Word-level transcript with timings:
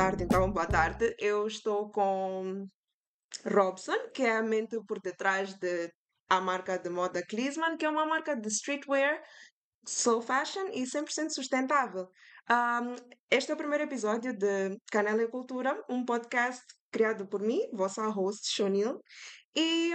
tarde, 0.00 0.24
então 0.24 0.50
boa 0.50 0.64
tarde. 0.66 1.14
Eu 1.18 1.46
estou 1.46 1.90
com 1.90 2.66
Robson, 3.44 3.98
que 4.14 4.22
é 4.22 4.38
a 4.38 4.42
mente 4.42 4.78
por 4.88 4.98
detrás 4.98 5.52
de 5.58 5.92
a 6.26 6.40
marca 6.40 6.78
de 6.78 6.88
moda 6.88 7.22
Klinsmann, 7.22 7.76
que 7.76 7.84
é 7.84 7.90
uma 7.90 8.06
marca 8.06 8.34
de 8.34 8.48
streetwear, 8.48 9.22
slow 9.86 10.22
fashion 10.22 10.68
e 10.72 10.84
100% 10.84 11.28
sustentável. 11.28 12.08
Um, 12.50 12.96
este 13.30 13.50
é 13.50 13.54
o 13.54 13.58
primeiro 13.58 13.84
episódio 13.84 14.34
de 14.34 14.74
Canela 14.90 15.22
e 15.22 15.28
Cultura, 15.28 15.78
um 15.90 16.02
podcast 16.02 16.64
criado 16.90 17.28
por 17.28 17.42
mim, 17.42 17.60
vossa 17.74 18.08
host, 18.08 18.50
Shonil, 18.50 18.98
e 19.54 19.92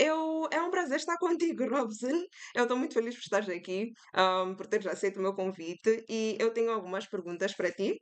eu, 0.00 0.48
é 0.50 0.60
um 0.60 0.70
prazer 0.72 0.96
estar 0.96 1.16
contigo, 1.22 1.64
Robson. 1.68 2.24
Eu 2.56 2.64
estou 2.64 2.76
muito 2.76 2.94
feliz 2.94 3.14
por 3.14 3.22
estar 3.22 3.48
aqui, 3.54 3.92
um, 4.16 4.56
por 4.56 4.66
teres 4.66 4.88
aceito 4.88 5.20
o 5.20 5.22
meu 5.22 5.32
convite 5.32 6.04
e 6.08 6.36
eu 6.40 6.52
tenho 6.52 6.72
algumas 6.72 7.06
perguntas 7.06 7.54
para 7.54 7.70
ti. 7.70 8.00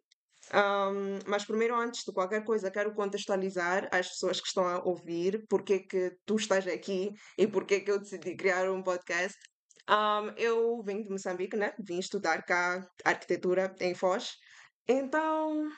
Um, 0.50 1.18
mas 1.26 1.44
primeiro, 1.44 1.74
antes 1.78 2.04
de 2.04 2.12
qualquer 2.12 2.44
coisa, 2.44 2.70
quero 2.70 2.94
contextualizar 2.94 3.88
as 3.92 4.08
pessoas 4.08 4.40
que 4.40 4.48
estão 4.48 4.66
a 4.66 4.82
ouvir 4.84 5.44
porque 5.48 5.80
que 5.80 6.16
tu 6.26 6.36
estás 6.36 6.66
aqui 6.66 7.12
e 7.38 7.46
porque 7.46 7.80
que 7.80 7.90
eu 7.90 7.98
decidi 7.98 8.36
criar 8.36 8.70
um 8.70 8.82
podcast. 8.82 9.38
Um, 9.88 10.30
eu 10.36 10.82
venho 10.82 11.04
de 11.04 11.10
Moçambique, 11.10 11.56
né? 11.56 11.72
Vim 11.78 11.98
estudar 11.98 12.42
cá 12.44 12.84
arquitetura 13.04 13.74
em 13.80 13.94
Foz. 13.94 14.32
Então, 14.88 15.68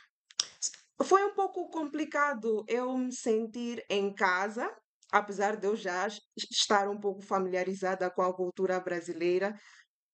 foi 1.02 1.24
um 1.24 1.34
pouco 1.34 1.68
complicado 1.70 2.64
eu 2.68 2.96
me 2.96 3.12
sentir 3.12 3.84
em 3.88 4.14
casa, 4.14 4.70
apesar 5.12 5.56
de 5.56 5.66
eu 5.66 5.76
já 5.76 6.06
estar 6.50 6.88
um 6.88 6.98
pouco 6.98 7.22
familiarizada 7.22 8.10
com 8.10 8.22
a 8.22 8.34
cultura 8.34 8.80
brasileira. 8.80 9.54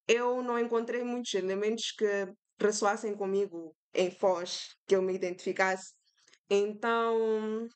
Eu 0.09 0.43
não 0.43 0.59
encontrei 0.59 1.05
muitos 1.05 1.35
elementos 1.35 1.93
que 1.93 2.27
ressoassem 2.61 3.17
comigo 3.17 3.75
em 3.95 4.11
Foz, 4.11 4.77
que 4.87 4.95
eu 4.95 5.03
me 5.03 5.15
identificasse. 5.15 5.93
Então, 6.49 7.69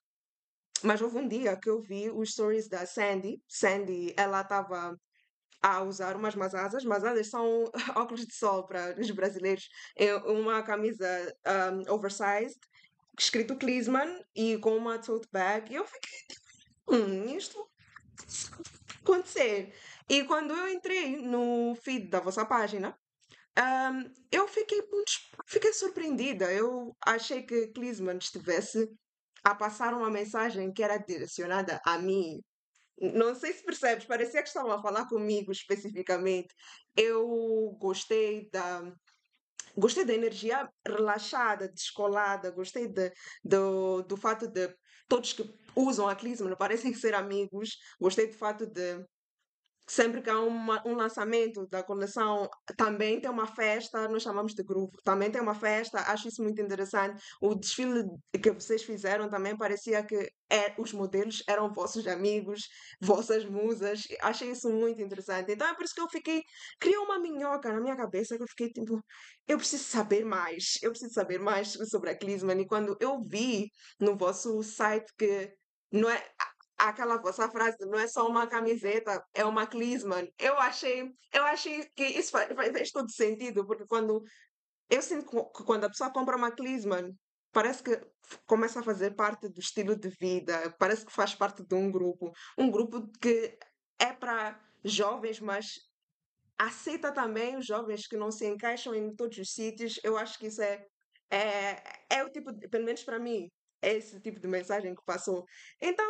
mas 0.83 1.01
houve 1.01 1.19
um 1.19 1.29
dia 1.29 1.57
que 1.57 1.71
eu 1.71 1.81
vi 1.81 2.11
os 2.11 2.33
stories 2.33 2.69
da 2.69 2.87
Sandy. 2.87 3.43
Sandy, 3.49 4.15
ela 4.17 4.43
estava 4.43 4.99
a 5.63 5.83
usar 5.83 6.17
umas 6.17 6.35
masasas. 6.35 6.85
Masasas 6.85 7.31
são 7.31 7.65
óculos 7.97 8.27
de 8.27 8.35
sol 8.35 8.67
para 8.67 9.01
os 9.01 9.11
brasileiros. 9.11 9.69
É 9.97 10.15
uma 10.17 10.63
camisa 10.63 11.07
um, 11.73 11.93
oversized, 11.93 12.59
escrito 13.19 13.57
Klinsmann 13.57 14.23
e 14.35 14.59
com 14.59 14.77
uma 14.77 14.99
tote 14.99 15.29
bag. 15.33 15.73
E 15.73 15.77
eu 15.77 15.87
fiquei 15.87 16.19
tipo, 16.29 16.95
hum, 16.95 17.37
isto 17.37 17.67
acontecer. 19.03 19.75
E 20.09 20.25
quando 20.25 20.55
eu 20.55 20.69
entrei 20.69 21.17
no 21.23 21.75
feed 21.77 22.09
da 22.09 22.21
vossa 22.21 22.45
página, 22.45 22.95
um, 23.59 24.13
eu 24.33 24.49
fiquei 24.49 24.81
muito, 24.91 25.13
fiquei 25.47 25.73
surpreendida. 25.73 26.53
Eu 26.53 26.97
achei 27.05 27.43
que 27.43 27.69
Klinsmann 27.69 28.19
estivesse 28.19 28.91
a 29.45 29.55
passar 29.55 29.95
uma 29.95 30.11
mensagem 30.11 30.73
que 30.73 30.83
era 30.83 30.97
direcionada 30.99 31.81
a 31.85 31.99
mim. 31.99 32.43
Não 32.99 33.35
sei 33.35 33.53
se 33.53 33.65
percebes, 33.65 34.07
parecia 34.07 34.43
que 34.43 34.49
estavam 34.49 34.73
a 34.73 34.83
falar 34.83 35.07
comigo 35.09 35.53
especificamente. 35.53 36.55
Eu 36.97 37.77
gostei 37.81 38.49
da, 38.51 38.93
gostei 39.77 40.05
da 40.05 40.15
energia 40.15 40.69
relaxada, 40.87 41.69
descolada, 41.69 42.51
gostei 42.51 42.89
de, 42.89 43.13
do, 43.45 44.03
do 44.03 44.17
fato 44.17 44.49
de 44.49 44.75
todos 45.09 45.33
que 45.33 45.45
usam 45.77 46.09
a 46.09 46.15
Klinsmann 46.15 46.57
parecem 46.57 46.95
ser 46.95 47.15
amigos, 47.15 47.79
gostei 48.01 48.29
do 48.29 48.35
fato 48.35 48.67
de 48.67 49.05
sempre 49.87 50.23
que 50.23 50.31
há 50.31 50.41
uma, 50.41 50.83
um 50.87 50.95
lançamento 50.95 51.67
da 51.69 51.83
coleção, 51.83 52.49
também 52.77 53.21
tem 53.21 53.31
uma 53.31 53.47
festa, 53.47 54.09
nós 54.09 54.23
chamamos 54.23 54.55
de 54.55 54.63
grupo, 54.63 54.99
também 55.05 55.31
tem 55.31 55.41
uma 55.41 55.55
festa, 55.55 56.01
acho 56.11 56.29
isso 56.29 56.43
muito 56.43 56.61
interessante. 56.61 57.23
O 57.41 57.55
desfile 57.55 58.05
que 58.43 58.51
vocês 58.51 58.83
fizeram 58.83 59.29
também 59.29 59.57
parecia 59.57 60.05
que 60.05 60.29
é, 60.51 60.75
os 60.79 60.93
modelos 60.93 61.43
eram 61.49 61.73
vossos 61.73 62.07
amigos, 62.07 62.63
vossas 63.01 63.45
musas, 63.45 64.03
achei 64.21 64.51
isso 64.51 64.71
muito 64.71 65.03
interessante. 65.03 65.53
Então 65.53 65.67
é 65.69 65.75
por 65.75 65.85
isso 65.85 65.95
que 65.95 66.01
eu 66.01 66.09
fiquei, 66.09 66.43
criou 66.81 67.05
uma 67.05 67.19
minhoca 67.19 67.73
na 67.73 67.81
minha 67.81 67.97
cabeça 67.97 68.37
que 68.37 68.43
eu 68.43 68.49
fiquei 68.49 68.71
tipo, 68.71 69.03
eu 69.47 69.59
preciso 69.59 69.85
saber 69.85 70.25
mais, 70.25 70.79
eu 70.83 70.91
preciso 70.91 71.13
saber 71.13 71.39
mais 71.39 71.73
sobre 71.91 72.11
a 72.11 72.19
Klinsmann. 72.19 72.61
E 72.61 72.67
quando 72.67 72.97
eu 73.01 73.21
vi 73.23 73.71
no 74.01 74.17
vosso 74.17 74.63
site 74.63 75.13
que 75.19 75.53
não 75.93 76.11
é 76.11 76.25
aquela 76.89 77.17
vossa 77.19 77.49
frase 77.51 77.77
não 77.81 77.99
é 77.99 78.07
só 78.07 78.27
uma 78.27 78.47
camiseta, 78.47 79.25
é 79.35 79.45
uma 79.45 79.67
Klinsmann. 79.67 80.33
Eu 80.39 80.59
achei, 80.59 81.13
eu 81.33 81.45
achei 81.45 81.89
que 81.95 82.05
isso 82.05 82.31
faz, 82.31 82.49
faz 82.55 82.91
todo 82.91 83.11
sentido, 83.11 83.67
porque 83.67 83.87
quando 83.87 84.23
eu 84.91 85.03
sinto 85.03 85.27
que 85.53 85.65
quando 85.65 85.85
a 85.85 85.89
pessoa 85.89 86.13
compra 86.13 86.37
uma 86.37 86.51
Klinsmann, 86.51 87.17
parece 87.53 87.83
que 87.83 88.01
começa 88.47 88.81
a 88.81 88.83
fazer 88.83 89.15
parte 89.15 89.49
do 89.49 89.61
estilo 89.61 89.97
de 89.97 90.09
vida, 90.21 90.75
parece 90.79 91.05
que 91.05 91.13
faz 91.13 91.35
parte 91.35 91.63
de 91.65 91.75
um 91.75 91.91
grupo, 91.91 92.33
um 92.59 92.71
grupo 92.71 93.09
que 93.21 93.57
é 93.99 94.13
para 94.13 94.61
jovens, 94.85 95.41
mas 95.41 95.75
aceita 96.59 97.13
também 97.13 97.57
os 97.57 97.67
jovens 97.67 98.07
que 98.07 98.17
não 98.17 98.31
se 98.31 98.47
encaixam 98.47 98.95
em 98.95 99.15
todos 99.15 99.39
os 99.39 99.53
sítios. 99.53 99.99
Eu 100.03 100.17
acho 100.17 100.39
que 100.39 100.47
isso 100.47 100.63
é 100.63 100.87
é, 101.31 101.83
é 102.11 102.25
o 102.25 102.31
tipo, 102.31 102.53
de, 102.53 102.69
pelo 102.69 102.85
menos 102.85 103.03
para 103.03 103.19
mim, 103.19 103.51
é 103.83 103.95
esse 103.95 104.21
tipo 104.21 104.41
de 104.41 104.49
mensagem 104.49 104.95
que 104.95 105.05
passou. 105.05 105.45
Então, 105.81 106.07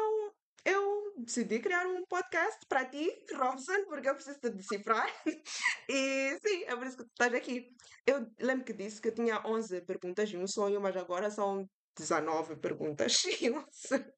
eu 0.65 1.15
decidi 1.19 1.61
criar 1.61 1.87
um 1.87 2.05
podcast 2.07 2.65
para 2.67 2.85
ti, 2.87 3.11
Robson, 3.35 3.85
porque 3.87 4.09
eu 4.09 4.15
preciso 4.15 4.41
te 4.41 4.51
decifrar. 4.51 5.07
e 5.89 6.39
sim, 6.43 6.65
é 6.65 6.75
por 6.75 6.87
isso 6.87 6.97
que 6.97 7.05
tu 7.05 7.11
estás 7.11 7.35
aqui. 7.35 7.75
Eu 8.07 8.31
lembro 8.39 8.65
que 8.65 8.73
disse 8.73 9.01
que 9.01 9.13
tinha 9.13 9.43
11 9.47 9.83
perguntas 9.83 10.31
e 10.31 10.37
um 10.37 10.47
sonho, 10.47 10.81
mas 10.81 10.97
agora 10.97 11.31
são 11.31 11.69
19 11.97 12.57
perguntas 12.57 13.25
e 13.41 13.51
um 13.51 13.65
sonho. 13.71 14.13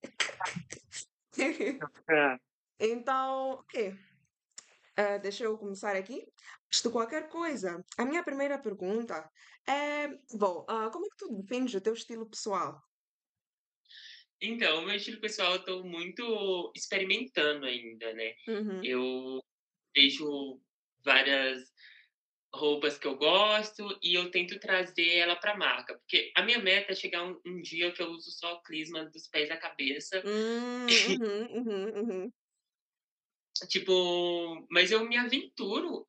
então, 2.81 3.51
ok. 3.51 3.91
Uh, 4.99 5.21
deixa 5.21 5.45
eu 5.45 5.59
começar 5.59 5.95
aqui. 5.95 6.27
De 6.71 6.91
qualquer 6.91 7.29
coisa, 7.29 7.85
a 7.99 8.05
minha 8.05 8.25
primeira 8.25 8.59
pergunta 8.59 9.31
é: 9.67 10.09
bom, 10.33 10.63
uh, 10.63 10.91
como 10.91 11.07
é 11.07 11.09
que 11.11 11.17
tu 11.19 11.35
defines 11.35 11.75
o 11.75 11.81
teu 11.81 11.93
estilo 11.93 12.29
pessoal? 12.29 12.83
Então, 14.41 14.81
o 14.83 14.87
meu 14.87 14.97
estilo 14.97 15.21
pessoal 15.21 15.55
eu 15.55 15.65
tô 15.65 15.83
muito 15.85 16.73
experimentando 16.77 17.67
ainda, 17.67 18.13
né? 18.15 18.35
Uhum. 18.49 18.83
Eu 18.83 19.41
vejo 19.97 20.61
várias 21.05 21.73
roupas 22.55 22.99
que 22.99 23.07
eu 23.07 23.17
gosto 23.17 23.99
e 24.03 24.15
eu 24.15 24.31
tento 24.31 24.59
trazer 24.61 25.17
ela 25.19 25.37
para 25.37 25.57
marca, 25.59 25.99
porque 25.99 26.33
a 26.37 26.43
minha 26.45 26.61
meta 26.61 26.93
é 26.93 26.97
chegar 26.97 27.25
um, 27.25 27.41
um 27.47 27.63
dia 27.63 27.93
que 27.93 28.03
eu 28.03 28.09
uso 28.11 28.31
só 28.33 28.61
Clisma 28.63 29.07
dos 29.07 29.29
pés 29.29 29.51
à 29.51 29.57
cabeça. 29.59 30.25
Hum, 30.25 30.99
uhum, 31.07 31.47
uhum, 31.57 31.89
uhum. 32.01 32.33
tipo, 33.69 34.67
mas 34.71 34.91
eu 34.91 35.05
me 35.09 35.17
aventuro 35.17 36.07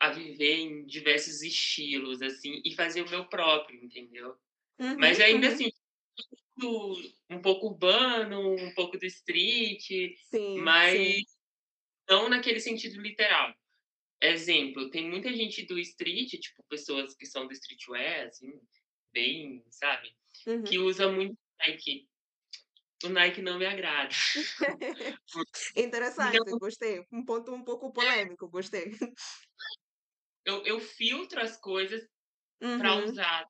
a 0.00 0.10
viver 0.12 0.56
em 0.58 0.86
diversos 0.86 1.42
estilos, 1.42 2.22
assim, 2.22 2.60
e 2.64 2.74
fazer 2.74 3.02
o 3.02 3.10
meu 3.10 3.28
próprio, 3.28 3.82
entendeu? 3.84 4.36
Mas 4.96 5.18
Uhum, 5.18 5.24
ainda 5.24 5.48
uhum. 5.48 5.52
assim, 5.52 5.70
um 7.30 7.40
pouco 7.42 7.68
urbano, 7.68 8.54
um 8.54 8.74
pouco 8.74 8.98
do 8.98 9.06
street, 9.06 10.16
Sim, 10.30 10.76
mas 10.82 10.82
sim. 10.82 11.24
não 12.10 12.28
naquele 12.28 12.60
sentido 12.60 13.00
literal. 13.00 13.54
Exemplo, 14.22 14.90
tem 14.90 15.08
muita 15.10 15.34
gente 15.34 15.66
do 15.66 15.78
street, 15.80 16.30
tipo, 16.40 16.64
pessoas 16.68 17.14
que 17.16 17.26
são 17.26 17.46
do 17.46 17.52
streetwear, 17.54 18.28
assim, 18.28 18.52
bem, 19.12 19.64
sabe, 19.70 20.10
Uhum. 20.46 20.66
que 20.66 20.78
usa 20.78 21.10
muito 21.12 21.36
Nike. 21.60 22.08
O 23.04 23.08
Nike 23.10 23.42
não 23.42 23.58
me 23.58 23.66
agrada. 23.66 24.14
Interessante, 25.76 26.50
Não 26.50 26.58
gostei. 26.58 27.04
Um 27.12 27.24
ponto 27.24 27.52
um 27.52 27.64
pouco 27.64 27.92
é, 28.00 28.14
polêmico, 28.22 28.48
gostei. 28.48 28.92
eu 30.44 30.64
eu 30.66 30.80
filtro 30.80 31.40
as 31.40 31.56
coisas 31.56 32.02
para 32.76 32.96
Uhum, 32.96 33.04
usar. 33.04 33.46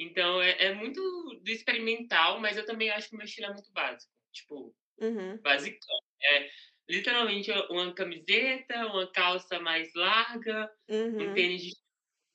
Então 0.00 0.40
é 0.42 0.66
é 0.66 0.74
muito 0.74 1.00
do 1.42 1.50
experimental, 1.50 2.40
mas 2.40 2.56
eu 2.56 2.66
também 2.66 2.90
acho 2.90 3.08
que 3.08 3.14
o 3.14 3.18
meu 3.18 3.26
estilo 3.26 3.48
é 3.48 3.54
muito 3.54 3.72
básico, 3.72 4.12
tipo, 4.32 4.76
uhum, 4.98 5.42
basicão. 5.42 5.98
É 6.22 6.50
literalmente 6.90 7.50
uma 7.70 7.94
camiseta, 7.94 8.86
uma 8.88 9.10
calça 9.12 9.60
mais 9.60 9.90
larga, 9.94 10.70
um 11.18 11.32
uhum, 11.32 11.34
tênis 11.34 11.62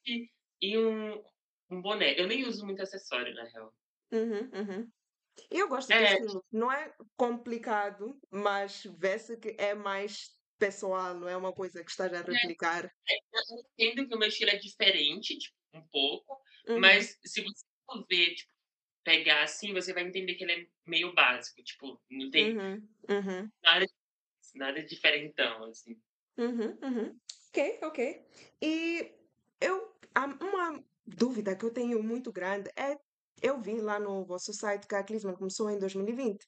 de 0.06 0.32
e 0.62 0.78
um 0.80 1.24
um 1.72 1.82
boné. 1.82 2.20
Eu 2.20 2.28
nem 2.28 2.46
uso 2.48 2.66
muito 2.66 2.82
acessório, 2.84 3.34
na 3.36 3.46
real. 3.46 3.74
uhum, 4.12 4.50
uhum. 4.54 4.92
E 5.52 5.60
eu 5.60 5.70
gosto 5.70 5.92
É, 5.92 5.98
estilo. 5.98 6.46
Não 6.52 6.72
é 6.72 6.96
complicado, 7.18 8.20
mas 8.32 8.84
vê-se 9.00 9.38
que 9.38 9.56
é 9.60 9.74
mais 9.76 10.30
pessoal, 10.60 11.16
não 11.16 11.28
é 11.30 11.38
uma 11.38 11.54
coisa 11.54 11.84
que 11.84 11.92
estás 11.92 12.14
a 12.14 12.22
replicar. 12.22 12.90
eu 13.34 13.58
entendo 13.78 14.08
que 14.08 14.16
o 14.16 14.20
meu 14.20 14.28
estilo 14.30 14.52
é 14.52 14.58
diferente, 14.58 15.38
tipo, 15.38 15.56
um 15.74 15.88
pouco, 15.90 16.38
Uhum, 16.68 16.76
mas 16.76 17.18
se 17.26 17.42
você 17.44 17.66
for 17.86 18.06
ver, 18.10 18.36
tipo, 18.36 18.52
pegar 19.04 19.44
assim, 19.44 19.74
você 19.74 19.94
vai 19.94 20.04
entender 20.04 20.36
que 20.36 20.44
ele 20.46 20.54
é 20.64 20.68
meio 20.88 21.14
básico, 21.16 21.64
tipo, 21.64 22.02
não 22.12 22.32
tem 22.32 22.58
uhum, 22.58 22.90
uhum, 23.10 23.52
nada 23.64 23.86
nada 24.56 24.84
diferentão, 24.86 25.66
assim. 25.66 26.02
uhum, 26.38 26.78
uhum. 26.82 27.20
Ok, 27.50 27.80
ok. 27.84 28.26
E 28.62 29.16
eu, 29.62 29.96
uma 30.42 30.84
dúvida 31.06 31.56
que 31.56 31.66
eu 31.66 31.72
tenho 31.74 32.02
muito 32.04 32.32
grande 32.32 32.70
é, 32.78 32.98
eu 33.42 33.60
vi 33.62 33.80
lá 33.82 34.00
no 34.00 34.26
vosso 34.26 34.54
site 34.54 34.88
que 34.88 34.96
a 34.96 35.04
Clisman 35.04 35.36
começou 35.36 35.70
em 35.70 35.80
2020 35.80 36.46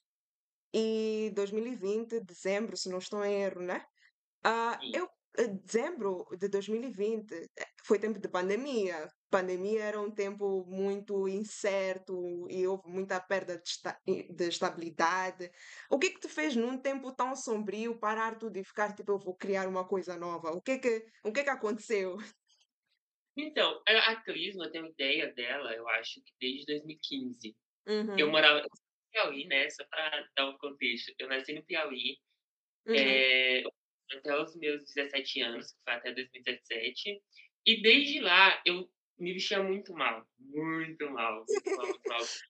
e 0.74 1.30
2020, 1.34 2.20
dezembro, 2.20 2.76
se 2.76 2.88
não 2.90 2.98
estou 2.98 3.24
em 3.24 3.42
erro, 3.42 3.62
né? 3.62 3.84
Sim. 4.80 4.98
eu, 4.98 5.08
eh, 5.38 5.48
dezembro 5.48 6.26
de 6.38 6.48
2020 6.48 7.34
eh, 7.58 7.66
foi 7.86 7.98
tempo 7.98 8.18
de 8.20 8.28
pandemia. 8.28 9.08
Pandemia 9.30 9.84
era 9.84 10.00
um 10.00 10.10
tempo 10.10 10.64
muito 10.66 11.28
incerto 11.28 12.46
e 12.50 12.66
houve 12.66 12.88
muita 12.88 13.20
perda 13.20 13.56
de, 13.58 13.62
esta- 13.68 14.00
de 14.06 14.48
estabilidade. 14.48 15.50
O 15.90 15.98
que 15.98 16.08
é 16.08 16.10
que 16.10 16.20
te 16.20 16.28
fez 16.28 16.56
num 16.56 16.78
tempo 16.80 17.12
tão 17.14 17.36
sombrio 17.36 17.98
parar 17.98 18.38
tudo 18.38 18.56
e 18.58 18.64
ficar 18.64 18.94
tipo, 18.94 19.12
eu 19.12 19.18
vou 19.18 19.36
criar 19.36 19.68
uma 19.68 19.86
coisa 19.86 20.16
nova? 20.16 20.50
O 20.52 20.62
que 20.62 20.72
é 20.72 20.78
que, 20.78 21.06
o 21.24 21.32
que 21.32 21.40
é 21.40 21.44
que 21.44 21.50
aconteceu? 21.50 22.16
Então, 23.36 23.82
a 23.86 24.16
Clisma, 24.22 24.64
eu 24.66 24.70
tenho 24.72 24.86
ideia 24.88 25.32
dela, 25.32 25.72
eu 25.74 25.88
acho 25.88 26.14
que 26.22 26.32
desde 26.40 26.66
2015. 26.66 27.56
Eu 28.16 28.28
Uhum, 28.28 28.30
morava 28.30 28.60
no 28.62 28.68
Piauí, 29.12 29.46
né, 29.46 29.70
só 29.70 29.84
para 29.88 30.28
dar 30.36 30.46
um 30.50 30.58
contexto, 30.58 31.14
eu 31.18 31.28
nasci 31.28 31.52
no 31.54 31.64
Piauí, 31.64 32.18
uhum, 32.86 33.24
eh, 33.32 33.62
até 34.12 34.36
os 34.40 34.56
meus 34.56 34.84
17 34.84 35.40
anos, 35.42 35.72
que 35.72 35.78
foi 35.84 35.94
até 35.94 36.12
2017, 36.14 37.22
e 37.66 37.82
desde 37.82 38.20
lá 38.20 38.62
eu 38.66 38.90
me 39.18 39.32
vestia 39.32 39.62
muito 39.62 39.92
mal, 39.94 40.26
muito 40.38 41.10
mal, 41.10 41.46
muito 41.48 41.72
mal, 41.74 41.88
muito 41.88 42.02
mal. 42.06 42.30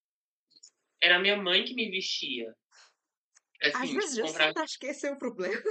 Era 1.02 1.18
minha 1.18 1.36
mãe 1.36 1.64
que 1.64 1.74
me 1.74 1.90
vestia, 1.90 2.54
Às 3.72 3.90
assim, 3.90 3.98
tipo, 3.98 4.14
vezes 4.14 4.18
eu 4.18 4.26
comprava 4.26 4.52
é 5.06 5.10
o 5.12 5.18
problema. 5.18 5.62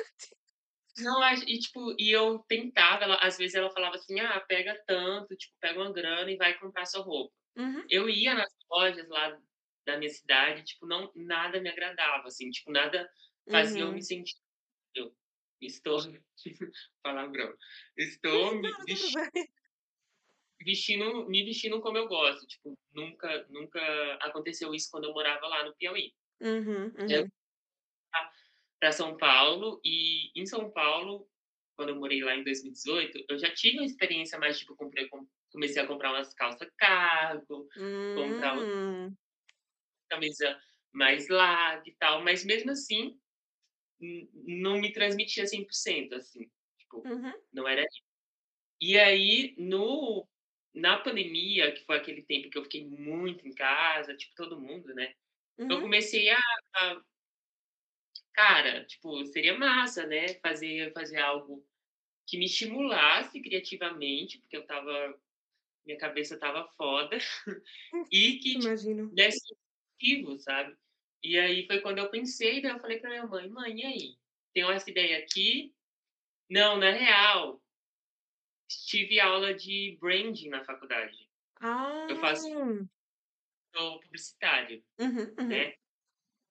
não, 0.97 1.21
e 1.47 1.59
tipo, 1.59 1.93
e 1.99 2.11
eu 2.11 2.39
tentava, 2.47 3.03
ela 3.03 3.15
às 3.21 3.37
vezes 3.37 3.55
ela 3.55 3.69
falava 3.71 3.95
assim: 3.95 4.19
"Ah, 4.19 4.39
pega 4.47 4.75
tanto, 4.87 5.35
tipo, 5.35 5.53
pega 5.59 5.79
uma 5.79 5.93
grana 5.93 6.29
e 6.31 6.37
vai 6.37 6.57
comprar 6.59 6.85
sua 6.85 7.03
roupa". 7.03 7.33
Uhum, 7.57 7.89
Eu 7.89 8.09
ia 8.09 8.35
nas 8.35 8.51
lojas 8.71 9.07
lá 9.09 9.37
da 9.85 9.97
minha 9.97 10.09
cidade, 10.11 10.63
tipo, 10.65 10.87
não 10.87 11.11
nada 11.15 11.61
me 11.61 11.69
agradava, 11.69 12.27
assim, 12.27 12.49
tipo, 12.51 12.71
nada 12.71 13.09
fazia 13.51 13.83
eu 13.83 13.93
me 13.93 14.01
uhum. 14.01 14.03
sentir 14.03 14.35
eu 14.95 15.15
estou 15.61 15.99
palavrão, 17.03 17.53
estou 17.97 18.55
me 18.61 18.73
não 18.77 18.85
tem 18.85 18.97
ves 18.97 19.11
problema. 19.11 19.47
Vestindo 20.67 21.27
me 21.29 21.45
vestindo 21.45 21.81
como 21.81 21.97
eu 21.99 22.07
gosto, 22.09 22.47
tipo, 22.47 22.77
nunca 22.93 23.47
nunca 23.49 23.81
aconteceu 24.21 24.75
isso 24.75 24.89
quando 24.91 25.05
eu 25.05 25.13
morava 25.13 25.47
lá 25.47 25.65
no 25.65 25.75
Piauí. 25.77 26.13
Uhum, 26.41 26.93
Eu 27.09 27.23
uhum, 27.23 27.31
para 28.79 28.91
São 28.91 29.17
Paulo 29.17 29.79
e 29.83 30.31
em 30.39 30.45
São 30.45 30.71
Paulo, 30.71 31.27
quando 31.75 31.89
eu 31.89 31.95
morei 31.95 32.21
lá 32.23 32.35
em 32.35 32.43
2018, 32.43 33.23
eu 33.29 33.37
já 33.39 33.53
tive 33.53 33.77
uma 33.77 33.85
experiência 33.85 34.37
mais, 34.39 34.59
tipo, 34.59 34.75
comprei 34.75 35.07
com 35.07 35.27
comecei 35.51 35.81
a 35.81 35.87
comprar 35.87 36.11
umas 36.11 36.33
calça 36.33 36.69
cargo, 36.77 37.67
comprar 38.13 38.53
uma 38.53 38.67
hum, 38.67 39.17
camisa 40.09 40.59
mais 40.93 41.27
larga 41.29 41.83
e 41.89 41.95
tal, 41.95 42.23
mas 42.23 42.43
mesmo 42.45 42.71
assim, 42.71 43.17
não 44.33 44.79
me 44.79 44.91
transmitia 44.93 45.45
100%, 45.45 46.13
assim, 46.15 46.49
tipo, 46.77 47.05
uhum, 47.05 47.33
não 47.51 47.67
era 47.67 47.83
e 48.81 48.97
aí 48.99 49.55
no 49.57 50.27
na 50.73 50.99
pandemia, 50.99 51.73
que 51.73 51.85
foi 51.85 51.97
aquele 51.97 52.23
tempo 52.23 52.49
que 52.49 52.57
eu 52.57 52.63
fiquei 52.63 52.85
muito 52.87 53.47
em 53.47 53.53
casa, 53.53 54.15
tipo, 54.15 54.35
todo 54.35 54.59
mundo, 54.61 54.93
né, 54.95 55.13
eu 55.69 55.79
uhum, 55.79 55.81
comecei 55.81 56.29
a 56.29 56.39
a 56.75 57.01
cara, 58.33 58.85
tipo, 58.85 59.25
seria 59.27 59.57
massa, 59.57 60.05
né, 60.05 60.35
fazer 60.41 60.93
fazer 60.93 61.17
algo 61.17 61.65
que 62.27 62.37
me 62.37 62.45
estimulasse 62.45 63.41
criativamente, 63.41 64.39
porque 64.41 64.57
eu 64.57 64.61
estava 64.63 65.19
minha 65.85 65.97
cabeça 65.99 66.35
estava 66.35 66.67
foda, 66.77 67.17
e 68.11 68.39
que, 68.39 68.59
tipo, 68.59 68.75
imagino. 68.77 69.11
desse 69.11 69.55
motivo, 70.01 70.39
sabe. 70.39 70.77
E 71.23 71.37
aí 71.39 71.67
foi 71.67 71.81
quando 71.81 71.99
eu 71.99 72.11
pensei, 72.11 72.61
daí 72.61 72.71
eu 72.73 72.79
falei 72.79 72.99
pra 72.99 73.09
minha 73.11 73.27
mãe: 73.27 73.49
"Mãe, 73.49 73.77
e 73.81 73.85
aí? 73.85 74.17
Tenho 74.53 74.71
essa 74.71 74.89
ideia 74.91 75.19
aqui" 75.19 75.75
não, 76.49 76.77
na 76.77 76.91
real, 76.91 77.61
tive 78.67 79.19
aula 79.19 79.53
de 79.53 79.97
branding 79.99 80.49
na 80.49 80.63
faculdade. 80.65 81.29
Eu 82.07 82.17
Ah, 82.17 82.17
faço 82.17 82.49
sou 83.75 83.99
publicitário, 83.99 84.83
uhum, 84.99 85.35
uhum, 85.39 85.63
né. 85.63 85.73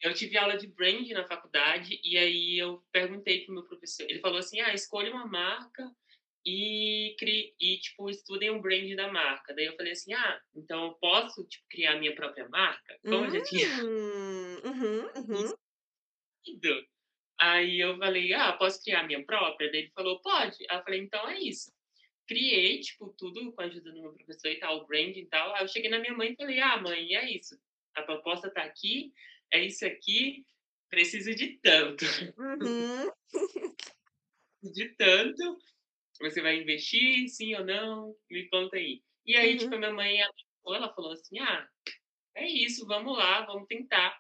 Eu 0.03 0.15
tive 0.15 0.39
aula 0.39 0.57
de 0.59 0.69
branding 0.69 1.15
na 1.15 1.27
faculdade, 1.29 2.01
e 2.05 2.19
aí 2.19 2.59
eu 2.63 2.85
perguntei 2.93 3.45
para 3.45 3.53
o 3.53 3.57
meu 3.57 3.65
professor 3.67 4.05
ele 4.11 4.21
falou 4.21 4.39
assim: 4.39 4.61
"Ah, 4.61 4.75
escolha 4.75 5.13
uma 5.13 5.27
marca 5.27 5.91
e 6.47 7.17
crie 7.19 7.55
e, 7.61 7.79
tipo, 7.81 8.11
estudem 8.11 8.51
o 8.51 8.61
brand 8.63 8.95
da 8.97 9.13
marca". 9.13 9.55
Daí 9.55 9.67
eu 9.67 9.77
falei 9.77 9.93
assim: 9.93 10.15
"Ah, 10.15 10.41
então 10.57 10.87
eu 10.87 10.95
posso, 10.97 11.45
tipo, 11.49 11.67
criar 11.71 11.99
minha 11.99 12.15
própria 12.17 12.49
marca?". 12.49 12.99
Como 13.09 13.27
eu 13.27 13.31
já 13.33 13.43
tinha 13.43 13.69
hum, 13.69 14.57
uhum, 14.65 15.09
uhum, 15.27 15.57
aí 17.41 17.81
eu 17.81 17.97
falei: 17.99 18.33
"Ah, 18.35 18.53
posso 18.55 18.83
criar 18.83 19.05
minha 19.05 19.25
própria?". 19.25 19.71
Daí 19.71 19.81
ele 19.83 19.93
falou: 19.95 20.21
"Pode". 20.23 20.57
Aí 20.71 20.79
eu 20.79 20.83
falei: 20.85 21.01
"Então 21.01 21.29
é 21.29 21.39
isso". 21.41 21.73
Criei, 22.27 22.81
tipo, 22.81 23.15
tudo 23.19 23.53
com 23.53 23.63
a 23.63 23.67
ajuda 23.67 23.93
do 23.93 24.01
meu 24.01 24.13
professor 24.13 24.49
e 24.51 24.59
tal, 24.59 24.79
o 24.79 24.87
branding 24.87 25.21
e 25.21 25.27
tal. 25.27 25.55
Aí 25.55 25.63
eu 25.63 25.69
cheguei 25.69 25.91
na 25.91 25.99
minha 25.99 26.15
mãe 26.15 26.33
e 26.33 26.37
falei: 26.37 26.61
"Ah, 26.61 26.77
mãe, 26.81 27.15
é 27.15 27.31
isso. 27.31 27.57
A 27.95 28.03
proposta 28.03 28.51
tá 28.53 28.63
aqui, 28.65 29.13
é 29.53 29.65
isso 29.65 29.87
aqui, 29.87 30.45
preciso 30.91 31.35
de 31.35 31.59
tanto, 31.61 32.05
uhum, 32.37 33.11
de 34.63 34.95
tanto, 34.97 35.59
você 36.21 36.43
vai 36.43 36.61
investir, 36.61 37.29
sim 37.29 37.55
ou 37.57 37.65
não? 37.65 38.17
Me 38.31 38.49
conta 38.49 38.77
aí". 38.77 39.03
E 39.27 39.37
aí, 39.37 39.57
tipo, 39.57 39.75
uhum, 39.75 39.77
a 39.77 39.79
minha 39.79 39.93
mãe 39.93 40.23
abraçou, 40.23 40.75
ela 40.77 40.95
falou 40.95 41.13
assim: 41.13 41.39
"Ah, 41.41 41.69
é 42.37 42.47
isso, 42.49 42.87
vamos 42.87 43.17
lá, 43.17 43.47
vamos 43.47 43.67
tentar". 43.69 44.19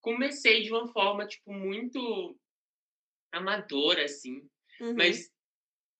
Comecei 0.00 0.62
de 0.62 0.72
uma 0.72 0.88
forma, 0.92 1.26
tipo, 1.26 1.52
muito 1.52 2.38
amadora, 3.32 4.04
assim, 4.04 4.48
uhum, 4.80 4.94
mas 4.96 5.30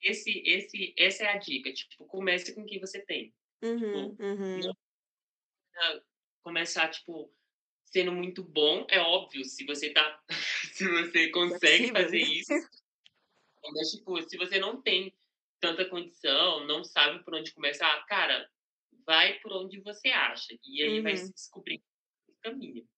esse 0.02 0.42
esse 0.46 0.94
essa 0.98 1.24
é 1.24 1.28
a 1.28 1.38
dica, 1.38 1.72
tipo, 1.72 2.06
comece 2.06 2.54
com 2.54 2.62
o 2.62 2.66
que 2.66 2.78
você 2.80 3.04
tem. 3.04 3.34
uhum, 3.62 3.76
Tipo, 3.76 4.16
não 4.54 4.72
uhum. 4.72 4.76
Começar, 6.42 6.88
tipo, 6.90 7.32
sendo 7.84 8.12
muito 8.12 8.42
bom, 8.42 8.86
é 8.90 8.98
óbvio, 9.00 9.44
se 9.44 9.64
você 9.66 9.92
tá 9.92 10.22
se 10.74 10.88
você 10.88 11.30
Se 11.46 11.54
é 11.54 11.58
consegue 11.58 11.60
possível, 11.60 11.92
fazer 11.92 12.18
né? 12.18 12.24
isso, 12.24 12.52
mas, 13.74 13.90
tipo, 13.90 14.20
se 14.22 14.36
você 14.36 14.58
não 14.58 14.80
tem 14.82 15.14
tanta 15.60 15.88
condição, 15.88 16.64
não 16.66 16.84
sabe 16.84 17.22
por 17.24 17.34
onde 17.34 17.52
começar, 17.52 18.04
cara, 18.06 18.48
vai 19.06 19.38
por 19.40 19.52
onde 19.52 19.80
você 19.80 20.08
acha, 20.08 20.56
e 20.64 20.82
aí 20.82 21.00
vai 21.00 21.16
se 21.16 21.26
Uhum. 21.26 21.32
descobrir 21.32 21.82
o 22.28 22.34
caminho. 22.42 22.88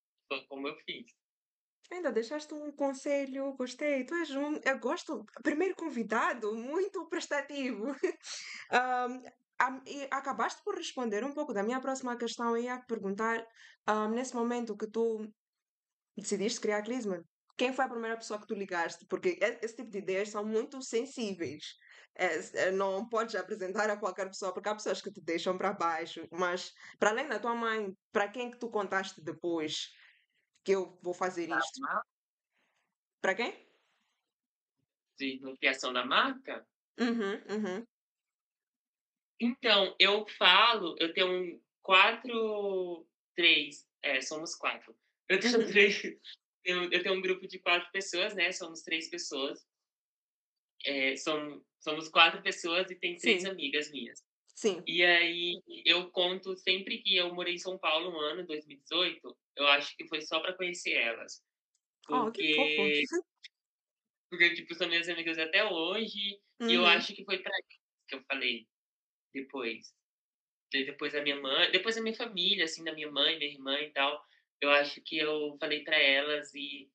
Como 0.47 0.67
eu 0.67 0.75
fiz. 0.85 1.05
Ainda 1.91 2.11
deixaste 2.11 2.53
um 2.53 2.71
conselho, 2.71 3.53
gostei. 3.53 4.05
Tu 4.05 4.15
és 4.15 4.31
um, 4.31 4.59
eu 4.63 4.79
gosto, 4.79 5.23
primeiro 5.43 5.75
convidado, 5.75 6.55
muito 6.55 7.07
prestativo. 7.09 7.85
Am- 9.59 9.83
e 9.85 10.07
acabaste 10.09 10.63
por 10.63 10.75
responder 10.75 11.23
um 11.23 11.33
pouco 11.33 11.53
da 11.53 11.61
minha 11.63 11.81
próxima 11.81 12.17
questão. 12.17 12.55
Eu 12.55 12.63
ia 12.63 12.81
perguntar, 12.87 13.45
ahm, 13.85 14.11
nesse 14.15 14.33
momento 14.35 14.75
que 14.75 14.89
tu 14.89 15.27
decidiste 16.17 16.61
criar 16.61 16.81
Clisman, 16.81 17.21
quem 17.57 17.73
foi 17.73 17.85
a 17.85 17.89
primeira 17.89 18.17
pessoa 18.17 18.39
que 18.39 18.47
tu 18.47 18.55
ligaste? 18.55 19.05
Porque 19.07 19.37
esse 19.61 19.75
tipo 19.75 19.91
de 19.91 19.99
ideias 19.99 20.29
são 20.29 20.43
muito 20.45 20.81
sensíveis. 20.81 21.63
É, 22.15 22.67
é, 22.67 22.71
não 22.71 23.07
podes 23.07 23.35
apresentar 23.35 23.89
a 23.89 23.97
qualquer 23.97 24.27
pessoa, 24.27 24.53
porque 24.53 24.69
há 24.69 24.75
pessoas 24.75 25.01
que 25.01 25.11
te 25.11 25.21
deixam 25.21 25.57
para 25.57 25.73
baixo. 25.73 26.25
Mas, 26.31 26.71
para 26.97 27.11
além 27.11 27.27
da 27.27 27.39
tua 27.39 27.53
mãe, 27.53 27.93
para 28.11 28.29
quem 28.29 28.49
que 28.49 28.57
tu 28.57 28.69
contaste 28.69 29.21
depois 29.23 29.89
que 30.63 30.71
eu 30.71 30.97
vou 31.01 31.13
fazer 31.13 31.49
isto? 31.49 31.81
Para 33.21 33.35
quem? 33.35 33.71
De 35.17 35.39
criação 35.59 35.93
da 35.93 36.05
marca, 36.05 36.65
Uhum, 36.99 37.41
uhum, 37.49 37.87
então, 39.39 39.95
eu 39.99 40.27
falo 40.37 40.95
eu 40.99 41.13
tenho 41.13 41.59
4 41.81 43.07
3 43.35 43.87
é, 44.03 44.21
somos 44.21 44.53
4 44.55 44.95
Eu 45.27 45.39
tenho 45.39 45.59
uhum. 45.59 45.67
3 45.67 46.01
eu 46.63 46.91
eu 46.91 47.01
tenho 47.01 47.15
um 47.15 47.21
grupo 47.21 47.47
de 47.47 47.57
4 47.57 47.91
pessoas, 47.91 48.35
né, 48.35 48.51
somos 48.51 48.81
3 48.83 49.09
pessoas. 49.09 49.65
É, 50.85 51.15
som 51.15 51.63
somos 51.79 52.09
4 52.09 52.41
pessoas 52.43 52.89
e 52.91 52.95
tem 52.95 53.17
3 53.17 53.43
Sim, 53.43 53.49
amigas 53.49 53.91
minhas. 53.91 54.23
Sim. 54.55 54.87
E 54.87 55.03
aí 55.05 55.61
eu 55.85 56.09
conto 56.11 56.55
sempre 56.57 57.01
que 57.03 57.15
eu 57.15 57.33
morei 57.33 57.55
em 57.55 57.57
São 57.57 57.77
Paulo 57.77 58.11
um 58.11 58.19
ano, 58.19 58.41
em 58.41 58.45
2018, 58.45 59.37
eu 59.55 59.67
acho 59.67 59.95
que 59.95 60.07
foi 60.07 60.21
só 60.21 60.39
para 60.39 60.55
conhecer 60.57 60.93
elas, 60.93 61.43
Oh, 62.09 62.31
que 62.31 62.43
fofo. 62.53 62.81
porque 62.81 63.03
porque, 64.29 64.53
tipo, 64.55 64.73
são 64.75 64.87
minhas 64.87 65.09
amigas 65.09 65.37
até 65.37 65.63
hoje, 65.65 66.39
e 66.67 66.73
eu 66.73 66.85
Uhum, 66.85 66.85
acho 66.85 67.13
que 67.13 67.25
foi 67.25 67.39
pra 67.41 67.51
que 68.07 68.15
eu 68.15 68.23
falei 68.25 68.67
depois. 69.33 69.93
De 70.71 70.85
depois 70.85 71.13
da 71.13 71.21
minha 71.23 71.39
mãe 71.41 71.71
depois 71.71 71.95
da 71.95 72.01
minha 72.03 72.15
família, 72.15 72.65
assim, 72.65 72.83
da 72.83 72.93
minha 72.93 73.11
mãe, 73.11 73.37
minha 73.39 73.51
irmã 73.51 73.79
e 73.81 73.91
tal, 73.93 74.23
eu 74.61 74.71
acho 74.71 75.01
que 75.03 75.17
eu 75.17 75.57
falei 75.59 75.83
pra 75.83 75.97
elas 75.99 76.53
e 76.55 76.91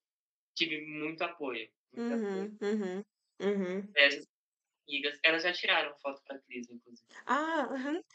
tive 0.57 0.83
muito 0.87 1.23
apoio, 1.25 1.71
muito 1.93 2.15
apoio. 2.15 2.51
uhum, 2.51 2.57
uhum, 2.63 3.03
uhum. 3.41 3.97
Amigas, 4.89 5.19
elas 5.25 5.43
já 5.43 5.53
tiraram 5.53 5.95
foto 5.97 6.23
pra 6.27 6.39
Clisma, 6.41 6.75
inclusive. 6.77 7.09
Ah. 7.27 7.69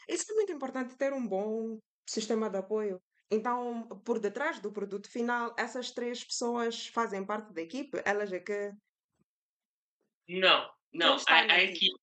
Isso 0.08 0.30
é 0.32 0.34
muito 0.34 0.52
importante 0.52 0.96
ter 0.96 1.12
um 1.12 1.26
bom 1.26 1.78
sistema 2.08 2.50
de 2.50 2.58
apoio. 2.58 3.00
Então, 3.30 3.88
por 4.04 4.18
detrás 4.18 4.60
do 4.60 4.72
produto 4.72 5.10
final, 5.10 5.54
essas 5.58 5.90
três 5.90 6.24
pessoas 6.24 6.86
fazem 6.88 7.24
parte 7.24 7.52
da 7.52 7.62
equipe? 7.62 8.02
Elas 8.04 8.32
é 8.32 8.40
que. 8.40 8.72
Não, 10.28 10.70
não, 10.92 11.16
a 11.28 11.52
a 11.52 11.62
equipe? 11.62 11.96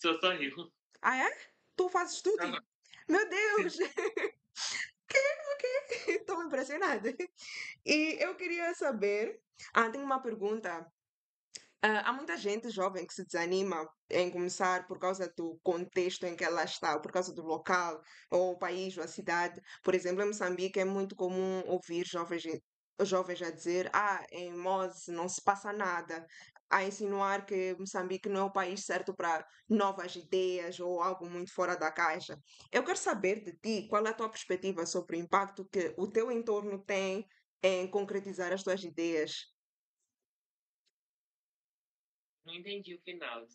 sou 0.00 0.18
só 0.20 0.32
eu. 0.34 0.50
Ah, 1.02 1.16
é? 1.18 1.30
Tu 1.76 1.88
fazes 1.88 2.22
tudo? 2.22 2.42
Aham. 2.42 2.60
Meu 3.08 3.28
Deus! 3.28 3.76
Que? 5.08 5.18
Ok. 5.52 5.64
Estou 6.20 6.42
impressionada. 6.42 7.14
E 7.84 8.16
eu 8.22 8.34
queria 8.36 8.74
saber. 8.74 9.40
Ah, 9.72 9.90
tenho 9.90 10.04
uma 10.04 10.22
pergunta. 10.22 10.86
Ah, 11.86 12.08
há 12.08 12.12
muita 12.14 12.36
gente 12.38 12.70
jovem 12.70 13.06
que 13.06 13.12
se 13.12 13.24
desanima 13.26 13.86
em 14.10 14.30
começar 14.30 14.86
por 14.86 14.98
causa 14.98 15.30
do 15.36 15.58
contexto 15.62 16.24
em 16.24 16.34
que 16.34 16.42
ela 16.44 16.64
está, 16.64 16.94
ou 16.94 17.02
por 17.02 17.12
causa 17.12 17.34
do 17.34 17.42
local, 17.42 18.00
ou 18.30 18.52
o 18.52 18.58
país, 18.58 18.96
ou 18.96 19.04
a 19.04 19.08
cidade. 19.08 19.60
Por 19.82 19.94
exemplo, 19.94 20.22
em 20.22 20.26
Moçambique 20.28 20.80
é 20.80 20.84
muito 20.84 21.14
comum 21.14 21.62
ouvir 21.66 22.06
jovens, 22.06 22.44
jovens 23.02 23.42
a 23.42 23.50
dizer: 23.50 23.90
Ah, 23.92 24.24
em 24.32 24.50
Mose 24.56 25.12
não 25.12 25.28
se 25.28 25.42
passa 25.44 25.72
nada, 25.74 26.26
a 26.70 26.82
insinuar 26.84 27.44
que 27.44 27.74
Moçambique 27.78 28.28
não 28.30 28.40
é 28.40 28.44
o 28.44 28.52
país 28.52 28.84
certo 28.86 29.14
para 29.14 29.46
novas 29.68 30.16
ideias 30.16 30.80
ou 30.80 31.02
algo 31.02 31.28
muito 31.28 31.52
fora 31.52 31.76
da 31.76 31.92
caixa. 31.92 32.38
Eu 32.72 32.82
quero 32.84 32.96
saber 32.98 33.42
de 33.44 33.52
ti 33.58 33.86
qual 33.90 34.06
é 34.06 34.10
a 34.10 34.14
tua 34.14 34.30
perspectiva 34.30 34.86
sobre 34.86 35.18
o 35.18 35.20
impacto 35.20 35.68
que 35.70 35.94
o 35.98 36.08
teu 36.10 36.32
entorno 36.32 36.82
tem 36.82 37.26
em 37.62 37.90
concretizar 37.90 38.52
as 38.54 38.62
tuas 38.62 38.82
ideias. 38.82 39.53
Não 42.44 42.54
entendi 42.54 42.94
o 42.94 43.02
final. 43.02 43.46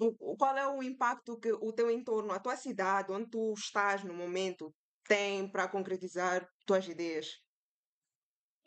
O, 0.00 0.36
qual 0.36 0.56
é 0.56 0.66
o 0.66 0.82
impacto 0.82 1.38
que 1.42 1.52
o 1.52 1.72
teu 1.72 1.90
entorno, 1.90 2.32
a 2.32 2.40
tua 2.40 2.56
cidade, 2.56 3.12
onde 3.12 3.30
tu 3.30 3.52
estás 3.54 4.04
no 4.04 4.14
momento, 4.14 4.74
tem 5.08 5.48
para 5.50 5.68
concretizar 5.68 6.48
tuas 6.66 6.86
ideias? 6.88 7.28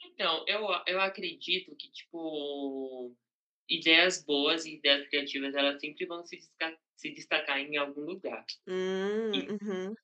Então, 0.04 0.44
eu 0.48 0.62
eu 0.88 1.00
acredito 1.02 1.76
que, 1.76 1.92
tipo, 1.92 3.16
ideias 3.70 4.24
boas 4.26 4.66
e 4.66 4.76
ideias 4.78 5.08
criativas, 5.10 5.56
elas 5.56 5.80
sempre 5.82 6.06
vão 6.08 6.26
se 6.26 6.38
desca 6.38 6.80
se 6.96 7.12
destacar 7.14 7.60
em 7.60 7.78
algum 7.78 8.02
lugar. 8.02 8.46
Hum, 8.68 9.34
E, 9.34 9.54
uhum, 9.62 9.96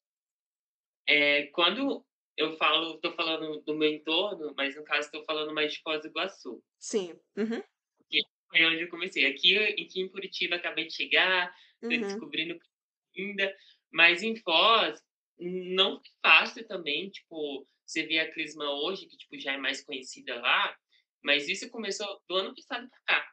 eh, 1.07 1.47
quando 1.53 2.05
eu 2.37 2.53
falo 2.57 2.95
estou 2.95 3.13
falando 3.13 3.61
do 3.61 3.75
meu 3.75 3.89
entorno, 3.91 4.53
mas 4.55 4.75
no 4.75 4.83
caso 4.83 5.07
estou 5.07 5.23
falando 5.25 5.53
mais 5.53 5.73
de 5.73 5.81
Foz 5.81 6.01
do 6.01 6.07
Iguaçu, 6.07 6.63
sim, 6.79 7.19
uhum, 7.37 7.63
foi 8.49 8.65
onde 8.65 8.81
eu 8.83 8.89
comecei. 8.89 9.25
Aqui 9.25 9.57
aqui 9.57 10.01
em 10.01 10.09
Curitiba 10.09 10.55
acabei 10.55 10.87
de 10.87 10.93
chegar, 10.95 11.53
estou 11.89 11.99
uhum, 11.99 12.01
descobrindo 12.07 12.59
ainda, 13.17 13.55
mas 13.91 14.23
em 14.23 14.35
Foz 14.37 15.01
não 15.39 15.99
foi 16.01 16.11
fácil 16.21 16.67
também, 16.67 17.09
tipo, 17.09 17.67
você 17.85 18.05
vê 18.05 18.19
a 18.19 18.31
Clisma 18.33 18.65
hoje, 18.83 19.05
que, 19.07 19.17
tipo, 19.17 19.39
já 19.39 19.53
é 19.53 19.57
mais 19.57 19.83
conhecida 19.83 20.39
lá, 20.39 20.75
mas 21.23 21.47
isso 21.47 21.69
começou 21.69 22.07
do 22.27 22.35
ano 22.35 22.55
passado 22.55 22.89
pra 22.89 22.99
cá. 23.05 23.31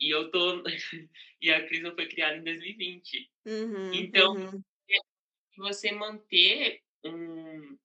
E 0.00 0.14
eu 0.14 0.30
tô 0.30 0.62
e 1.42 1.50
a 1.52 1.66
Clisma 1.68 1.94
foi 1.94 2.08
criada 2.08 2.36
em 2.36 2.44
2020. 2.44 3.30
uhum, 3.46 3.90
Então, 3.92 4.34
uhum, 4.34 4.64
você 5.56 5.92
manter 5.92 6.82
um 7.04 7.78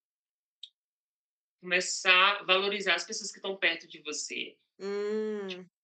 começar 1.62 2.38
a 2.38 2.44
valorizar 2.44 2.96
as 2.96 3.06
pessoas 3.06 3.32
que 3.32 3.38
estão 3.38 3.56
perto 3.58 3.88
de 3.88 4.02
você, 4.02 4.58
hum, 4.80 5.48
estão 5.48 5.77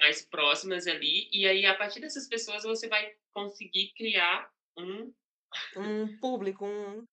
mais 0.00 0.22
próximas 0.22 0.86
ali, 0.86 1.28
e 1.32 1.46
aí 1.46 1.64
a 1.66 1.74
partir 1.74 2.00
dessas 2.00 2.28
pessoas 2.28 2.64
você 2.64 2.88
vai 2.88 3.14
conseguir 3.32 3.92
criar 3.96 4.50
um 4.76 5.12
um 5.76 6.18
público, 6.18 6.66
um, 6.66 7.06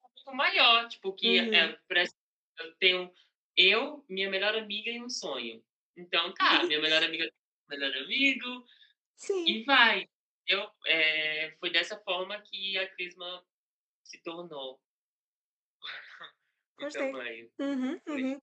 público 0.00 0.36
maior, 0.36 0.88
tipo, 0.88 1.12
que, 1.14 1.40
uhum, 1.40 1.54
eh, 1.54 1.78
por 1.88 1.96
exemplo, 1.96 2.18
eu 2.60 2.74
tenho 2.76 3.14
eu, 3.56 4.04
minha 4.08 4.30
melhor 4.30 4.54
amiga 4.54 4.90
e 4.90 5.02
um 5.02 5.10
sonho. 5.10 5.62
Então 5.96 6.32
tá, 6.34 6.62
minha 6.72 6.80
melhor 6.80 7.02
amiga 7.02 7.24
tem 7.24 7.32
um 7.32 7.80
melhor 7.80 8.02
amigo, 8.02 8.66
sim, 9.16 9.44
e 9.46 9.64
vai. 9.64 10.08
Eu, 10.46 10.68
eh, 10.86 11.56
foi 11.58 11.70
dessa 11.70 11.98
forma 12.00 12.40
que 12.42 12.76
a 12.78 12.88
Crisma 12.94 13.44
se 14.04 14.22
tornou 14.22 14.80
gostei. 16.78 17.10
tamanho. 17.12 17.50
Uhum, 17.58 18.00
uhum. 18.08 18.40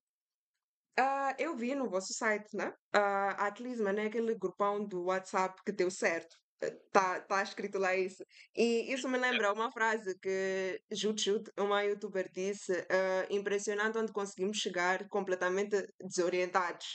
Ah, 0.96 1.34
eu 1.38 1.56
vi 1.56 1.74
no 1.74 1.88
vosso 1.88 2.12
site, 2.12 2.54
né? 2.56 2.72
Ah, 2.92 3.46
a 3.46 3.50
Clisma, 3.52 3.92
né? 3.92 4.06
Aquele 4.06 4.34
grupão 4.34 4.84
do 4.86 5.04
WhatsApp 5.04 5.60
que 5.64 5.72
deu 5.72 5.90
certo. 5.90 6.36
Eh, 6.62 6.70
Tá, 6.92 7.20
tá 7.20 7.42
escrito 7.42 7.78
lá 7.78 7.94
isso. 7.96 8.22
E 8.54 8.92
isso 8.92 9.08
me 9.08 9.16
lembra 9.18 9.52
uma 9.52 9.70
frase 9.72 10.18
que 10.20 10.80
Jut 10.92 11.22
Jut, 11.22 11.50
uma 11.58 11.82
youtuber, 11.84 12.28
disse: 12.32 12.72
ah, 12.90 13.26
impressionante 13.30 13.98
onde 13.98 14.12
conseguimos 14.12 14.58
chegar 14.58 15.08
completamente 15.08 15.76
desorientados. 16.00 16.86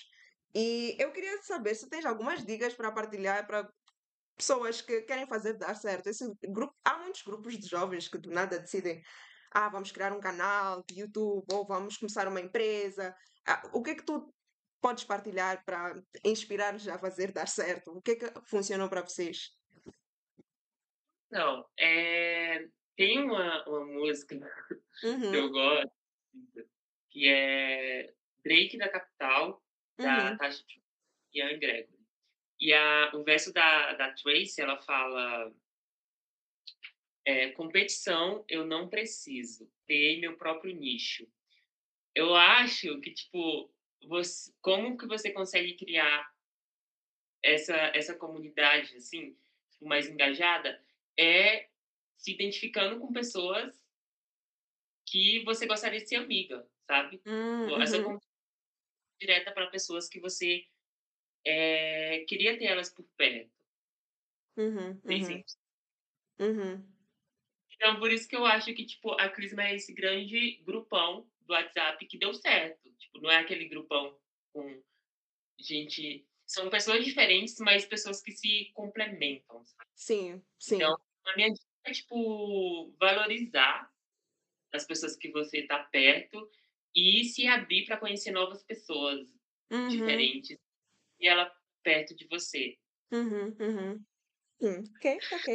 E 0.54 0.96
eu 1.00 1.12
queria 1.12 1.42
saber 1.44 1.75
se 1.75 1.90
tens 1.90 2.06
algumas 2.06 2.46
dicas 2.46 2.74
para 2.74 2.92
partilhar 2.92 3.46
para 3.48 3.68
pessoas 4.38 4.82
que 4.82 5.02
querem 5.04 5.28
fazer 5.28 5.54
dar 5.58 5.75
certo. 5.75 6.08
Esse 6.08 6.25
grupo, 6.50 6.74
há 6.86 6.98
muitos 7.00 7.22
grupos 7.24 7.58
de 7.58 7.68
jovens 7.68 8.08
que 8.08 8.18
do 8.18 8.30
nada 8.32 8.60
decidem 8.60 9.02
ah, 9.56 9.70
vamos 9.70 9.92
criar 9.92 10.12
um 10.12 10.20
canal 10.20 10.84
de 10.84 11.00
YouTube 11.00 11.46
ou 11.54 11.66
vamos 11.66 11.98
começar 11.98 12.28
uma 12.28 12.42
empresa. 12.42 13.16
Ah, 13.48 13.64
o 13.74 13.82
que 13.82 13.92
é 13.92 13.96
que 13.96 14.06
tu 14.06 14.34
podes 14.82 15.06
partilhar 15.06 15.64
para 15.64 16.04
inspirar-nos 16.26 16.88
a 16.90 17.00
fazer 17.00 17.32
dar 17.32 17.48
certo? 17.48 17.92
O 17.92 18.02
que 18.02 18.12
é 18.12 18.16
que 18.18 18.42
funcionou 18.50 18.90
para 18.90 19.02
vocês? 19.02 19.58
Não, 21.32 21.66
eh, 21.80 22.68
tem 22.98 23.24
uma 23.24 23.64
uma 23.68 23.86
música 23.86 24.36
que 25.00 25.08
Uhum, 25.08 25.34
eu 25.34 25.50
gosto, 25.50 25.92
que 27.10 27.28
é 27.30 28.14
Drake 28.44 28.78
da 28.78 28.90
Capital, 28.90 29.64
da 29.98 30.32
uhum, 30.32 30.38
Tasha 30.38 30.64
Ian 31.34 31.58
Gregory. 31.60 32.00
E 32.60 32.74
a 32.74 33.12
o 33.14 33.24
verso 33.24 33.54
da 33.54 33.94
da 33.94 34.14
Tracy, 34.14 34.62
ela 34.62 34.82
fala, 34.82 35.54
eh: 37.25 37.51
"Competição 37.51 38.46
eu 38.50 38.65
não 38.65 38.89
preciso, 38.89 39.72
criei 39.88 40.20
meu 40.20 40.38
próprio 40.38 40.75
nicho". 40.75 41.27
Eu 42.15 42.36
acho 42.36 43.00
que, 43.01 43.13
tipo, 43.13 43.72
voc 44.08 44.25
como 44.62 44.98
que 44.98 45.08
você 45.08 45.32
consegue 45.32 45.75
criar 45.75 46.29
essa 47.44 47.75
essa 47.96 48.15
comunidade, 48.17 48.96
assim, 48.98 49.38
tipo, 49.72 49.86
mais 49.88 50.08
engajada, 50.10 50.82
é 51.17 51.70
se 52.17 52.32
identificando 52.34 53.00
com 53.00 53.13
pessoas 53.13 53.86
que 55.05 55.44
você 55.44 55.65
gostaria 55.67 56.00
de 56.00 56.08
ser 56.08 56.15
amiga, 56.17 56.67
sabe. 56.88 57.22
hum, 57.25 57.65
Tipo, 57.65 57.82
essa 57.82 58.01
uhum, 58.03 58.03
con 58.03 58.20
direta 59.20 59.51
para 59.53 59.70
pessoas 59.70 60.08
que 60.10 60.20
você, 60.20 60.65
eh, 61.46 62.25
queria 62.27 62.58
ter 62.58 62.65
elas 62.65 62.94
por 62.94 63.05
perto, 63.17 63.51
uhum, 64.58 65.01
uhum, 65.05 65.44
uhum, 66.39 66.95
Então 67.75 68.00
por 68.00 68.12
isso 68.12 68.27
que 68.27 68.36
eu 68.36 68.46
acho 68.46 68.74
que, 68.74 68.86
tipo, 68.86 69.12
a 69.20 69.29
Crisma 69.29 69.63
é 69.63 69.75
esse 69.75 69.94
grande 69.94 70.58
grupão 70.65 71.29
do 71.41 71.53
WhatsApp 71.53 72.05
que 72.08 72.17
deu 72.17 72.34
certo, 72.34 72.91
tipo, 72.98 73.20
não 73.22 73.32
é 73.32 73.38
aquele 73.38 73.67
grupão 73.67 74.17
com 74.53 74.82
gente 75.60 76.27
são 76.46 76.70
pessoas 76.70 77.05
diferentes, 77.05 77.58
mas 77.60 77.86
pessoas 77.86 78.22
que 78.22 78.32
se 78.32 78.72
complementam, 78.74 79.63
sabe. 79.65 79.89
sim, 79.96 80.46
Então, 80.67 80.94
sim, 80.94 80.98
a 81.27 81.36
minha 81.38 81.50
dica 81.51 81.65
é, 81.86 81.91
tipo, 81.94 82.94
valorizar 83.00 83.91
as 84.74 84.86
pessoas 84.86 85.15
que 85.17 85.32
você 85.32 85.60
está 85.60 85.79
perto 85.86 86.50
e 86.96 87.25
se 87.25 87.48
abrir 87.48 87.86
para 87.86 87.98
conhecer 88.00 88.32
novas 88.32 88.63
pessoas 88.63 89.27
uhum, 89.72 89.88
diferentes 89.88 90.58
e 91.20 91.27
ela 91.27 91.51
perto 91.84 92.15
de 92.15 92.27
você. 92.27 92.77
uhum, 93.12 93.55
uhum. 93.60 94.05
Hum, 94.62 94.84
ok, 94.98 95.05
ok. 95.32 95.48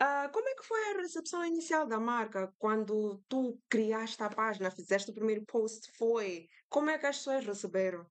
Ah, 0.00 0.28
como 0.32 0.48
é 0.48 0.54
que 0.54 0.62
foi 0.64 0.78
a 0.90 1.00
recepção 1.02 1.44
inicial 1.44 1.86
da 1.86 1.98
marca 1.98 2.52
quando 2.58 3.18
tu 3.28 3.60
criaste 3.68 4.22
a 4.22 4.28
página, 4.28 4.70
fizeste 4.70 5.10
o 5.10 5.14
primeiro 5.14 5.44
post? 5.44 5.90
Foi? 5.96 6.48
Como 6.68 6.88
é 6.90 6.98
que 6.98 7.06
as 7.06 7.16
pessoas 7.18 7.44
receberam? 7.44 8.08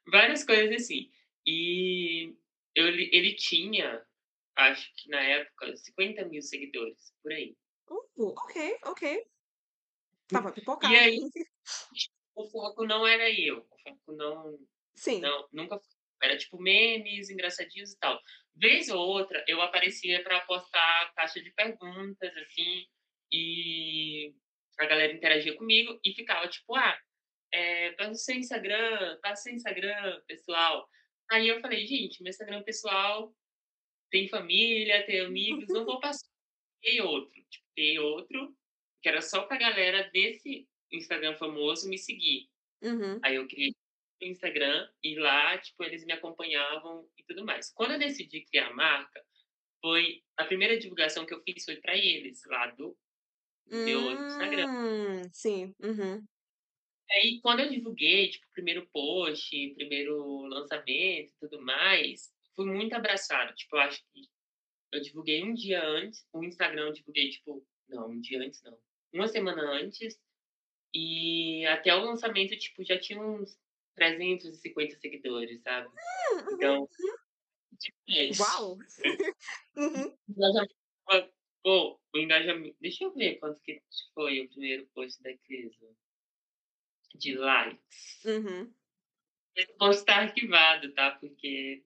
várias 0.07 0.45
coisas 0.45 0.83
assim. 0.83 1.11
E 1.47 2.35
eu 2.75 2.87
ele 2.87 3.35
tinha, 3.35 4.05
acho 4.57 4.93
que 4.97 5.09
na 5.09 5.21
época, 5.21 5.73
50.000 5.73 6.43
seguidores, 6.43 7.13
por 7.23 7.33
aí. 7.33 7.57
Uh, 7.89 8.29
ok, 8.29 8.79
ok. 8.85 9.27
Estava 10.25 10.51
a 10.51 10.93
E 10.93 10.97
aí 10.97 11.19
o 12.35 12.49
foco 12.51 12.87
não 12.87 13.07
era 13.07 13.31
eu, 13.31 13.59
o 13.59 13.79
foco 13.83 14.13
não 14.13 14.59
Sim. 14.95 15.21
não, 15.21 15.49
nunca 15.53 15.81
era 16.23 16.37
tipo 16.37 16.61
memes 16.61 17.31
engraçadinhos 17.31 17.93
e 17.93 17.99
tal. 17.99 18.21
Vez 18.55 18.89
ou 18.89 18.99
outra, 18.99 19.45
eu 19.47 19.61
aparecia 19.63 20.23
para 20.23 20.41
postar 20.41 21.13
caixa 21.15 21.41
de 21.41 21.51
perguntas, 21.53 22.37
assim, 22.37 22.87
e 23.33 24.35
a 24.79 24.87
galera 24.87 25.13
interagia 25.13 25.57
comigo 25.57 25.99
e 26.05 26.13
ficava 26.13 26.49
tipo, 26.49 26.75
ah, 26.75 26.99
é, 27.53 27.93
passa 27.93 28.11
o 28.11 28.15
seu 28.15 28.35
Instagram, 28.37 29.19
passa 29.23 29.41
o 29.41 29.45
seu 29.45 29.55
Instagram, 29.55 30.23
pessoal. 30.27 30.89
Aí 31.31 31.49
eu 31.49 31.61
falei, 31.61 31.87
gente, 31.87 32.23
meu 32.23 32.31
Instagram 32.31 32.63
pessoal 32.63 33.35
tem 34.11 34.29
família, 34.29 35.05
tem 35.07 35.21
amigos, 35.27 35.69
não 35.69 35.85
vou 35.85 36.01
passar. 36.01 36.27
Criei 36.81 37.01
outro, 37.01 37.35
tipo, 37.51 38.03
outro, 38.03 38.57
que 39.03 39.09
era 39.09 39.21
só 39.21 39.43
pra 39.43 39.59
galera 39.59 40.09
desse 40.13 40.69
Instagram 40.93 41.37
famoso 41.37 41.89
me 41.89 41.99
seguir. 41.99 42.49
Uhum. 42.83 43.19
Aí 43.23 43.35
eu 43.35 43.47
criei 43.47 43.71
o 43.71 44.25
Instagram 44.25 44.89
e 45.03 45.19
lá, 45.19 45.59
tipo, 45.59 45.85
eles 45.85 46.05
me 46.05 46.13
acompanhavam 46.13 47.09
e 47.17 47.23
tudo 47.25 47.45
mais. 47.45 47.73
Quando 47.73 47.93
eu 47.93 47.99
decidi 47.99 48.45
criar 48.47 48.69
a 48.69 48.75
marca, 48.75 49.25
foi 49.81 50.23
a 50.37 50.45
primeira 50.45 50.79
divulgação 50.79 51.25
que 51.25 51.35
eu 51.35 51.43
fiz 51.43 51.65
foi 51.65 51.77
para 51.77 51.97
eles, 51.97 52.45
lá 52.47 52.69
do 52.69 52.97
meu 53.71 54.03
outro 54.05 54.27
Instagram. 54.27 54.69
Hum, 54.69 55.23
sim. 55.33 55.75
Uhum. 55.81 56.25
Aí, 57.11 57.41
quando 57.43 57.61
eu 57.61 57.71
divulguei, 57.71 58.29
tipo, 58.31 58.47
primeiro 58.53 58.87
post, 58.93 59.75
primeiro 59.75 60.43
lançamento 60.47 61.31
e 61.33 61.37
tudo 61.41 61.61
mais, 61.63 62.33
fui 62.55 62.67
muito 62.67 62.95
abraçado. 62.95 63.55
Tipo, 63.55 63.77
eu 63.77 63.81
acho 63.81 64.03
que 64.13 64.29
eu 64.93 65.01
divulguei 65.01 65.43
um 65.45 65.55
dia 65.55 65.85
antes, 65.85 66.27
o 66.33 66.45
Instagram 66.45 66.89
eu 66.89 66.93
divulguei, 66.93 67.31
tipo, 67.31 67.67
não, 67.89 68.11
um 68.11 68.21
dia 68.21 68.41
antes 68.41 68.63
não. 68.63 68.79
Uma 69.13 69.29
semana 69.29 69.63
antes, 69.73 70.19
e 70.95 71.67
até 71.67 71.95
o 71.95 72.05
lançamento, 72.05 72.57
tipo, 72.59 72.85
já 72.85 72.99
tinha 72.99 73.21
uns 73.21 73.59
350 73.95 74.97
seguidores, 74.97 75.61
sabe? 75.63 75.89
Hum, 75.89 76.55
Então, 76.55 76.81
uhum. 76.81 76.89
tipo, 77.79 77.99
é 78.11 78.25
isso. 78.27 78.43
Uau! 78.43 78.79
Uhum. 79.77 80.13
Pô, 81.63 82.01
o 82.15 82.19
engajamento. 82.19 82.77
Deixa 82.81 83.05
eu 83.05 83.15
ver 83.15 83.37
quanto 83.39 83.61
que 83.61 83.81
foi 84.15 84.41
o 84.41 84.49
primeiro 84.49 84.89
post 84.95 85.23
da 85.23 85.37
Crisma. 85.39 85.89
De 87.15 87.37
likes. 87.37 88.25
Uhum. 88.25 88.73
Esse 89.57 89.73
post 89.77 90.09
arquivado, 90.11 90.93
tá? 90.95 91.13
Porque, 91.13 91.85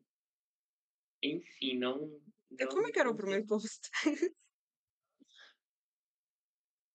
enfim, 1.23 1.79
não. 1.79 2.21
E 2.51 2.67
como 2.67 2.87
é 2.87 2.93
que 2.93 2.99
era 2.99 3.11
o 3.11 3.17
primeiro 3.17 3.47
post? 3.47 3.89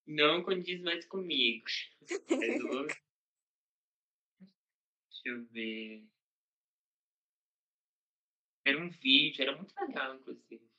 Não 0.05 0.43
condiz 0.43 0.81
mais 0.81 1.05
comigo. 1.05 1.65
Deixa 5.09 5.29
eu 5.29 5.45
ver. 5.47 6.07
Era 8.65 8.77
um 8.83 8.89
vídeo, 8.89 9.41
era 9.41 9.55
muito 9.55 9.73
legal, 9.79 10.15
inclusive. 10.15 10.69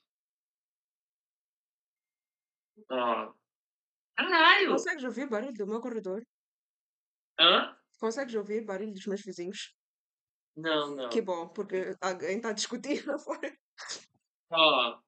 Ó. 2.90 3.34
Caralho! 4.16 4.70
Consegues 4.72 5.04
ouvir 5.04 5.28
barulho 5.28 5.52
do 5.52 5.66
meu 5.66 5.80
corredor? 5.80 6.22
Hã? 7.38 7.76
Consegues 8.00 8.34
ouvir 8.34 8.64
barulho 8.64 8.92
dos 8.92 9.06
meus 9.06 9.22
vizinhos? 9.22 9.74
Não, 10.56 10.94
não. 10.94 11.08
Que 11.10 11.20
bom, 11.20 11.48
porque 11.48 11.94
alguém 12.00 12.36
está 12.36 12.50
a 12.50 12.52
discutir 12.52 13.04
lá 13.06 13.18
fora. 13.18 13.56
Ó. 14.50 15.00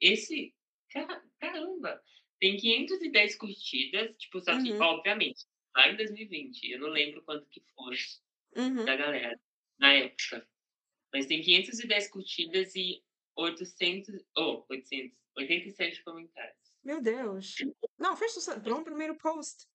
Esse. 0.00 0.54
ca- 0.90 1.22
Caramba! 1.40 2.00
Tem 2.40 2.56
510 2.56 3.36
curtidas, 3.36 4.16
tipo, 4.16 4.40
só 4.40 4.60
que, 4.60 4.72
Uhum. 4.72 4.80
obviamente, 4.82 5.44
lá 5.76 5.88
em 5.88 5.96
2020, 5.96 6.64
eu 6.70 6.80
não 6.80 6.88
lembro 6.88 7.22
quanto 7.24 7.48
que 7.48 7.62
foi 7.74 7.96
Uhum. 8.56 8.84
da 8.84 8.96
galera, 8.96 9.40
na 9.78 9.92
época. 9.94 10.46
Mas 11.12 11.26
tem 11.26 11.40
510 11.42 12.08
curtidas 12.10 12.74
e 12.74 13.02
800. 13.36 14.24
Oh, 14.36 14.64
800. 14.68 15.16
87 15.36 16.02
comentários. 16.04 16.58
Meu 16.84 17.00
Deus. 17.00 17.54
Não, 17.98 18.16
fez 18.16 18.34
sucesso 18.34 18.60
para 18.60 18.74
um 18.74 18.84
primeiro 18.84 19.16
post. 19.16 19.66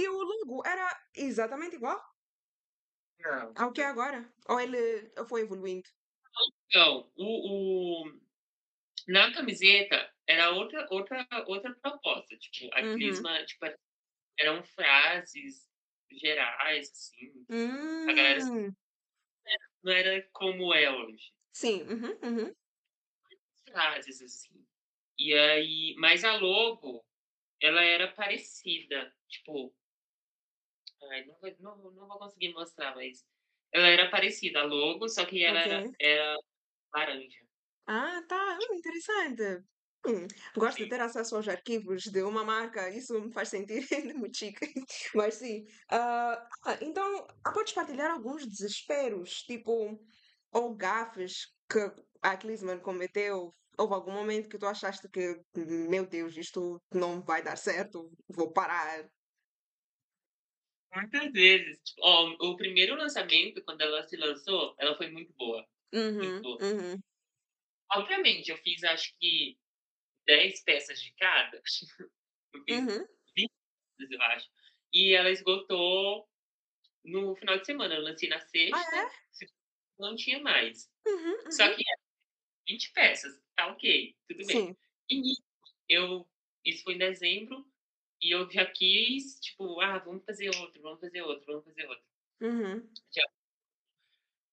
E 0.00 0.02
o 0.08 0.18
logo 0.30 0.56
era 0.66 0.88
exatamente 1.14 1.76
igual 1.76 2.00
Não. 3.20 3.52
ao 3.56 3.72
que 3.72 3.80
é 3.80 3.86
agora? 3.86 4.20
Ou 4.48 4.60
ele 4.60 5.10
foi 5.28 5.40
evoluindo? 5.42 5.88
Então, 6.66 7.10
o, 7.16 8.02
o- 8.06 8.20
na 9.08 9.32
camiseta 9.34 10.12
era 10.28 10.50
outra, 10.52 10.86
outra, 10.90 11.26
outra 11.46 11.74
proposta. 11.82 12.36
Tipo, 12.38 12.74
a 12.74 12.82
Uhum. 12.82 12.94
Crisma, 12.94 13.44
tipo, 13.46 13.66
eram 14.38 14.64
frases 14.64 15.68
gerais, 16.12 16.90
assim. 16.92 17.46
A 18.08 18.14
galera 18.14 18.40
Hum. 18.40 18.74
não 19.82 19.92
era 19.92 20.28
como 20.32 20.74
é 20.74 20.90
hoje. 20.90 21.32
Sim. 21.52 21.82
Uhum, 21.88 22.18
uhum. 22.22 22.54
Frases, 23.68 24.20
assim. 24.22 24.66
E 25.18 25.34
aí, 25.34 25.94
mas 25.98 26.24
a 26.24 26.36
logo, 26.36 27.04
ela 27.62 27.82
era 27.84 28.12
parecida. 28.14 29.14
Tipo, 29.28 29.74
ai, 31.10 31.24
não, 31.26 31.36
vou- 31.40 31.56
não, 31.60 31.92
não 31.92 32.08
vou 32.08 32.18
conseguir 32.18 32.52
mostrar, 32.52 32.94
mas 32.94 33.26
ela 33.72 33.88
era 33.88 34.10
parecida, 34.10 34.60
a 34.60 34.64
logo, 34.64 35.08
só 35.08 35.24
que 35.26 35.44
ela 35.44 35.60
era, 35.60 35.84
Ok. 35.84 35.94
era 35.98 36.36
laranja. 36.94 37.38
Ah, 37.86 38.22
tá. 38.28 38.58
Hum, 38.60 38.76
interessante. 38.76 39.64
Hum, 40.06 40.26
gosto 40.56 40.78
de 40.78 40.88
ter 40.88 41.00
acesso 41.00 41.36
aos 41.36 41.48
arquivos 41.48 42.02
de 42.04 42.22
uma 42.22 42.44
marca, 42.44 42.88
isso 42.90 43.20
me 43.20 43.32
faz 43.32 43.48
sentir 43.48 43.86
muito 44.16 44.36
chique. 44.36 44.66
Mas 45.14 45.34
sim. 45.34 45.64
Ah, 45.90 46.48
ah, 46.66 46.78
então, 46.82 47.26
podes 47.54 47.72
partilhar 47.72 48.10
alguns 48.10 48.46
desesperos, 48.46 49.42
tipo, 49.42 49.98
ou 50.52 50.74
gafes 50.76 51.46
que 51.70 51.78
a 52.22 52.36
Klinsmann 52.36 52.80
cometeu? 52.80 53.54
Houve 53.78 53.94
algum 53.94 54.12
momento 54.12 54.48
que 54.48 54.58
tu 54.58 54.66
achaste 54.66 55.08
que, 55.10 55.42
meu 55.56 56.06
Deus, 56.06 56.36
isto 56.36 56.80
não 56.92 57.22
vai 57.22 57.42
dar 57.42 57.56
certo, 57.56 58.10
vou 58.28 58.52
parar. 58.52 59.08
Muitas 60.94 61.32
vezes. 61.32 61.78
Tipo, 61.84 62.00
ó, 62.02 62.36
o 62.50 62.56
primeiro 62.56 62.94
lançamento, 62.94 63.62
quando 63.64 63.80
ela 63.82 64.02
se 64.04 64.16
lançou, 64.16 64.74
ela 64.78 64.96
foi 64.96 65.10
muito 65.10 65.32
boa. 65.34 65.66
Muito 66.20 66.34
Uhum, 66.34 66.42
boa. 66.42 66.60
uhum, 66.60 67.02
Obviamente, 67.94 68.50
eu 68.50 68.56
fiz 68.58 68.82
acho 68.84 69.12
que 69.20 69.58
10 70.26 70.62
peças 70.64 71.00
de 71.00 71.14
cada. 71.14 71.62
Eu 72.54 72.64
fiz 72.64 72.80
uhum. 72.80 73.06
20 73.36 73.52
peças, 73.98 74.12
eu 74.12 74.22
acho. 74.22 74.50
E 74.92 75.14
ela 75.16 75.30
esgotou 75.30 76.28
no 77.04 77.36
final 77.36 77.58
de 77.58 77.66
semana. 77.66 77.94
Eu 77.96 78.02
lancei 78.02 78.28
na 78.28 78.40
Ah, 78.70 78.80
sexta, 78.80 78.98
é? 79.02 79.22
se- 79.32 79.46
não 79.98 80.16
tinha 80.16 80.40
mais. 80.42 80.90
Uhum, 81.06 81.36
Só 81.50 81.64
uhum. 81.70 81.74
que 81.74 81.82
era 81.88 82.01
20 82.68 82.92
peças, 82.92 83.40
tá 83.56 83.68
ok, 83.72 84.16
tudo 84.28 84.46
bem. 84.46 84.68
Sim. 84.68 84.76
E 85.08 85.20
nisso, 85.20 85.42
eu, 85.88 86.28
isso 86.64 86.84
foi 86.84 86.94
em 86.94 86.98
dezembro, 86.98 87.66
e 88.20 88.30
eu 88.34 88.50
já 88.50 88.64
quis, 88.66 89.40
tipo, 89.40 89.80
ah, 89.80 89.98
vamos 89.98 90.24
fazer 90.24 90.50
outro, 90.56 90.80
vamos 90.82 91.00
fazer 91.00 91.22
outro, 91.22 91.46
vamos 91.46 91.64
fazer 91.64 91.86
outro. 91.88 92.04
Uhum. 92.40 92.88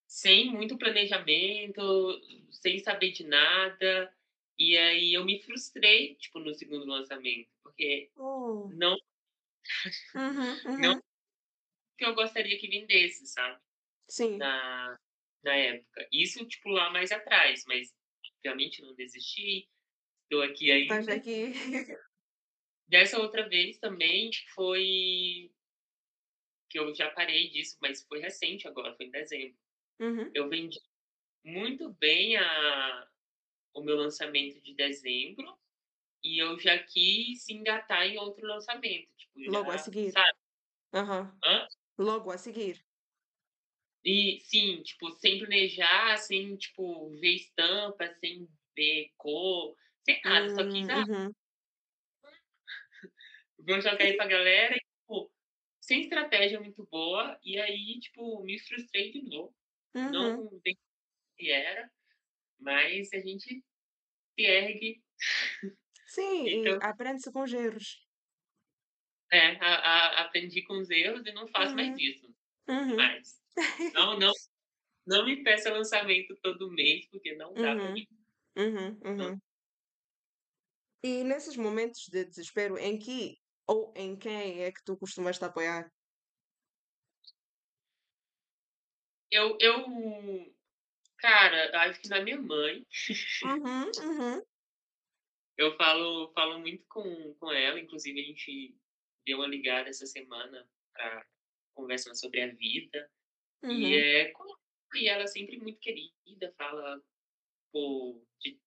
sem 0.08 0.52
muito 0.52 0.78
planejamento, 0.78 1.82
sem 2.52 2.80
saber 2.80 3.12
de 3.12 3.24
nada. 3.26 4.14
E 4.58 4.76
aí 4.78 5.14
eu 5.14 5.24
me 5.24 5.42
frustrei, 5.42 6.16
tipo, 6.16 6.40
no 6.40 6.54
segundo 6.54 6.86
lançamento, 6.86 7.50
porque 7.64 8.12
Oh. 8.18 8.70
não 8.70 8.98
Uhum, 10.16 10.56
não 10.82 10.96
uhum. 10.96 11.02
que 11.98 12.06
eu 12.06 12.16
gostaria 12.16 12.58
que 12.60 12.68
vendesse, 12.68 13.28
sabe? 13.28 13.60
Sim. 14.10 14.38
Na, 14.38 14.98
na 15.44 15.56
época. 15.56 16.08
Isso, 16.12 16.46
tipo, 16.48 16.70
lá 16.70 16.90
mais 16.92 17.12
atrás, 17.12 17.64
mas 17.68 17.94
obviamente 18.40 18.82
não 18.82 18.94
desisti. 18.96 19.70
Estou 20.24 20.42
aqui 20.42 20.72
Estás 20.72 21.08
ainda. 21.08 21.20
aqui. 21.20 21.54
Dessa 22.88 23.20
outra 23.20 23.48
vez 23.48 23.78
também 23.78 24.32
foi 24.56 25.52
que 26.70 26.80
eu 26.80 26.94
já 26.94 27.10
parei 27.10 27.50
disso, 27.50 27.78
mas 27.82 28.04
foi 28.04 28.20
recente 28.20 28.68
agora, 28.68 28.96
foi 28.96 29.08
em 29.08 29.12
dezembro. 29.12 29.58
Uhum. 30.00 30.32
Eu 30.34 30.50
vendi 30.50 30.80
muito 31.44 31.92
bem 31.94 32.38
a, 32.38 33.08
o 33.74 33.82
meu 33.82 33.96
lançamento 33.96 34.62
de 34.62 34.74
dezembro 34.76 35.58
e 36.24 36.42
eu 36.42 36.60
já 36.60 36.78
quis 36.80 37.48
engatar 37.50 38.06
em 38.06 38.18
outro 38.18 38.46
lançamento, 38.46 39.10
tipo, 39.18 39.40
Logo 39.52 39.70
a 39.70 39.74
já, 39.74 39.78
seguir. 39.80 40.12
sabe? 40.12 40.38
Hã? 40.94 41.68
Logo 41.98 42.32
a 42.32 42.38
seguir. 42.38 42.84
E 44.04 44.40
sim, 44.42 44.82
tipo, 44.84 45.12
sem 45.12 45.40
planejar, 45.40 46.18
sem, 46.18 46.56
tipo, 46.58 47.10
ver 47.20 47.36
estampa, 47.36 48.08
sem 48.20 48.48
ver 48.76 49.12
cor, 49.18 49.76
sem 50.06 50.22
nada, 50.24 50.50
só 50.50 50.66
quis, 50.66 50.88
Hum, 50.88 50.90
ah, 50.90 51.06
uhum. 51.10 51.36
vou 53.58 53.82
jogar 53.82 54.02
aí 54.04 54.16
pra 54.16 54.28
galera 54.28 54.76
e, 54.76 54.80
tipo, 54.80 55.32
sem 55.82 56.02
estratégia 56.02 56.60
muito 56.62 56.88
boa, 56.92 57.40
e 57.44 57.60
aí, 57.60 58.00
tipo, 58.02 58.44
me 58.44 58.60
frustrei 58.60 59.12
de 59.12 59.24
novo. 59.24 59.56
Uhum. 59.96 60.44
Não 60.44 60.60
bem 60.64 60.78
que 61.38 61.52
era, 61.52 61.92
mas 62.60 63.14
a 63.14 63.20
gente 63.20 63.64
se 64.40 64.44
ergue. 64.46 65.04
Sim, 66.06 66.46
Então, 66.60 66.78
aprende-se 66.82 67.32
com 67.32 67.44
os 67.44 67.54
erros. 67.54 68.06
É, 69.32 69.58
a 69.64 69.76
a 69.76 70.22
aprendi 70.22 70.64
com 70.64 70.80
os 70.80 70.90
erros 70.90 71.26
e 71.26 71.32
não 71.32 71.48
faço 71.48 71.76
mais 71.76 71.92
Uhum, 71.92 71.98
isso, 71.98 72.34
uhum. 72.70 72.96
mais. 72.96 73.40
Não, 73.94 74.18
não, 74.20 74.32
não 75.08 75.26
me 75.26 75.44
peça 75.44 75.72
lançamento 75.72 76.36
todo 76.44 76.72
mês, 76.72 77.08
porque 77.12 77.36
não 77.36 77.54
dá 77.54 77.76
Uhum, 77.76 77.94
mim. 77.94 78.08
uhum, 78.58 79.00
uhum. 79.06 79.40
E 81.04 81.24
nesses 81.26 81.58
momentos 81.58 82.02
de 82.10 82.24
desespero, 82.26 82.78
em 82.78 82.98
que 82.98 83.36
ou 83.68 83.94
em 83.98 84.16
quem 84.18 84.62
é 84.64 84.72
que 84.72 84.84
tu 84.86 84.98
costumas 84.98 85.38
te 85.38 85.46
apoiar? 85.46 85.92
Eu 89.32 89.58
eu 89.60 89.86
cara, 91.18 91.72
acho 91.84 92.02
que 92.02 92.10
na 92.10 92.22
minha 92.22 92.42
mãe. 92.42 92.86
Uhum, 93.44 93.92
uhum, 94.02 94.42
Eu 95.58 95.76
falo 95.78 96.32
falo 96.34 96.60
muito 96.60 96.86
com 96.88 97.36
com 97.36 97.52
ela, 97.52 97.80
inclusive 97.80 98.20
a 98.20 98.24
gente 98.24 98.76
deu 99.26 99.38
uma 99.40 99.48
ligada 99.48 99.90
essa 99.90 100.06
semana 100.06 100.68
pra 100.94 101.26
conversar 101.80 102.16
sobre 102.16 102.42
a 102.42 102.48
vida, 102.48 103.10
e, 103.70 103.96
uhum. 103.96 103.96
é 103.96 104.32
com 104.32 104.46
e 104.96 105.08
ela 105.10 105.24
é 105.24 105.28
sempre 105.28 105.58
muito 105.60 105.80
querida, 105.80 106.54
fala, 106.58 107.02
pô, 107.72 108.26
de 108.42 108.60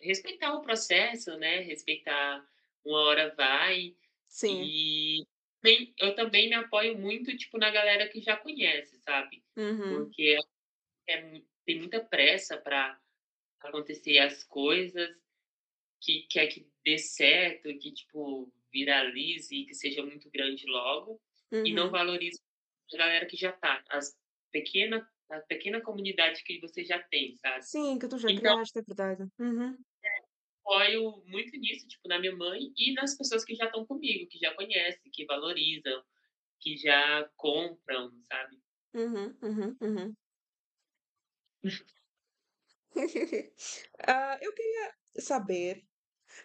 respeitar 0.00 0.54
o 0.54 0.62
processo, 0.62 1.36
né, 1.38 1.60
respeitar 1.60 2.46
uma 2.84 2.98
hora 3.00 3.34
vai, 3.36 3.96
Sim. 4.28 4.64
e 4.64 5.24
bem 5.62 5.94
eu 5.98 6.14
também 6.14 6.48
me 6.48 6.54
apoio 6.56 6.98
muito, 6.98 7.36
tipo, 7.36 7.58
na 7.58 7.70
galera 7.70 8.08
que 8.08 8.20
já 8.20 8.36
conhece, 8.36 8.98
sabe, 9.00 9.44
Uhum, 9.56 10.06
porque 10.06 10.36
é 11.08 11.42
tem 11.66 11.78
muita 11.80 12.04
pressa 12.04 12.58
pra 12.58 13.00
acontecer 13.60 14.18
as 14.18 14.44
coisas, 14.44 15.10
que 16.00 16.22
quer 16.30 16.48
que 16.48 16.68
dê 16.84 16.98
certo, 16.98 17.78
que, 17.78 17.92
tipo, 17.92 18.52
viralize 18.72 19.54
e 19.54 19.66
que 19.66 19.74
seja 19.74 20.02
muito 20.04 20.30
grande 20.30 20.66
logo, 20.66 21.20
e 21.64 21.72
não 21.72 21.84
uhum. 21.84 21.90
valoriza 21.90 22.38
a 22.94 22.96
galera 22.96 23.26
que 23.26 23.36
já 23.36 23.52
tá, 23.52 23.82
as 23.90 24.16
pequena 24.50 25.08
a 25.30 25.40
pequena 25.40 25.80
comunidade 25.80 26.44
que 26.44 26.60
você 26.60 26.84
já 26.84 27.02
tem, 27.04 27.34
sabe. 27.36 27.62
Sim, 27.64 27.98
que 27.98 28.06
tu 28.06 28.18
já 28.18 28.28
Então 28.28 28.52
criaste, 28.52 28.78
é 28.78 28.82
verdade. 28.82 29.22
Uhum, 29.38 29.76
apoio 30.64 31.22
muito 31.26 31.56
nisso, 31.58 31.86
tipo, 31.86 32.08
na 32.08 32.18
minha 32.18 32.34
mãe 32.34 32.72
e 32.76 32.92
nas 32.94 33.16
pessoas 33.16 33.44
que 33.44 33.54
já 33.54 33.66
estão 33.66 33.84
comigo, 33.84 34.28
que 34.28 34.38
já 34.38 34.54
conhecem, 34.54 35.10
que 35.12 35.24
valorizam, 35.26 36.02
que 36.60 36.76
já 36.76 37.28
compram, 37.36 38.12
sabe. 38.30 38.58
uhum, 38.94 39.36
uhum, 39.42 39.76
uhum. 39.80 40.14
Ah, 44.06 44.38
eu 44.40 44.52
queria 44.54 44.94
saber 45.18 45.84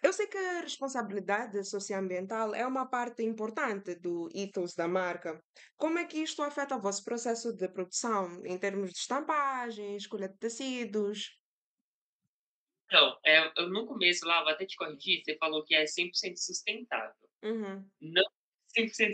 eu 0.04 0.13
sei 0.13 0.28
que 0.28 0.38
a 0.38 0.62
responsabilidade 0.62 1.63
socioambiental 1.63 2.54
é 2.56 2.65
uma 2.65 2.89
parte 2.89 3.23
importante 3.23 3.95
do 3.95 4.30
ethos 4.34 4.73
da 4.76 4.88
marca. 4.88 5.41
Como 5.78 5.97
é 6.00 6.06
que 6.06 6.17
isto 6.19 6.41
afeta 6.41 6.76
o 6.76 6.82
vosso 6.82 7.04
processo 7.04 7.54
de 7.56 7.67
produção, 7.69 8.41
em 8.45 8.58
termos 8.58 8.91
de 8.91 9.00
estampagem, 9.00 9.95
escolha 9.95 10.30
de 10.30 10.38
tecidos? 10.38 11.38
Então, 12.86 13.17
eu 13.58 13.69
no 13.69 13.86
começo 13.86 14.26
lá, 14.26 14.41
vou 14.43 14.52
até 14.52 14.65
te 14.65 14.76
corrigir, 14.78 15.21
você 15.23 15.38
falou 15.38 15.63
que 15.65 15.76
é 15.76 15.86
100% 15.86 16.38
sustentável. 16.38 17.30
Uhum. 17.43 17.89
Não 18.02 18.23
100% 18.78 19.13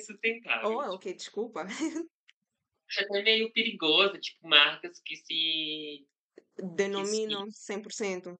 Oh, 0.61 0.79
sustentável, 0.79 0.79
tipo, 0.79 0.95
ok, 0.95 1.13
desculpa. 1.15 1.65
acho 2.89 3.03
até 3.03 3.23
meio 3.23 3.51
perigoso, 3.51 4.19
tipo, 4.19 4.47
marcas 4.47 4.99
que 5.03 5.15
se 5.17 6.07
que 6.95 7.05
se 7.05 7.27
Denominam 7.27 7.47
100%. 7.51 8.35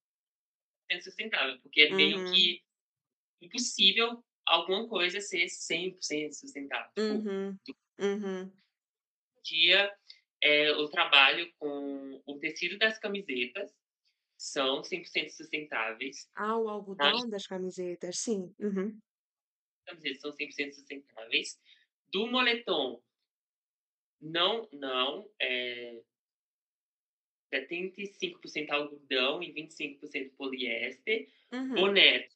É 0.93 1.01
sustentável, 1.01 1.59
porque 1.61 1.81
é 1.81 1.95
meio 1.95 2.23
Uhum, 2.23 2.23
que 2.23 2.61
impossível 3.41 4.23
alguma 4.47 4.87
coisa 4.89 5.21
ser 5.21 5.47
100% 5.49 6.33
sustentável. 6.33 6.91
Tipo, 6.95 7.27
uhum, 7.27 7.59
uhum. 7.99 8.53
dia, 9.43 9.91
eh, 10.41 10.69
eu 10.69 10.89
trabalho 10.89 11.51
com 11.59 12.21
o 12.25 12.39
tecido 12.39 12.77
das 12.77 12.97
camisetas, 12.99 13.71
são 14.37 14.83
100% 14.83 15.31
sustentáveis, 15.31 16.29
Ah, 16.35 16.57
o 16.59 16.69
as 16.99 17.17
algodão 17.17 17.27
das 17.27 17.47
camisetas, 17.47 18.17
sim. 18.19 18.53
Uhum, 18.59 19.01
camisetas 19.85 20.21
são 20.21 20.31
100% 20.33 20.75
sustentáveis. 20.75 21.57
Do 22.11 22.27
moletom, 22.27 23.01
não 24.21 24.67
não, 24.71 25.29
eh, 25.39 26.01
75% 27.53 28.69
algodão 28.71 29.43
e 29.43 29.53
25% 29.53 30.31
poliéster. 30.35 31.27
uhum, 31.51 31.75
Boné 31.75 32.27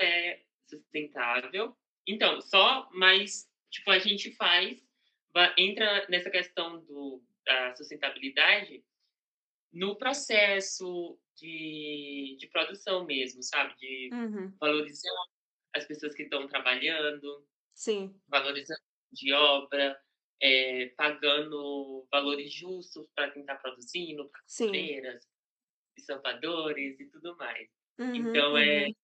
é 0.00 0.40
sustentável. 0.66 1.76
Então, 2.06 2.40
só 2.40 2.88
mas, 2.92 3.48
tipo, 3.70 3.90
a 3.90 3.98
gente 3.98 4.32
faz 4.32 4.82
entra 5.56 6.06
nessa 6.08 6.30
questão 6.30 6.80
do 6.84 7.22
da 7.44 7.74
sustentabilidade 7.74 8.84
no 9.72 9.96
processo 9.96 11.18
de 11.36 12.36
de 12.38 12.46
produção 12.48 13.04
mesmo, 13.04 13.42
sabe, 13.42 13.74
de 13.78 14.10
uhum. 14.12 14.54
valorizar 14.60 15.10
as 15.74 15.84
pessoas 15.86 16.14
que 16.14 16.24
estão 16.24 16.46
trabalhando, 16.46 17.46
Sim, 17.74 18.14
valorizando 18.28 18.80
a 18.80 19.14
de 19.14 19.32
obra, 19.32 20.00
eh, 20.42 20.92
pagando 20.96 22.06
valores 22.12 22.52
justos 22.52 23.06
para 23.14 23.30
quem 23.32 23.42
está 23.42 23.56
produzindo, 23.56 24.28
para 24.30 24.42
costureiras, 24.42 25.28
estampadores 25.96 27.00
e 27.00 27.06
tudo 27.10 27.36
mais. 27.36 27.68
Uhum, 27.98 28.14
Então, 28.16 28.56
é 28.58 28.88
uhum, 28.88 28.94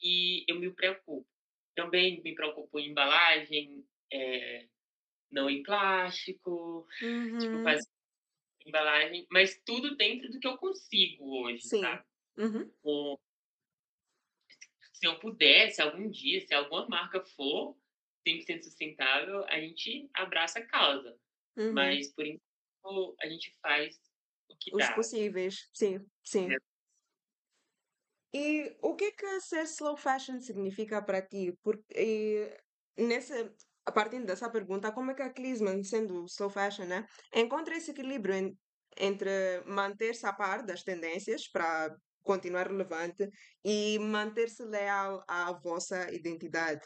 e 0.00 0.44
eu 0.48 0.58
me 0.58 0.72
preocupo. 0.72 1.26
Também 1.74 2.22
me 2.22 2.34
preocupo 2.34 2.78
em 2.78 2.90
embalagem, 2.90 3.86
eh, 4.12 4.68
não 5.30 5.50
em 5.50 5.62
plástico, 5.62 6.86
tipo, 7.38 7.58
uhum. 7.58 7.62
fazer 7.62 7.88
embalagem, 8.66 9.26
mas 9.30 9.60
tudo 9.64 9.96
dentro 9.96 10.30
do 10.30 10.40
que 10.40 10.48
eu 10.48 10.58
consigo 10.58 11.42
hoje, 11.42 11.62
Sim. 11.62 11.80
sabe. 11.80 12.04
Uhum, 12.38 12.70
Tipo, 12.70 13.20
se 14.92 15.06
eu 15.06 15.18
pudesse 15.18 15.80
algum 15.82 16.10
dia, 16.10 16.40
se 16.46 16.54
alguma 16.54 16.88
marca 16.88 17.20
for 17.24 17.76
100% 18.26 18.64
sustentável, 18.64 19.44
a 19.48 19.60
gente 19.60 20.08
abraça 20.14 20.58
a 20.58 20.66
causa, 20.66 21.16
uhum. 21.56 21.72
mas 21.72 22.12
por 22.12 22.26
enquanto 22.26 23.16
a 23.22 23.28
gente 23.28 23.54
faz 23.62 23.96
o 24.48 24.56
que 24.58 24.74
Os 24.74 24.86
dá. 24.86 24.94
possíveis, 24.94 25.68
sim, 25.72 26.00
sim. 26.24 26.48
E 28.32 28.76
o 28.82 28.94
que 28.96 29.04
é 29.06 29.12
que 29.12 29.40
ser 29.40 29.62
slow 29.64 29.96
fashion 29.96 30.40
significa 30.40 31.00
para 31.02 31.22
ti? 31.22 31.56
Porque 31.62 31.84
e 31.94 33.02
nesse, 33.02 33.32
a 33.86 33.92
partir 33.92 34.24
dessa 34.24 34.50
pergunta, 34.50 34.92
como 34.92 35.10
é 35.10 35.14
que 35.14 35.22
a 35.22 35.32
Klinsmann, 35.32 35.82
sendo 35.84 36.24
slow 36.26 36.50
fashion, 36.50 36.86
né, 36.86 37.06
encontra 37.34 37.76
esse 37.76 37.92
equilíbrio 37.92 38.34
en- 38.34 38.58
entre 38.98 39.62
manter-se 39.66 40.26
a 40.26 40.32
par 40.32 40.64
das 40.64 40.82
tendências 40.82 41.48
para 41.48 41.94
continuar 42.22 42.66
relevante 42.68 43.28
e 43.64 43.98
manter-se 44.00 44.64
leal 44.64 45.22
à 45.28 45.52
vossa 45.52 46.12
identidade? 46.12 46.82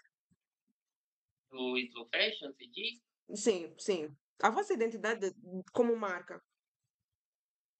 O 1.53 1.77
slow 1.79 2.09
fashion, 2.11 2.53
você 2.53 2.67
diz? 2.67 3.01
Sim, 3.35 3.75
sim. 3.79 4.17
A 4.43 4.51
vossa 4.51 4.73
identidade 4.75 5.35
como 5.73 5.97
marca. 5.97 6.43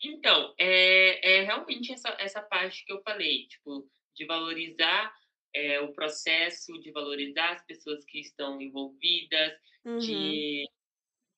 Então, 0.03 0.55
é 0.59 1.39
é 1.41 1.43
realmente 1.45 1.93
essa 1.93 2.09
essa 2.19 2.43
parte 2.43 2.85
que 2.85 2.93
eu 2.93 3.03
falei, 3.03 3.47
tipo, 3.49 3.89
de 4.15 4.25
valorizar, 4.27 5.15
eh, 5.55 5.81
o 5.81 5.93
processo, 5.93 6.73
de 6.81 6.91
valorizar 6.93 7.53
as 7.53 7.65
pessoas 7.67 8.05
que 8.07 8.21
estão 8.21 8.61
envolvidas, 8.61 9.53
Uhum, 9.85 10.45
de 10.47 10.67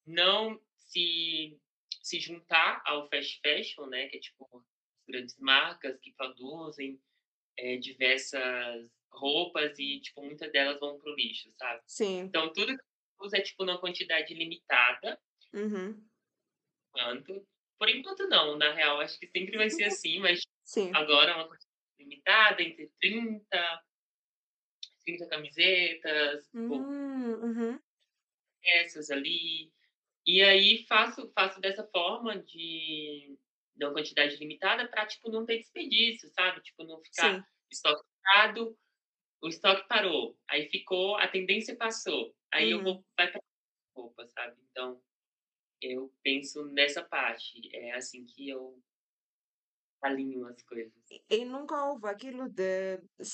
não 0.06 0.60
se 0.76 1.58
se 2.02 2.20
juntar 2.20 2.82
ao 2.86 3.08
fast 3.10 3.40
fashion, 3.42 3.86
né, 3.88 4.08
que 4.08 4.18
é 4.18 4.20
tipo 4.20 4.64
grandes 5.08 5.36
marcas 5.38 5.98
que 6.00 6.12
produzem, 6.14 7.00
eh, 7.58 7.78
diversas 7.78 8.90
roupas 9.12 9.78
e, 9.78 10.00
tipo, 10.00 10.22
muitas 10.22 10.50
delas 10.52 10.78
vão 10.80 10.98
para 10.98 11.12
o 11.12 11.14
lixo, 11.14 11.50
sabe. 11.58 11.80
sim. 11.86 12.30
Então 12.30 12.52
tudo 12.52 12.76
que 12.76 12.84
usa, 13.20 13.38
é, 13.38 13.40
tipo, 13.42 13.64
numa 13.64 13.80
quantidade 13.80 14.34
limitada 14.34 15.18
Uhum, 15.54 16.10
enquanto. 16.88 17.46
Por 17.78 17.88
enquanto 17.88 18.28
não, 18.28 18.56
na 18.56 18.72
real 18.72 19.00
acho 19.00 19.18
que 19.18 19.26
sempre 19.26 19.56
vai 19.56 19.68
ser 19.70 19.84
assim, 19.84 20.20
mas 20.20 20.40
sim. 20.64 20.92
agora 20.92 21.32
é 21.32 21.34
uma 21.34 21.48
quantidade 21.48 21.68
limitada, 21.98 22.62
entre 22.62 22.90
30, 23.00 23.82
30 25.04 25.28
camisetas, 25.28 26.46
tipo, 26.48 26.74
Hum, 26.78 27.32
uhum, 27.42 27.78
peças 28.60 29.10
ali. 29.10 29.72
E 30.26 30.42
aí 30.42 30.84
faço 30.88 31.30
faço 31.34 31.60
dessa 31.60 31.86
forma 31.88 32.38
de 32.42 33.38
de 33.74 33.86
uma 33.86 33.94
quantidade 33.94 34.36
limitada 34.36 34.86
pra, 34.88 35.06
tipo, 35.06 35.30
não 35.30 35.46
ter 35.46 35.58
desperdício, 35.58 36.28
sabe, 36.30 36.60
tipo, 36.62 36.84
não 36.84 37.00
ficar 37.02 37.38
sim. 37.38 37.42
parado, 38.22 38.76
o 39.42 39.48
estoque 39.48 39.88
parou, 39.88 40.38
aí 40.48 40.68
ficou, 40.70 41.16
a 41.16 41.28
tendência 41.28 41.76
passou, 41.76 42.34
aí 42.52 42.70
eu 42.70 42.78
Uhum. 42.78 42.84
vou 42.84 43.04
vai 43.18 43.30
pra 43.30 43.40
roupa, 43.96 44.26
sabe. 44.28 44.60
Então, 44.70 45.02
eu 45.82 46.12
penso 46.22 46.66
nessa 46.66 47.04
parte, 47.04 47.60
é 47.76 47.92
assim 47.94 48.24
que 48.26 48.48
eu 48.50 48.82
alinho 50.02 50.46
as 50.46 50.62
coisas. 50.62 50.92
E 51.36 51.38
nunca 51.44 51.76
houve 51.88 52.06
aquilo 52.08 52.44
de 52.60 52.70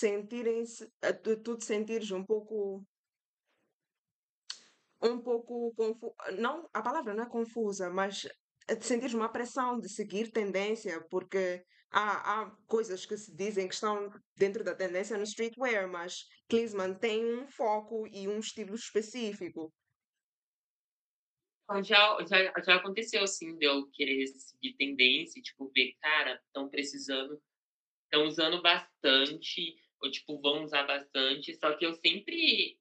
sentirem-se, 0.01 0.83
eh, 1.09 1.13
de 1.25 1.33
tu 1.45 1.53
te 1.59 1.65
sentires 1.73 2.11
um 2.19 2.25
pouco. 2.25 2.57
um 5.03 5.21
pouco 5.23 5.73
confu 5.77 6.15
não, 6.39 6.69
a 6.73 6.83
palavra 6.83 7.15
não 7.15 7.25
é 7.25 7.29
confusa, 7.29 7.91
mas 7.91 8.27
de 8.77 8.85
sentir 8.87 9.15
uma 9.15 9.31
pressão 9.33 9.79
de 9.81 9.89
seguir 9.93 10.31
tendência, 10.33 11.05
porque 11.11 11.65
há 11.91 12.43
há 12.43 12.51
coisas 12.67 13.07
que 13.07 13.17
se 13.17 13.35
dizem 13.35 13.69
que 13.69 13.75
estão 13.75 14.11
dentro 14.37 14.63
da 14.65 14.75
tendência 14.75 15.17
no 15.17 15.25
streetwear, 15.25 15.89
mas 15.91 16.25
Klinsmann 16.49 16.95
tem 16.99 17.25
um 17.25 17.47
foco 17.49 18.07
e 18.13 18.29
um 18.29 18.39
estilo 18.41 18.75
específico. 18.75 19.73
Então, 21.65 21.83
já 21.85 22.17
já 22.27 22.53
já 22.65 22.77
aconteceu, 22.77 23.23
assim, 23.23 23.57
de 23.59 23.67
eu 23.67 23.89
querer 23.93 24.27
seguir 24.29 24.75
tendência 24.77 25.41
tipo, 25.43 25.71
ver, 25.75 25.95
cara, 26.01 26.41
estão 26.47 26.69
precisando 26.69 27.41
estão 28.05 28.27
usando 28.27 28.63
bastante, 28.63 29.77
ou, 30.03 30.11
tipo, 30.11 30.41
vão 30.41 30.65
usar 30.65 30.85
bastante, 30.87 31.55
só 31.57 31.77
que 31.77 31.87
eu 31.87 31.95
sempre 31.95 32.79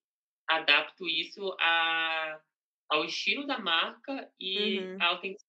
adapto 0.48 1.08
isso 1.10 1.56
a 1.60 2.42
ao 2.90 3.06
estilo 3.06 3.48
da 3.48 3.60
marca 3.60 4.32
e 4.40 4.90
Uhum. 4.90 5.02
à 5.02 5.08
autenticidade. 5.10 5.47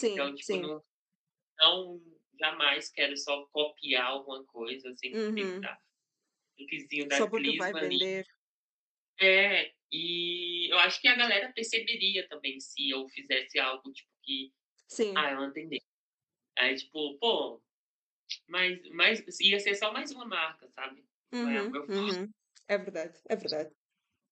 Sim, 0.00 0.22
Então, 0.22 0.34
tipo, 0.34 0.56
sim. 0.56 0.60
não 0.60 0.84
não 1.58 2.00
jamais 2.40 2.90
quero 2.90 3.16
só 3.16 3.46
copiar 3.48 4.06
alguma 4.08 4.44
coisa, 4.46 4.88
eu 4.88 4.96
sempre 4.96 5.22
tento 5.34 5.54
Uhum. 5.54 5.62
dar 5.62 5.78
um 6.58 6.64
toquezinho 6.64 7.08
da 7.08 7.18
Só 7.18 7.26
porque 7.28 7.52
vai 7.52 7.74
vender. 7.74 8.24
É, 9.20 9.72
e 9.90 10.70
eu 10.72 10.78
acho 10.80 11.00
que 11.00 11.08
a 11.08 11.16
galera 11.16 11.52
perceberia 11.52 12.28
também 12.28 12.60
se 12.60 12.90
eu 12.90 13.08
fizesse 13.08 13.58
algo, 13.58 13.90
tipo, 13.92 14.10
que, 14.22 14.52
Sim. 14.88 15.26
ah, 15.26 15.30
é 15.30 15.34
uma 15.36 15.52
tendência. 15.52 15.88
Aí, 16.58 16.76
tipo, 16.76 17.18
pô, 17.20 17.62
mas 18.48 18.80
mas 18.92 19.40
ia 19.40 19.60
ser 19.60 19.74
só 19.76 19.92
mais 19.92 20.12
uma 20.12 20.26
marca, 20.26 20.68
sabe. 20.70 21.04
Não 21.42 21.50
é 21.50 21.62
o 21.64 21.66
Uhum, 21.66 21.84
foco. 21.88 21.88
uhum. 21.88 22.32
É 22.68 22.78
verdade, 22.78 23.20
é 23.28 23.36
verdade. 23.36 23.74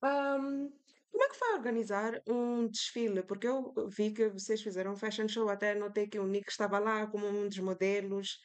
Hum, 0.02 0.72
como 1.14 1.24
é 1.24 1.28
que 1.28 1.38
foi 1.38 1.54
organizar 1.54 2.20
um 2.26 2.66
desfile? 2.66 3.22
Porque 3.22 3.46
eu 3.46 3.72
vi 3.88 4.12
que 4.12 4.30
vocês 4.30 4.60
fizeram 4.60 4.94
um 4.94 4.96
fashion 4.96 5.28
show, 5.28 5.48
até 5.48 5.72
notei 5.72 6.08
que 6.08 6.18
o 6.18 6.26
Nick 6.26 6.50
estava 6.50 6.80
lá 6.80 7.06
como 7.06 7.24
um 7.28 7.48
dos 7.48 7.58
modelos. 7.58 8.40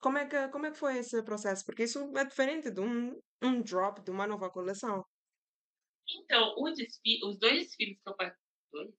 Como 0.00 0.16
é 0.16 0.26
que, 0.26 0.48
como 0.48 0.64
é 0.64 0.70
que 0.70 0.78
foi 0.78 0.96
esse 0.96 1.22
processo? 1.22 1.62
Porque 1.66 1.82
isso 1.82 2.16
é 2.16 2.24
diferente 2.24 2.70
de 2.70 2.80
um, 2.80 3.20
um 3.42 3.60
drop 3.60 4.02
de 4.02 4.10
uma 4.10 4.26
nova 4.26 4.48
coleção. 4.48 5.04
Então, 6.08 6.54
o 6.56 6.70
desfi 6.70 7.20
os 7.22 7.38
2 7.38 7.64
desfiles 7.64 7.98
que 8.02 8.08
eu 8.08 8.16
participei 8.16 8.94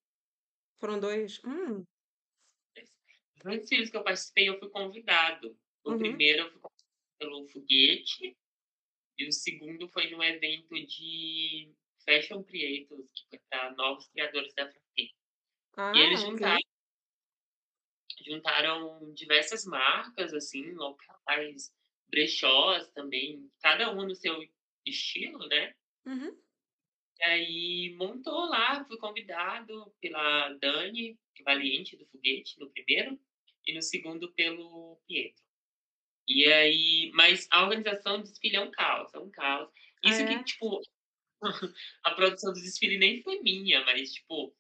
Foram 0.80 1.00
dois? 1.00 1.42
Hum, 1.44 1.84
os 3.38 3.44
2 3.44 3.62
desfiles 3.62 3.90
que 3.90 3.98
eu 3.98 4.04
participei, 4.04 4.48
eu 4.48 4.60
fui 4.60 4.70
convidado. 4.70 5.58
O 5.84 5.94
uhum. 5.94 5.98
primeiro 5.98 6.44
eu 6.44 6.52
fui 6.52 6.62
convidado 6.62 7.18
pelo 7.18 7.48
Foguete, 7.48 8.38
e 9.18 9.28
o 9.28 9.32
segundo 9.32 9.90
foi 9.90 10.12
num 10.12 10.22
evento 10.22 10.76
de 10.86 11.74
fashion 12.08 12.43
creators, 12.43 13.08
que 13.13 13.28
foi 13.30 13.39
para 13.50 13.72
novos 13.76 14.08
criadores 14.10 14.54
da 14.56 14.72
Fronteira. 14.72 15.13
E 15.93 16.00
eles 16.00 16.22
Ah, 16.22 16.22
juntaram 16.22 16.60
juntaram 18.26 19.13
diversas 19.13 19.65
marcas, 19.65 20.34
assim, 20.34 20.72
locais, 20.74 21.74
brechós 22.10 22.89
também, 22.91 23.50
cada 23.62 23.91
uma 23.91 24.06
no 24.06 24.15
seu 24.15 24.38
estilo, 24.86 25.48
né. 25.48 25.74
Uhum. 26.06 26.41
E 27.20 27.24
aí 27.26 27.96
montou 27.98 28.46
lá, 28.46 28.86
fui 28.86 28.98
convidado 28.98 29.91
pela 30.00 30.50
Dani 30.56 31.17
Valiente, 31.43 31.98
do 31.98 32.06
Foguete, 32.08 32.60
no 32.60 32.70
primeiro, 32.72 33.20
e 33.65 33.74
no 33.74 33.82
segundo 33.82 34.32
pelo 34.34 35.00
Pietro. 35.08 35.43
E 36.28 36.46
aí 36.52 37.12
mas 37.13 37.48
a 37.52 37.63
organização 37.63 38.17
do 38.20 38.24
desfile 38.24 38.58
é 38.58 38.62
um 38.62 38.72
caos, 38.72 39.13
é 39.13 39.20
um 39.20 39.32
caos. 39.32 39.72
Ah, 40.04 40.10
Isso 40.10 40.26
que, 40.26 40.34
é? 40.34 40.43
tipo, 40.43 40.82
a 42.04 42.12
produção 42.15 42.54
do 42.54 42.62
desfile 42.62 42.97
nem 42.97 43.21
foi 43.23 43.41
minha, 43.41 43.84
mas, 43.86 44.13
tipo, 44.13 44.56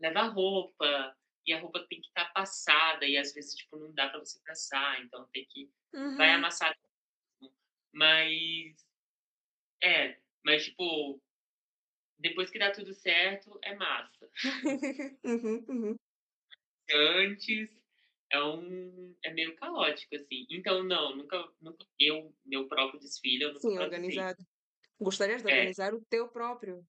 leva 0.00 0.22
roupa, 0.24 1.16
e 1.46 1.52
a 1.54 1.60
roupa 1.60 1.86
tem 1.88 2.00
que 2.00 2.08
estar 2.08 2.26
passada, 2.34 3.06
e 3.06 3.16
às 3.18 3.34
vezes, 3.34 3.56
tipo, 3.56 3.78
não 3.78 3.92
dá 3.94 4.08
pra 4.10 4.20
você 4.20 4.40
passar, 4.46 5.02
então 5.02 5.28
tem 5.32 5.46
que 5.50 5.70
vai 6.16 6.30
Uhum. 6.32 6.32
amassar 6.32 6.74
mas 7.92 8.76
é, 9.82 10.18
mas, 10.44 10.64
tipo, 10.64 11.20
depois 12.18 12.50
que 12.50 12.58
dá 12.58 12.72
tudo 12.72 12.94
certo, 12.94 13.58
é 13.62 13.74
massa. 13.76 14.30
Uhum, 15.24 15.64
uhum. 15.68 15.96
Antes 16.92 17.70
é 18.30 18.42
um 18.42 19.16
é 19.24 19.32
meio 19.32 19.56
caótico, 19.56 20.14
assim. 20.16 20.46
Então 20.50 20.82
não, 20.84 21.16
nunca 21.16 21.48
nunca 21.60 21.86
eu 21.98 22.34
meu 22.44 22.68
próprio 22.68 23.00
desfile 23.00 23.44
eu 23.44 23.54
nunca 23.54 23.62
Sim, 23.62 23.78
organizado. 23.82 24.46
Gostarias 25.00 25.42
de 25.42 25.48
É. 25.48 25.72
organizar 25.72 25.92
o 25.94 26.04
teu 26.08 26.28
próprio? 26.28 26.86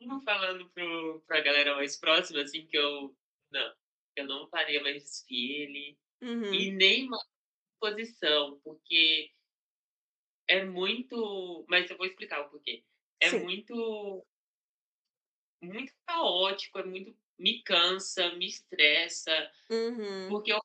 Mesmo 0.00 0.22
falando 0.22 0.70
para 0.72 0.84
pra 1.26 1.40
galera 1.40 1.74
mais 1.76 1.96
próxima, 1.98 2.42
assim, 2.42 2.66
que 2.66 2.76
eu 2.76 3.16
não, 3.50 3.74
eu 4.16 4.26
não 4.26 4.48
faria 4.48 4.82
mais 4.82 5.02
desfile 5.04 5.98
e 6.50 6.70
Uhum. 6.70 6.72
nem 6.72 7.08
mais 7.08 7.22
exposição, 7.74 8.60
porque 8.64 9.32
é 10.48 10.64
muito 10.64 11.64
mas 11.68 11.90
eu 11.90 11.96
vou 11.96 12.06
explicar 12.06 12.40
o 12.42 12.50
porquê. 12.50 12.84
É 13.20 13.30
Sim. 13.30 13.40
muito 13.40 14.26
muito 15.62 15.92
caótico, 16.06 16.78
é 16.78 16.84
muito 16.84 17.16
me 17.38 17.62
cansa, 17.62 18.34
me 18.36 18.46
estressa, 18.46 19.50
Uhum. 19.70 20.36
porque 20.36 20.52
eu 20.52 20.58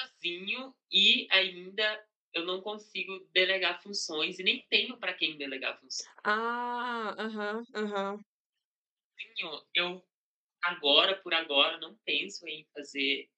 sozinho 0.00 0.74
e 0.90 1.26
ainda 1.30 2.06
eu 2.32 2.44
não 2.44 2.60
consigo 2.60 3.18
delegar 3.32 3.82
funções 3.82 4.38
e 4.38 4.42
nem 4.42 4.64
tenho 4.68 4.98
para 4.98 5.14
quem 5.14 5.36
delegar 5.36 5.78
funções. 5.80 6.08
Ah, 6.24 7.14
aham, 7.18 7.62
aham. 7.74 8.20
Eu 9.74 10.04
agora, 10.62 11.16
por 11.16 11.32
agora, 11.32 11.78
não 11.78 11.96
penso 12.04 12.46
em 12.46 12.66
fazer 12.74 13.30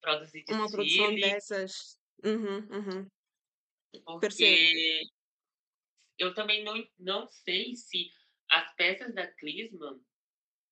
produzir 0.00 0.44
Uma 0.48 0.70
produção 0.70 1.06
desfile, 1.06 1.20
dessas. 1.20 1.98
Uhum, 2.24 2.58
uhum. 2.70 3.08
Percebo. 4.20 4.20
porque 4.20 5.02
eu 6.18 6.34
também 6.34 6.64
não 6.64 6.86
não 6.98 7.26
sei 7.26 7.74
se 7.74 8.10
as 8.50 8.74
peças 8.74 9.14
da 9.14 9.26
Klinsmann 9.26 10.00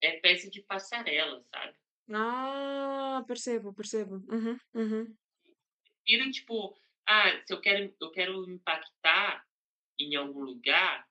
é 0.01 0.19
peça 0.21 0.51
de 0.51 0.63
passarela, 0.63 1.43
sabe. 1.45 1.77
Ah, 2.13 3.25
percebo, 3.27 3.73
percebo. 3.75 4.17
Uhum, 4.29 4.59
uhum. 4.75 5.17
Prefiro, 6.05 6.31
tipo, 6.31 6.75
ah, 7.07 7.43
se 7.45 7.53
eu 7.53 7.61
quero 7.61 7.95
eu 8.01 8.11
quero 8.11 8.49
impactar 8.51 9.45
em 9.99 10.15
algum 10.17 10.41
lugar, 10.43 11.07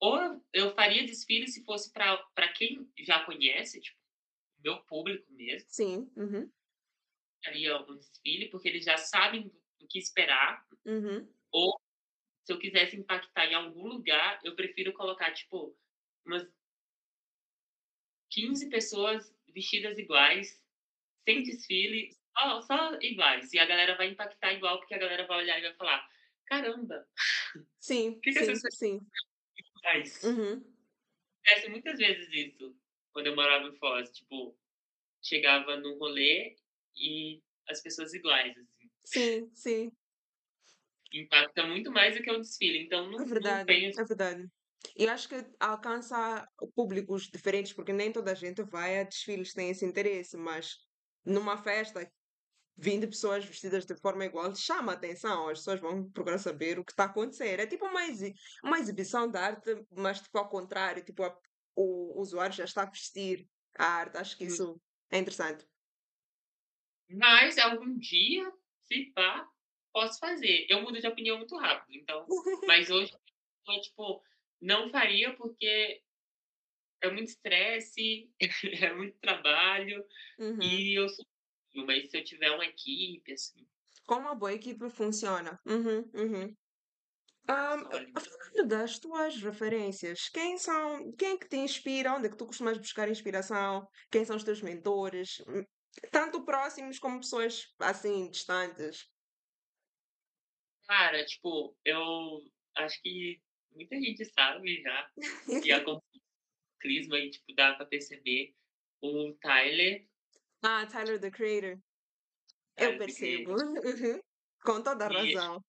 ou 0.00 0.18
eu 0.52 0.74
faria 0.74 1.04
desfile 1.06 1.48
se 1.48 1.64
fosse 1.64 1.92
para 1.92 2.52
quem 2.56 2.90
já 2.98 3.24
conhece, 3.24 3.80
tipo, 3.80 3.98
meu 4.64 4.82
público 4.84 5.32
mesmo, 5.32 5.68
Sim, 5.68 6.10
uhum, 6.16 6.50
faria 7.44 7.78
um 7.82 7.96
desfile, 7.96 8.48
porque 8.50 8.68
eles 8.68 8.84
já 8.84 8.96
sabem 8.96 9.50
do 9.78 9.86
que 9.88 9.98
esperar, 9.98 10.64
uhum. 10.84 11.28
ou 11.52 11.78
se 12.44 12.52
eu 12.52 12.58
quisesse 12.58 12.96
impactar 12.96 13.46
em 13.46 13.54
algum 13.54 13.86
lugar, 13.88 14.40
eu 14.44 14.56
prefiro 14.56 14.92
colocar, 14.94 15.32
tipo, 15.34 15.76
umas 16.26 16.46
15 18.30 18.68
pessoas 18.70 19.34
vestidas 19.54 19.98
iguais, 19.98 20.62
sem 21.28 21.42
desfile, 21.44 22.10
só 22.38 22.62
só 22.62 22.98
iguais, 23.02 23.52
e 23.54 23.58
a 23.60 23.66
galera 23.66 23.96
vai 23.96 24.08
impactar 24.10 24.54
igual, 24.54 24.78
porque 24.80 24.94
a 24.94 24.98
galera 24.98 25.26
vai 25.26 25.38
olhar 25.38 25.58
e 25.58 25.62
vai 25.62 25.74
falar: 25.76 26.08
"Caramba, 26.46 27.06
Sim, 27.80 28.20
que 28.22 28.32
que 28.32 28.38
essas 28.40 28.60
sim, 28.60 28.64
sim. 28.70 29.00
faz?". 29.82 30.12
Uhum. 30.22 30.64
Acontece 31.44 31.68
muitas 31.70 31.98
vezes 31.98 32.28
isso, 32.32 32.76
quando 33.12 33.26
eu 33.26 33.34
morava 33.34 33.66
em 33.68 33.76
Foz, 33.78 34.10
tipo, 34.12 34.56
chegava 35.22 35.76
num 35.76 35.98
rolê 35.98 36.56
e 36.96 37.42
as 37.68 37.82
pessoas 37.82 38.14
iguais, 38.14 38.56
assim. 38.58 38.90
Sim, 39.04 39.50
sim. 39.54 39.92
Impacta 41.12 41.66
muito 41.66 41.90
mais 41.92 42.16
do 42.16 42.22
que 42.22 42.30
o 42.30 42.38
desfile, 42.38 42.78
então 42.84 43.10
É 43.20 43.22
não 43.22 43.26
não 43.38 43.62
verdade, 43.62 43.72
penso 43.72 44.00
é 44.00 44.04
verdade. 44.04 44.50
Eu 44.96 45.10
acho 45.10 45.28
que 45.28 45.36
alcança 45.60 46.46
públicos 46.74 47.28
diferentes, 47.28 47.72
porque 47.72 47.92
nem 47.92 48.12
toda 48.12 48.32
a 48.32 48.34
gente 48.34 48.62
vai 48.62 49.00
a 49.00 49.04
desfiles, 49.04 49.52
tem 49.52 49.70
esse 49.70 49.84
interesse, 49.84 50.36
mas 50.36 50.76
numa 51.24 51.56
festa 51.56 52.10
20 52.76 53.08
pessoas 53.08 53.44
vestidas 53.44 53.84
de 53.84 53.96
forma 53.96 54.24
igual 54.24 54.54
chama 54.54 54.92
a 54.92 54.94
atenção, 54.94 55.48
as 55.48 55.58
pessoas 55.58 55.80
vão 55.80 56.08
procurar 56.10 56.38
saber 56.38 56.78
o 56.78 56.84
que 56.84 56.92
está 56.92 57.04
a 57.04 57.06
acontecer. 57.06 57.58
É 57.58 57.66
tipo 57.66 57.84
uma, 57.86 58.04
exi- 58.06 58.32
uma 58.62 58.78
exibição 58.78 59.28
de 59.28 59.36
arte, 59.36 59.84
mas 59.90 60.20
tipo 60.20 60.38
ao 60.38 60.48
contrário, 60.48 61.04
tipo 61.04 61.24
a- 61.24 61.36
o 61.74 62.20
usuário 62.20 62.54
já 62.54 62.64
está 62.64 62.82
a 62.82 62.90
vestir 62.90 63.48
a 63.76 63.84
arte. 63.84 64.16
Acho 64.16 64.36
que 64.36 64.44
isso 64.44 64.80
é 65.10 65.18
interessante. 65.18 65.66
mas 67.10 67.58
algum 67.58 67.96
dia, 67.98 68.50
se 68.84 69.12
pá, 69.14 69.46
posso 69.92 70.18
fazer. 70.18 70.66
Eu 70.68 70.82
mudo 70.82 71.00
de 71.00 71.06
opinião 71.06 71.38
muito 71.38 71.56
rápido, 71.56 71.96
então 71.96 72.26
mas 72.66 72.90
hoje 72.90 73.12
eu, 73.66 73.80
tipo, 73.80 74.22
não 74.60 74.90
faria 74.90 75.36
porque 75.36 76.02
é 77.02 77.10
muito 77.10 77.28
estresse, 77.28 78.30
é 78.82 78.94
muito 78.94 79.18
trabalho 79.20 80.04
Uhum. 80.38 80.84
e 80.84 80.98
eu 80.98 81.08
sou 81.08 81.24
mas 81.86 82.10
se 82.10 82.18
eu 82.18 82.24
tiver 82.24 82.50
uma 82.52 82.64
equipe, 82.66 83.32
assim 83.32 83.68
Como 84.10 84.28
a 84.28 84.34
boa 84.34 84.52
equipe 84.52 84.88
funciona. 84.90 85.58
Uhum, 85.66 86.10
uhum. 86.14 86.54
Ahm, 87.48 87.84
Sólido. 87.90 88.18
falando 88.18 88.68
das 88.68 88.98
tuas 88.98 89.36
referências, 89.42 90.28
quem 90.32 90.58
são, 90.58 91.12
quem 91.18 91.32
é 91.34 91.38
que 91.38 91.48
te 91.48 91.56
inspira? 91.56 92.14
Onde 92.14 92.26
é 92.28 92.30
que 92.30 92.36
tu 92.36 92.46
costumas 92.46 92.78
buscar 92.78 93.08
inspiração? 93.08 93.86
Quem 94.10 94.24
são 94.24 94.36
os 94.36 94.44
teus 94.44 94.62
mentores? 94.62 95.30
Hum, 95.48 95.64
Tanto 96.12 96.44
próximos 96.44 96.98
como 96.98 97.20
pessoas 97.20 97.64
assim 97.80 98.30
distantes. 98.30 98.98
Cara, 100.86 101.24
tipo, 101.24 101.76
eu 101.84 102.42
acho 102.76 103.00
que 103.02 103.40
muita 103.74 103.96
gente 104.00 104.24
sabe 104.26 104.82
já, 104.82 105.10
que 105.62 105.72
acompanha 105.72 106.02
o 106.16 106.78
Clisma 106.80 107.18
e, 107.18 107.30
tipo, 107.30 107.54
dá 107.54 107.74
pra 107.74 107.86
perceber. 107.86 108.54
O 109.00 109.32
Tyler, 109.40 110.08
Ah, 110.62 110.86
Tyler, 110.86 111.20
the 111.20 111.30
Creator. 111.30 111.78
Eu 112.76 112.98
Tyler, 112.98 112.98
The 112.98 113.04
percebo. 113.06 113.54
Creator, 113.54 113.84
Uhum. 114.16 114.20
Com 114.64 114.82
toda 114.82 115.06
a 115.06 115.24
e, 115.24 115.34
razão. 115.34 115.64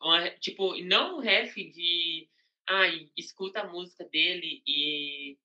uma, 0.00 0.30
tipo, 0.38 0.76
não 0.84 1.16
um 1.18 1.20
ref 1.20 1.54
de, 1.56 2.28
ai, 2.68 3.10
escuta 3.16 3.60
a 3.62 3.68
música 3.72 4.04
dele 4.04 4.62
e 4.66 5.38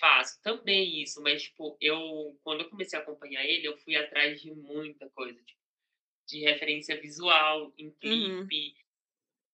faço 0.00 0.40
também 0.42 1.02
isso, 1.02 1.22
mas, 1.22 1.42
tipo, 1.44 1.76
eu, 1.80 2.38
quando 2.42 2.62
eu 2.62 2.70
comecei 2.70 2.98
a 2.98 3.02
acompanhar 3.02 3.44
ele, 3.44 3.66
eu 3.68 3.76
fui 3.78 3.96
atrás 3.96 4.40
de 4.40 4.52
muita 4.52 5.08
coisa, 5.10 5.40
tipo, 5.42 5.60
de 6.26 6.40
referência 6.40 7.00
visual, 7.00 7.72
em 7.78 7.94
Uhum. 8.04 8.46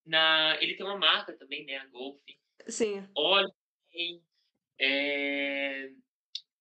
Na, 0.07 0.57
ele 0.61 0.75
tem 0.75 0.85
uma 0.85 0.97
marca 0.97 1.33
também, 1.37 1.65
né, 1.65 1.77
a 1.77 1.85
Golf, 1.87 2.21
Sim. 2.67 3.07
olha, 3.15 3.51
é, 4.79 5.91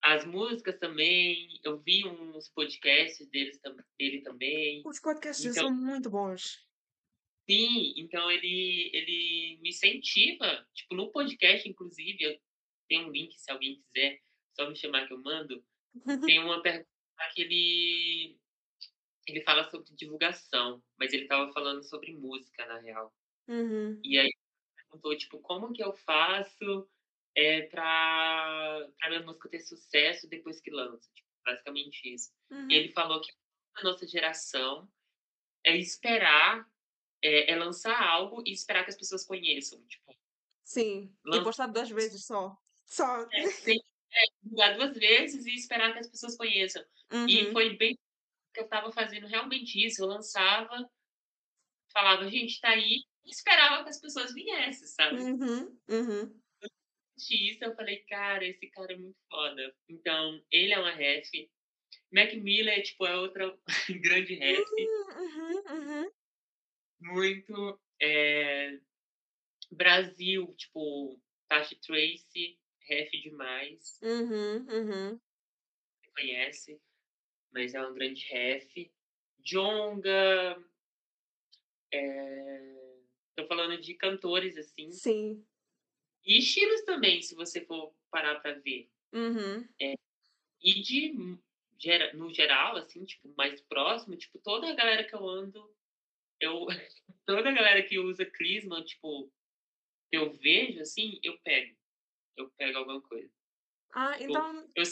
as 0.03 0.25
músicas 0.25 0.79
também, 0.79 1.61
eu 1.65 1.81
vi 1.81 2.07
uns 2.07 2.49
podcasts 2.51 3.29
deles, 3.29 3.61
dele 3.99 4.23
também, 4.23 4.83
Os 4.85 5.01
podcasts 5.01 5.45
então, 5.45 5.69
são 5.69 5.75
muito 5.75 6.11
bons. 6.11 6.67
sim, 7.49 7.95
então 7.97 8.31
ele, 8.31 8.91
ele 8.93 9.59
me 9.63 9.71
incentiva, 9.71 10.67
tipo, 10.75 10.95
no 10.95 11.11
podcast, 11.11 11.69
inclusive, 11.69 12.23
eu 12.23 12.41
tenho 12.89 13.09
um 13.09 13.11
link, 13.11 13.35
se 13.39 13.51
alguém 13.51 13.83
quiser, 13.83 14.21
só 14.55 14.69
me 14.69 14.77
chamar 14.77 15.07
que 15.07 15.13
eu 15.13 15.23
mando, 15.23 15.65
tem 16.27 16.39
uma 16.41 16.63
pergunta 16.63 16.89
que 17.35 17.43
ele, 17.43 18.39
ele 19.27 19.43
fala 19.43 19.69
sobre 19.71 19.95
divulgação, 19.95 20.83
mas 20.99 21.13
ele 21.13 21.27
tava 21.27 21.53
falando 21.53 21.83
sobre 21.83 22.13
música, 22.13 22.67
na 22.67 22.79
real. 22.79 23.15
Uhum. 23.49 24.01
E 24.05 24.19
aí 24.19 24.31
perguntou, 24.77 25.17
tipo, 25.17 25.41
como 25.41 25.73
que 25.73 25.83
eu 25.83 25.93
faço 25.93 26.89
é, 27.37 27.63
pra, 27.63 28.89
pra 28.99 29.09
minha 29.11 29.23
música 29.23 29.49
ter 29.49 29.61
sucesso 29.61 30.29
depois 30.29 30.61
que 30.61 30.71
lança? 30.71 31.11
Tipo, 31.15 31.29
basicamente 31.45 32.13
isso. 32.15 32.33
E 32.53 32.55
Uhum. 32.55 32.71
ele 32.73 32.93
falou 32.93 33.21
que 33.21 33.31
a 33.77 33.83
nossa 33.85 34.07
geração 34.07 34.91
é 35.65 35.77
esperar, 35.77 36.67
é, 37.23 37.53
é 37.53 37.57
lançar 37.57 38.01
algo 38.03 38.43
e 38.47 38.53
esperar 38.53 38.85
que 38.85 38.91
as 38.91 38.97
pessoas 38.97 39.25
conheçam. 39.27 39.85
Tipo, 39.87 40.17
Sim. 40.65 41.15
E 41.27 41.29
lançar, 41.29 41.45
postar 41.45 41.67
duas 41.69 41.91
vezes 41.91 42.25
só. 42.27 42.57
Só. 42.87 43.23
é, 43.23 44.25
divulgar 44.43 44.77
duas 44.77 44.97
vezes 44.97 45.47
e 45.47 45.55
esperar 45.55 45.93
que 45.93 45.99
as 46.01 46.09
pessoas 46.11 46.37
conheçam. 46.37 46.85
E 47.29 47.45
Uhum. 47.47 47.53
foi 47.53 47.77
bem 47.77 47.99
que 48.55 48.61
eu 48.61 48.69
tava 48.69 48.93
fazendo 48.93 49.27
realmente 49.27 49.85
isso. 49.85 50.03
Eu 50.03 50.09
lançava, 50.09 50.89
falava, 51.93 52.29
gente, 52.29 52.61
tá 52.61 52.71
aí, 52.71 52.99
e 52.99 53.07
esperava 53.31 53.83
que 53.83 53.91
as 53.91 54.01
pessoas 54.01 54.33
viessem, 54.33 54.87
sabe? 54.87 55.17
Uhum. 55.17 55.79
Uhum. 55.89 56.41
isso, 57.19 57.65
eu 57.65 57.75
falei, 57.75 57.99
cara, 58.09 58.47
esse 58.47 58.67
cara 58.69 58.93
é 58.93 58.97
muito 58.97 59.19
foda. 59.29 59.75
Então, 59.89 60.43
ele 60.51 60.73
é 60.73 60.79
uma 60.79 60.93
ref. 60.93 61.29
Mac 62.12 62.33
Miller, 62.35 62.83
tipo, 62.83 63.07
é 63.07 63.17
outra 63.17 63.59
grande 64.03 64.35
ref. 64.35 64.69
Uhum. 64.71 65.62
Uhum. 65.71 66.11
Muito. 67.01 67.81
é, 68.01 68.79
Brasil, 69.71 70.55
tipo, 70.57 71.21
Tasha 71.49 71.77
Tracy, 71.81 72.59
ref 72.89 73.11
demais. 73.11 73.99
Uhum. 74.03 74.67
Uhum. 74.69 75.21
Você 76.01 76.11
conhece, 76.15 76.81
mas 77.53 77.75
é 77.75 77.81
uma 77.81 77.93
grande 77.93 78.25
ref. 78.27 78.91
Jonga. 79.41 80.57
É... 81.93 82.86
Tô 83.37 83.46
falando 83.46 83.81
de 83.81 83.94
cantores, 83.94 84.57
assim. 84.57 84.90
Sim. 84.90 85.46
E 86.25 86.38
estilos 86.38 86.83
também, 86.83 87.22
se 87.22 87.35
você 87.35 87.64
for 87.64 87.94
parar 88.11 88.40
pra 88.40 88.55
ver. 88.55 88.90
Uhum. 89.12 89.68
E 90.61 90.83
de 90.83 91.12
no 92.14 92.33
geral, 92.33 92.77
assim, 92.77 93.05
tipo, 93.05 93.33
mais 93.37 93.61
próximo, 93.61 94.16
tipo, 94.16 94.38
toda 94.38 94.70
a 94.70 94.75
galera 94.75 95.05
que 95.05 95.14
eu 95.14 95.29
ando, 95.29 95.70
eu 96.40 96.66
toda 97.27 97.49
a 97.49 97.53
galera 97.53 97.83
que 97.83 97.99
usa 97.99 98.25
Crisma, 98.25 98.83
tipo, 98.83 99.31
que 100.11 100.16
eu 100.16 100.33
vejo 100.33 100.81
assim, 100.81 101.20
eu 101.22 101.38
pego. 101.40 101.77
Eu 102.37 102.51
pego 102.57 102.79
alguma 102.79 103.01
coisa. 103.03 103.31
Ah, 103.92 104.12
Tipo, 104.12 104.31
então 104.31 104.68
eu 104.75 104.85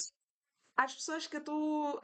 as 0.77 0.95
pessoas 0.95 1.27
que 1.27 1.41
tu 1.41 2.01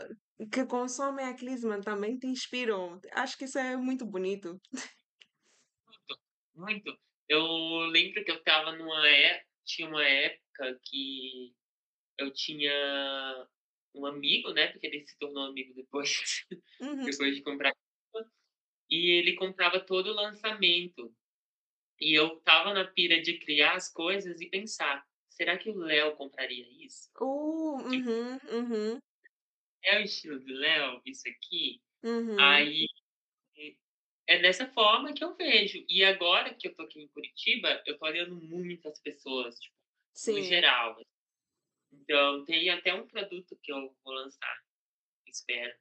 que 0.52 0.64
consomem 0.64 1.26
a 1.26 1.34
Klinsmann 1.34 1.80
também 1.80 2.18
te 2.18 2.26
inspiram. 2.26 3.00
Acho 3.12 3.36
que 3.36 3.44
isso 3.44 3.58
é 3.58 3.76
muito 3.76 4.06
bonito. 4.06 4.60
muito. 6.54 6.96
Eu 7.28 7.44
lembro 7.86 8.24
que 8.24 8.30
eu 8.30 8.42
tava 8.42 8.72
numa 8.72 9.06
época, 9.08 9.46
tinha 9.64 9.88
uma 9.88 10.04
época 10.04 10.80
que 10.84 11.54
eu 12.18 12.32
tinha 12.32 12.72
um 13.94 14.06
amigo, 14.06 14.52
né, 14.52 14.68
porque 14.68 14.86
ele 14.86 15.06
se 15.06 15.18
tornou 15.18 15.44
amigo 15.44 15.74
depois, 15.74 16.44
Uhum. 16.80 17.04
depois 17.04 17.34
de 17.36 17.42
comprar, 17.42 17.72
e 18.90 19.10
ele 19.18 19.36
comprava 19.36 19.80
todo 19.80 20.08
o 20.08 20.14
lançamento. 20.14 21.14
E 22.00 22.14
eu 22.18 22.40
tava 22.40 22.74
na 22.74 22.86
pira 22.86 23.20
de 23.22 23.38
criar 23.38 23.74
as 23.76 23.92
coisas 23.92 24.40
e 24.40 24.48
pensar: 24.50 25.04
será 25.30 25.58
que 25.58 25.70
o 25.70 25.76
Léo 25.78 26.16
compraria 26.16 26.66
isso? 26.84 27.10
Uh, 27.20 27.78
Tipo, 27.88 28.08
uhum, 28.08 28.38
uhum, 28.50 29.00
é 29.84 29.98
o 29.98 30.02
estilo 30.02 30.38
do 30.40 30.52
Léo, 30.54 31.00
isso 31.06 31.28
aqui? 31.28 31.80
uhum. 32.02 32.38
Aí 32.38 32.86
é 34.30 34.40
dessa 34.40 34.68
forma 34.72 35.14
que 35.14 35.24
eu 35.24 35.36
vejo. 35.36 35.84
E 35.88 36.04
agora 36.04 36.54
que 36.54 36.68
eu 36.68 36.74
tô 36.74 36.84
aqui 36.84 37.00
em 37.02 37.08
Curitiba, 37.08 37.82
eu 37.86 37.98
tô 37.98 38.06
olhando 38.06 38.36
muitas 38.36 39.00
pessoas, 39.00 39.58
tipo, 39.60 39.76
no 40.28 40.42
Sim. 40.42 40.42
geral. 40.42 40.96
Então, 41.92 42.44
tem 42.44 42.70
até 42.70 42.94
um 42.94 43.06
produto 43.06 43.58
que 43.62 43.72
eu 43.72 43.96
vou 44.04 44.14
lançar, 44.14 44.56
espero, 45.28 45.74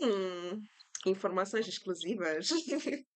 Hum, 0.00 0.64
informações 1.06 1.66
exclusivas. 1.68 2.48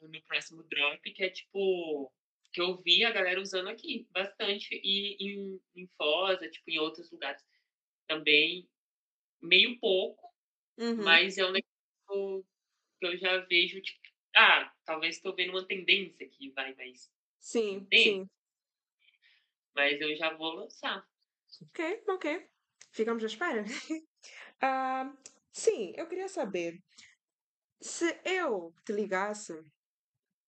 no 0.00 0.22
próximo 0.22 0.62
drop, 0.64 1.12
que 1.12 1.22
é 1.24 1.30
tipo. 1.30 2.12
Que 2.52 2.62
eu 2.62 2.80
vi 2.80 3.04
a 3.04 3.10
galera 3.10 3.40
usando 3.40 3.68
aqui 3.68 4.08
bastante. 4.10 4.74
E 4.82 5.16
em, 5.20 5.60
em 5.76 5.86
Foz, 5.96 6.38
tipo, 6.50 6.70
em 6.70 6.78
outros 6.78 7.10
lugares 7.10 7.42
também, 8.08 8.68
meio 9.42 9.78
pouco, 9.80 10.32
Uhum. 10.78 11.04
mas 11.04 11.38
é 11.38 11.46
um 11.46 11.52
negócio 11.52 12.46
eu 13.06 13.16
já 13.18 13.38
vejo, 13.46 13.80
tipo, 13.80 14.00
ah, 14.36 14.72
talvez 14.84 15.16
estou 15.16 15.34
vendo 15.34 15.50
uma 15.50 15.66
tendência 15.66 16.28
que 16.28 16.50
vai 16.52 16.74
mais 16.74 17.10
Sim, 17.40 17.86
sim. 17.92 18.28
mas 19.74 20.00
eu 20.00 20.14
já 20.16 20.34
vou 20.36 20.54
lançar. 20.54 21.04
Ok, 21.62 22.02
ok. 22.08 22.48
Ficamos 22.92 23.22
à 23.24 23.26
espera. 23.26 23.64
Ah, 24.60 25.16
sim, 25.52 25.92
eu 25.96 26.08
queria 26.08 26.26
saber 26.28 26.80
se 27.80 28.20
eu 28.24 28.74
te 28.84 28.92
ligasse 28.92 29.52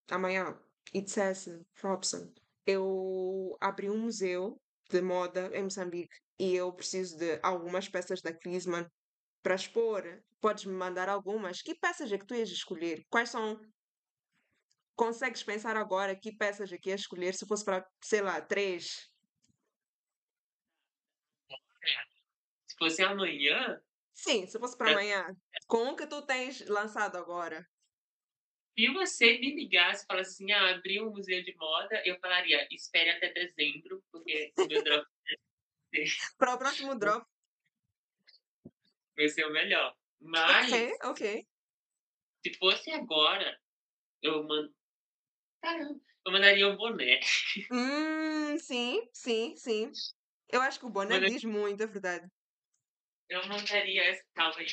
amanhã 0.09 0.59
e 0.93 1.01
dissesse, 1.01 1.61
Robson, 1.81 2.33
eu 2.65 3.57
abri 3.61 3.89
um 3.89 3.99
museu 3.99 4.57
de 4.89 5.01
moda 5.01 5.49
em 5.53 5.63
Moçambique 5.63 6.13
e 6.37 6.55
eu 6.55 6.73
preciso 6.73 7.17
de 7.17 7.39
algumas 7.41 7.87
peças 7.87 8.21
da 8.21 8.33
Klinsmann 8.33 8.85
para 9.41 9.55
expor. 9.55 10.03
Podes 10.41 10.65
me 10.65 10.73
mandar 10.73 11.09
algumas? 11.09 11.61
Que 11.61 11.75
peças 11.75 12.11
é 12.11 12.17
que 12.17 12.25
tu 12.25 12.35
ias 12.35 12.49
escolher? 12.49 13.05
Quais 13.09 13.29
são? 13.29 13.59
Consegues 14.95 15.43
pensar 15.43 15.75
agora 15.75 16.15
que 16.19 16.31
peças 16.35 16.71
é 16.71 16.77
que 16.77 16.89
ias 16.89 17.01
escolher 17.01 17.33
se 17.33 17.45
fosse 17.47 17.65
para, 17.65 17.85
sei 18.03 18.21
lá, 18.21 18.39
três? 18.41 19.11
É. 21.83 22.03
Se 22.67 22.75
fosse 22.79 23.03
amanhã, 23.03 23.81
Sim, 24.13 24.45
se 24.47 24.57
fosse 24.59 24.77
para 24.77 24.87
pra, 24.87 24.93
amanhã. 24.93 25.25
Com 25.67 25.89
o 25.89 25.95
que 25.97 26.07
tu 26.07 26.25
tens 26.25 26.61
lançado 26.67 27.17
agora. 27.17 27.65
se 28.77 28.87
você 28.93 29.37
me 29.39 29.55
ligasse 29.55 30.03
e 30.03 30.07
falasse 30.07 30.31
assim, 30.31 30.51
ah, 30.51 30.75
abri 30.75 31.01
um 31.01 31.11
museu 31.11 31.43
de 31.43 31.55
moda, 31.55 32.01
eu 32.05 32.17
falaria, 32.19 32.67
espere 32.71 33.09
até 33.11 33.31
dezembro, 33.33 34.03
porque 34.11 34.53
o 34.57 34.65
meu 34.67 34.83
drop 34.83 35.05
Para 36.37 36.55
o 36.55 36.57
próximo 36.57 36.95
drop. 36.99 37.25
Vai 39.21 39.29
ser 39.29 39.45
o 39.45 39.51
melhor. 39.51 39.91
Ok, 39.91 40.21
Mas, 40.21 40.99
ok. 41.03 41.47
se 42.45 42.53
fosse 42.57 42.91
agora, 42.91 43.57
eu 44.21 44.43
mando. 44.43 44.73
Caramba, 45.61 45.99
eu 46.25 46.31
mandaria 46.31 46.67
um 46.67 46.75
boné. 46.75 47.19
Hum, 47.71 48.57
sim, 48.57 49.07
sim, 49.13 49.55
sim. 49.55 49.91
Eu 50.49 50.61
acho 50.61 50.79
que 50.79 50.85
o 50.85 50.89
boné 50.89 51.19
Mano, 51.19 51.27
diz 51.27 51.43
muito, 51.43 51.81
é 51.83 51.87
verdade. 51.87 52.27
eu 53.29 53.47
mandaria 53.47 54.03
essa. 54.03 54.23
Aí. 54.57 54.65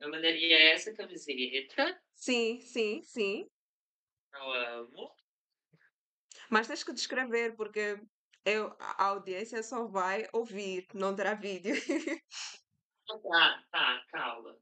Eu 0.00 0.10
mandaria 0.10 0.72
essa 0.72 0.92
camiseta. 0.92 2.00
Sim, 2.14 2.60
sim, 2.60 3.02
sim. 3.02 3.48
Eu 4.34 4.52
amo. 4.52 5.14
Mas 6.50 6.66
tens 6.66 6.84
que 6.84 6.92
descrever, 6.92 7.56
porque 7.56 7.98
eu, 8.44 8.74
a 8.78 9.04
audiência 9.06 9.62
só 9.62 9.86
vai 9.86 10.26
ouvir, 10.32 10.86
não 10.94 11.14
terá 11.14 11.34
vídeo. 11.34 11.74
Tá, 13.06 13.64
tá, 13.70 14.04
calma. 14.10 14.58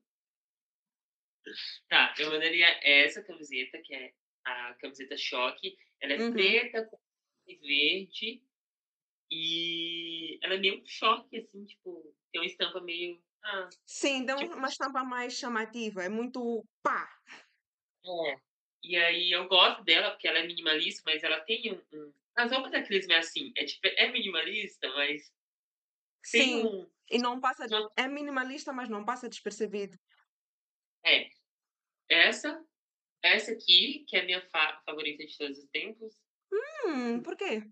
Tá, 1.88 2.14
eu 2.18 2.30
mandaria 2.30 2.66
essa 2.82 3.22
camiseta, 3.22 3.80
que 3.82 3.94
é 3.94 4.12
a 4.44 4.74
camiseta 4.74 5.16
choque. 5.16 5.76
Ela 6.00 6.14
é 6.14 6.18
Uhum. 6.18 6.32
preta 6.32 6.86
com 6.86 6.98
verde. 7.46 8.42
E 9.30 10.38
ela 10.42 10.54
é 10.54 10.58
meio 10.58 10.82
um 10.82 10.86
choque, 10.86 11.38
assim, 11.38 11.64
tipo, 11.66 12.14
tem 12.32 12.40
uma 12.42 12.46
estampa 12.46 12.80
meio. 12.82 13.22
Ah, 13.44 13.68
Sim, 13.86 14.24
dá 14.24 14.36
tipo, 14.36 14.54
uma 14.56 14.68
estampa 14.68 15.04
mais 15.04 15.34
chamativa, 15.34 16.02
é 16.04 16.08
muito 16.08 16.64
pá. 16.82 17.08
é. 18.04 18.40
E 18.82 18.96
aí 18.96 19.30
eu 19.30 19.46
gosto 19.48 19.84
dela, 19.84 20.10
porque 20.10 20.26
ela 20.26 20.38
é 20.38 20.46
minimalista, 20.46 21.02
mas 21.04 21.22
ela 21.22 21.40
tem 21.40 21.72
um. 21.72 21.82
um... 21.98 22.12
As 22.36 22.50
roupas 22.50 22.70
da 22.72 22.82
Clisma 22.82 23.14
é 23.14 23.18
assim, 23.18 23.52
é, 23.56 23.64
tipo, 23.64 23.86
é 23.86 24.10
minimalista, 24.10 24.88
mas 24.94 25.32
Sim, 26.22 26.64
um. 26.64 26.90
e 27.10 27.18
não 27.18 27.40
passa, 27.40 27.66
Não. 27.66 27.90
é 27.96 28.06
minimalista, 28.08 28.72
mas 28.72 28.88
não 28.88 29.04
passa 29.04 29.28
despercebido. 29.28 29.98
É. 31.04 31.28
Essa, 32.08 32.64
essa 33.22 33.52
aqui, 33.52 34.04
que 34.08 34.16
é 34.16 34.20
a 34.20 34.24
minha 34.24 34.40
fa- 34.50 34.82
favorita 34.84 35.24
de 35.24 35.36
todos 35.36 35.58
os 35.58 35.68
tempos. 35.70 36.14
Hum, 36.52 37.22
por 37.22 37.36
quê? 37.36 37.62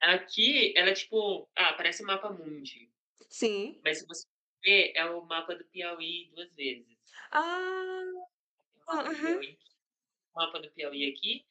Aqui, 0.00 0.72
ela 0.76 0.90
é 0.90 0.94
tipo. 0.94 1.48
Ah, 1.56 1.72
parece 1.74 2.02
o 2.02 2.06
mapa 2.06 2.30
mundi. 2.30 2.90
Sim. 3.28 3.80
Mas 3.84 3.98
se 3.98 4.06
você 4.06 4.26
ver, 4.64 4.92
é 4.94 5.04
o 5.06 5.24
mapa 5.24 5.54
do 5.56 5.64
Piauí 5.64 6.30
duas 6.34 6.52
vezes. 6.54 6.96
Ah, 7.32 8.04
O 8.86 8.94
mapa 8.94 9.02
do 9.02 9.16
uhum. 9.16 9.22
Piauí, 9.40 9.58
o 10.34 10.38
mapa 10.40 10.60
do 10.60 10.70
Piauí 10.72 11.12
aqui. 11.12 11.46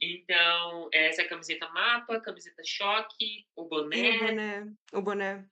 Então, 0.00 0.88
essa 0.92 1.22
é 1.22 1.24
a 1.26 1.28
camiseta 1.28 1.68
mapa, 1.68 2.20
camiseta 2.20 2.62
choque, 2.64 3.46
o 3.54 3.62
e 3.62 3.66
o 3.66 3.68
boné 3.68 4.18
boné, 4.18 4.72
o 4.94 5.02
boné. 5.02 5.46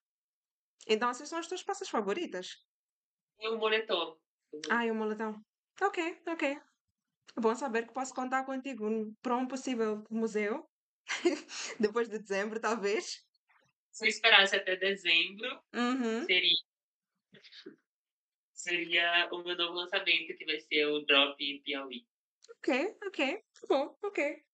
Então 0.86 1.10
essas 1.10 1.28
são 1.28 1.38
as 1.38 1.46
tuas 1.46 1.62
peças 1.62 1.88
favoritas? 1.88 2.64
e 3.40 3.48
o 3.48 3.58
moletom. 3.58 4.18
Ah, 4.70 4.86
e 4.86 4.90
o 4.90 4.94
moletom. 4.94 5.40
Ok, 5.80 6.22
ok. 6.26 6.60
Bom 7.36 7.54
saber 7.54 7.86
que 7.86 7.92
posso 7.92 8.14
contar 8.14 8.44
contigo 8.44 9.14
para 9.22 9.36
um 9.36 9.46
possível 9.46 10.02
museu. 10.10 10.68
Depois 11.78 12.08
de 12.08 12.18
dezembro, 12.18 12.58
talvez. 12.58 13.24
Se 13.92 14.06
eu 14.06 14.08
esperasse 14.08 14.56
até 14.56 14.76
dezembro, 14.76 15.62
Uhum. 15.74 16.24
seria, 16.24 16.56
seria 18.52 19.28
o 19.30 19.42
meu 19.42 19.56
novo 19.56 19.74
lançamento, 19.74 20.36
que 20.36 20.44
vai 20.44 20.58
ser 20.60 20.86
o 20.86 21.00
Drop 21.04 21.36
Piauí. 21.60 22.06
Ok, 22.58 22.68
ok. 23.06 23.44
Tá 23.60 23.66
bom, 23.68 23.98
ok. 24.02 24.44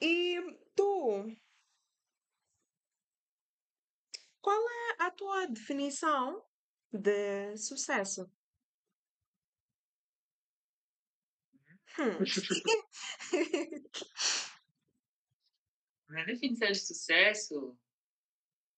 E 0.00 0.40
tu? 0.74 1.36
Qual 4.40 4.60
é 4.68 5.02
a 5.04 5.10
tua 5.10 5.46
definição 5.46 6.42
de 6.92 7.56
sucesso? 7.56 8.30
Hum. 11.98 12.18
Na 16.08 16.24
definição 16.24 16.70
de 16.70 16.78
sucesso, 16.78 17.76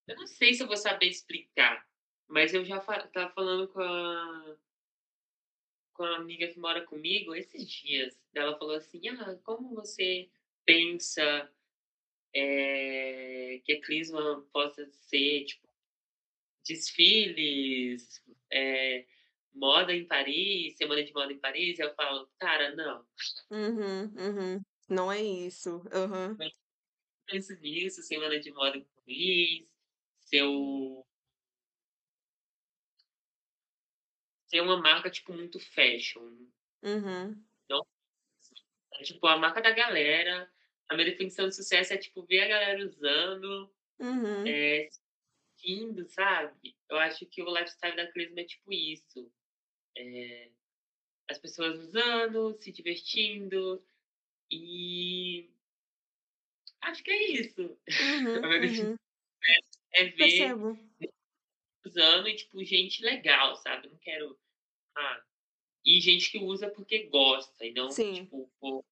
eu 0.07 0.17
não 0.17 0.27
sei 0.27 0.55
se 0.55 0.63
eu 0.63 0.67
vou 0.67 0.77
saber 0.77 1.09
explicar, 1.09 1.87
mas 2.27 2.55
eu 2.55 2.65
já 2.65 2.79
estava 2.79 3.33
falando 3.35 3.69
com 3.69 3.81
a 3.83 4.57
com 5.99 6.05
a 6.05 6.16
amiga 6.18 6.49
que 6.49 6.61
mora 6.61 6.86
comigo 6.86 7.34
esses 7.36 7.68
dias. 7.70 8.16
Ela 8.34 8.59
falou 8.59 8.76
assim: 8.76 9.03
"Ah, 9.11 9.36
como 9.44 9.74
você 9.74 10.30
pensa, 10.66 11.53
eh, 12.34 13.61
que 13.64 13.72
a 13.74 13.82
Clisma 13.82 14.46
possa 14.53 14.86
ser, 14.90 15.44
tipo, 15.46 15.68
desfiles, 16.66 18.22
eh, 18.53 19.07
moda 19.55 19.94
em 19.94 20.07
Paris, 20.07 20.76
semana 20.76 21.05
de 21.05 21.12
moda 21.14 21.32
em 21.32 21.38
Paris?" 21.40 21.78
Eu 21.78 21.94
falo: 21.94 22.28
"Cara, 22.38 22.74
não, 22.76 23.07
Uhum, 23.51 24.12
uhum. 24.16 24.64
Não 24.88 25.11
é 25.12 25.22
isso. 25.22 25.82
Uhum. 25.92 26.38
não 26.38 26.51
penso 27.26 27.55
nisso, 27.61 28.03
semana 28.03 28.40
de 28.40 28.53
moda 28.53 28.78
em 28.78 28.84
Paris, 28.84 29.66
ser 30.20 30.44
o 30.44 31.07
ser 34.49 34.61
uma 34.62 34.76
marca, 34.80 35.11
tipo, 35.11 35.32
muito 35.32 35.61
fashion, 35.61 36.49
Uhum. 36.82 37.44
não 37.70 37.82
é 38.94 39.03
tipo 39.03 39.26
a 39.26 39.36
marca 39.36 39.61
da 39.61 39.70
galera. 39.70 40.51
A 40.88 40.94
minha 40.94 41.07
definição 41.11 41.49
de 41.49 41.55
sucesso 41.55 41.92
é, 41.92 41.99
tipo, 41.99 42.22
ver 42.24 42.40
a 42.42 42.49
galera 42.49 42.84
usando, 42.84 43.70
Uhum. 44.01 44.46
eh, 44.46 44.88
indo, 45.64 46.07
sabe. 46.09 46.76
Eu 46.88 46.99
acho 46.99 47.26
que 47.26 47.42
o 47.42 47.51
lifestyle 47.51 47.96
da 47.96 48.11
Clisma 48.12 48.40
é 48.40 48.44
tipo 48.44 48.72
isso, 48.72 49.32
eh, 49.96 50.51
as 51.30 51.38
pessoas 51.38 51.78
usando, 51.80 52.57
se 52.61 52.72
divertindo 52.72 53.84
e 54.51 55.51
acho 56.82 57.03
que 57.05 57.11
é 57.11 57.22
isso. 57.32 57.62
Uhum, 58.01 58.36
A 58.44 58.49
minha 58.49 58.61
definição 58.61 58.90
uhum. 58.90 58.96
é 59.94 60.05
ver 60.05 60.16
Percebo. 60.16 60.78
Usando 61.85 62.29
e, 62.29 62.37
tipo, 62.37 62.62
gente 62.64 63.03
legal, 63.03 63.57
sabe. 63.57 63.89
Não 63.89 63.99
quero 63.99 64.39
ah, 64.97 65.22
e 65.85 66.01
gente 66.01 66.31
que 66.31 66.39
usa 66.39 66.70
porque 66.70 67.05
gosta 67.09 67.64
e 67.64 67.72
não, 67.72 67.91
Sim. 67.91 68.14
tipo, 68.14 68.51
por 68.61 68.85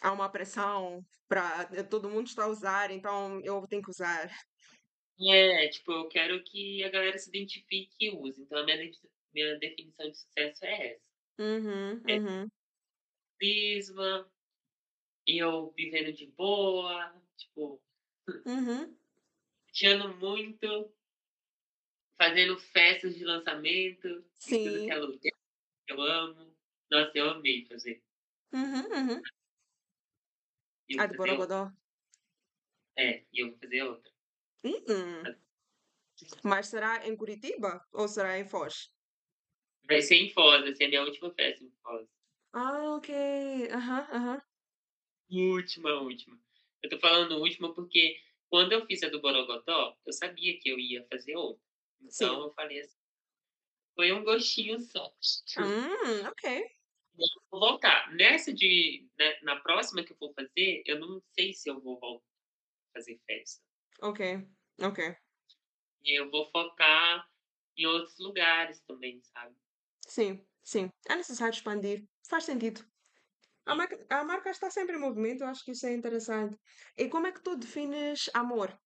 Há 0.00 0.12
uma 0.12 0.30
pressão 0.30 1.04
para 1.28 1.84
todo 1.84 2.08
mundo 2.08 2.28
está 2.28 2.44
a 2.44 2.48
usar, 2.48 2.90
então 2.90 3.40
eu 3.42 3.66
tenho 3.66 3.82
que 3.82 3.90
usar. 3.90 4.30
é, 5.20 5.68
tipo, 5.68 5.90
eu 5.90 6.08
quero 6.08 6.42
que 6.44 6.84
a 6.84 6.88
galera 6.88 7.18
se 7.18 7.28
identifique 7.28 7.92
e 8.00 8.10
use. 8.10 8.40
Então 8.42 8.58
a 8.58 8.64
minha 8.64 8.90
minha 9.34 9.58
definição 9.58 10.08
de 10.10 10.16
sucesso 10.16 10.64
é 10.64 10.94
essa. 10.94 11.02
Uhum, 11.38 12.02
É 12.08 12.18
uhum. 12.18 12.48
Clisma, 13.38 14.30
eu 15.26 15.70
vivendo 15.76 16.12
de 16.12 16.26
boa, 16.26 17.12
tipo, 17.36 17.80
Uhum. 18.46 18.96
muito, 20.20 20.92
fazendo 22.18 22.58
festas 22.58 23.16
de 23.16 23.24
lançamento 23.24 24.08
em 24.08 24.62
tudo 24.62 24.84
que 24.84 24.90
é 24.90 24.94
Sim. 24.94 25.00
lugar, 25.00 25.32
eu 25.88 26.02
amo. 26.02 26.56
Nossa, 26.90 27.12
eu 27.14 27.30
amei 27.30 27.66
fazer. 27.66 28.02
Uhum, 28.52 28.84
uhum. 28.92 29.22
Eu 30.88 31.02
outra. 31.02 31.16
Borogodó. 31.16 31.72
É, 32.96 33.24
e 33.32 33.40
eu 33.40 33.50
vou 33.50 33.58
fazer 33.58 33.82
outra. 33.82 34.12
Hum. 34.64 35.22
Mas 36.42 36.66
será 36.66 37.06
em 37.06 37.16
Curitiba 37.16 37.86
ou 37.92 38.08
será 38.08 38.38
em 38.38 38.44
Foz? 38.44 38.90
Vai 39.84 40.02
ser 40.02 40.16
em 40.16 40.30
Foz, 40.30 40.62
vai 40.62 40.74
ser 40.74 40.84
a 40.84 40.88
minha 40.88 41.02
última 41.02 41.30
festa 41.32 41.64
em 41.64 41.70
Foz. 41.82 42.08
Ah, 42.52 42.96
ok. 42.96 43.14
Aham, 43.70 44.08
aham. 44.12 44.42
Última, 45.30 45.92
última. 46.00 46.40
Eu 46.82 46.88
tô 46.90 46.98
falando 46.98 47.36
última 47.36 47.74
porque 47.74 48.18
quando 48.48 48.72
eu 48.72 48.86
fiz 48.86 49.02
a 49.02 49.08
do 49.08 49.20
Borogodó, 49.20 49.96
eu 50.06 50.12
sabia 50.12 50.58
que 50.58 50.68
eu 50.68 50.78
ia 50.78 51.06
fazer 51.10 51.36
outra. 51.36 51.67
Então 52.00 52.10
Sim. 52.10 52.42
eu 52.42 52.52
falei 52.52 52.80
assim, 52.80 52.98
foi 53.94 54.12
um 54.12 54.24
gostinho 54.24 54.80
só. 54.80 55.12
Hum, 55.58 56.26
ok. 56.26 56.64
Vou 57.50 57.60
voltar. 57.60 58.14
Nessa 58.14 58.52
de 58.52 59.08
né, 59.18 59.38
na 59.42 59.56
próxima 59.60 60.04
que 60.04 60.12
eu 60.12 60.16
for 60.16 60.32
fazer, 60.34 60.82
eu 60.86 61.00
não 61.00 61.20
sei 61.32 61.52
se 61.52 61.68
eu 61.68 61.80
vou 61.80 61.98
voltar 61.98 62.24
a 62.24 62.98
fazer 62.98 63.20
festa. 63.26 63.60
Ok, 64.00 64.46
ok. 64.80 65.16
E 66.04 66.20
eu 66.20 66.30
vou 66.30 66.48
focar 66.52 67.28
em 67.76 67.86
outros 67.86 68.18
lugares 68.18 68.80
também, 68.86 69.20
sabe. 69.22 69.56
Sim, 70.06 70.46
sim. 70.62 70.90
É 71.08 71.16
necessário 71.16 71.54
expandir. 71.54 72.04
Faz 72.28 72.44
sentido. 72.44 72.84
A 73.66 73.74
marca, 73.74 74.06
a 74.08 74.24
marca 74.24 74.50
está 74.50 74.70
sempre 74.70 74.96
em 74.96 75.00
movimento, 75.00 75.42
eu 75.42 75.48
acho 75.48 75.64
que 75.64 75.72
isso 75.72 75.86
é 75.86 75.92
interessante. 75.92 76.56
E 76.96 77.08
como 77.08 77.26
é 77.26 77.32
que 77.32 77.42
tu 77.42 77.56
defines 77.56 78.30
amor? 78.32 78.78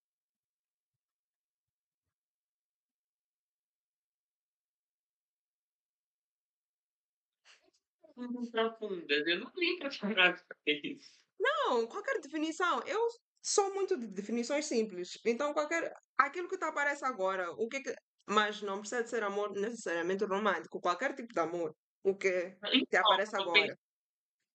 Profundas, 8.51 9.27
eu 9.27 9.41
não 9.41 9.51
tenho 9.53 9.79
preparado 9.79 10.43
pra 10.47 10.57
isso. 10.67 11.21
Não, 11.41 11.87
qualquer 11.87 12.21
definição. 12.21 12.81
Eu 12.87 13.01
sou 13.43 13.73
muito 13.75 13.99
de 13.99 14.07
definições 14.09 14.67
simples. 14.67 15.19
Então, 15.27 15.53
qualquer. 15.53 15.93
Aquilo 16.19 16.49
que 16.49 16.59
te 16.59 16.65
aparece 16.65 17.05
agora, 17.05 17.51
o 17.53 17.69
que 17.69 17.77
é 17.79 17.83
que. 17.83 17.95
Mas 18.29 18.63
não 18.63 18.81
precisa 18.81 19.03
de 19.03 19.11
ser 19.11 19.23
amor 19.25 19.51
necessariamente 19.53 20.25
romântico. 20.25 20.81
Qualquer 20.81 21.15
tipo 21.15 21.33
de 21.35 21.41
amor. 21.41 21.75
O 22.05 22.17
que 22.17 22.57
te 22.91 22.97
Então, 22.97 23.01
aparece 23.01 23.37
eu 23.37 23.43
agora. 23.43 23.77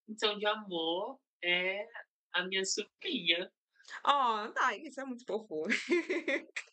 definição 0.05 0.37
de 0.37 0.45
amor 0.47 1.19
é 1.43 1.85
a 2.33 2.45
minha 2.47 2.65
sobrinha. 2.65 3.51
Oh, 4.05 4.51
tá, 4.53 4.75
isso 4.77 4.99
é 5.01 5.05
muito 5.05 5.23
fofo. 5.25 5.63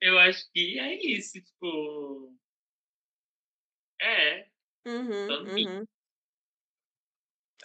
Eu 0.00 0.18
acho 0.18 0.44
que 0.52 0.78
é 0.78 0.94
isso, 0.94 1.32
tipo 1.42 2.34
Uhum, 4.86 5.28
uhum. 5.48 5.86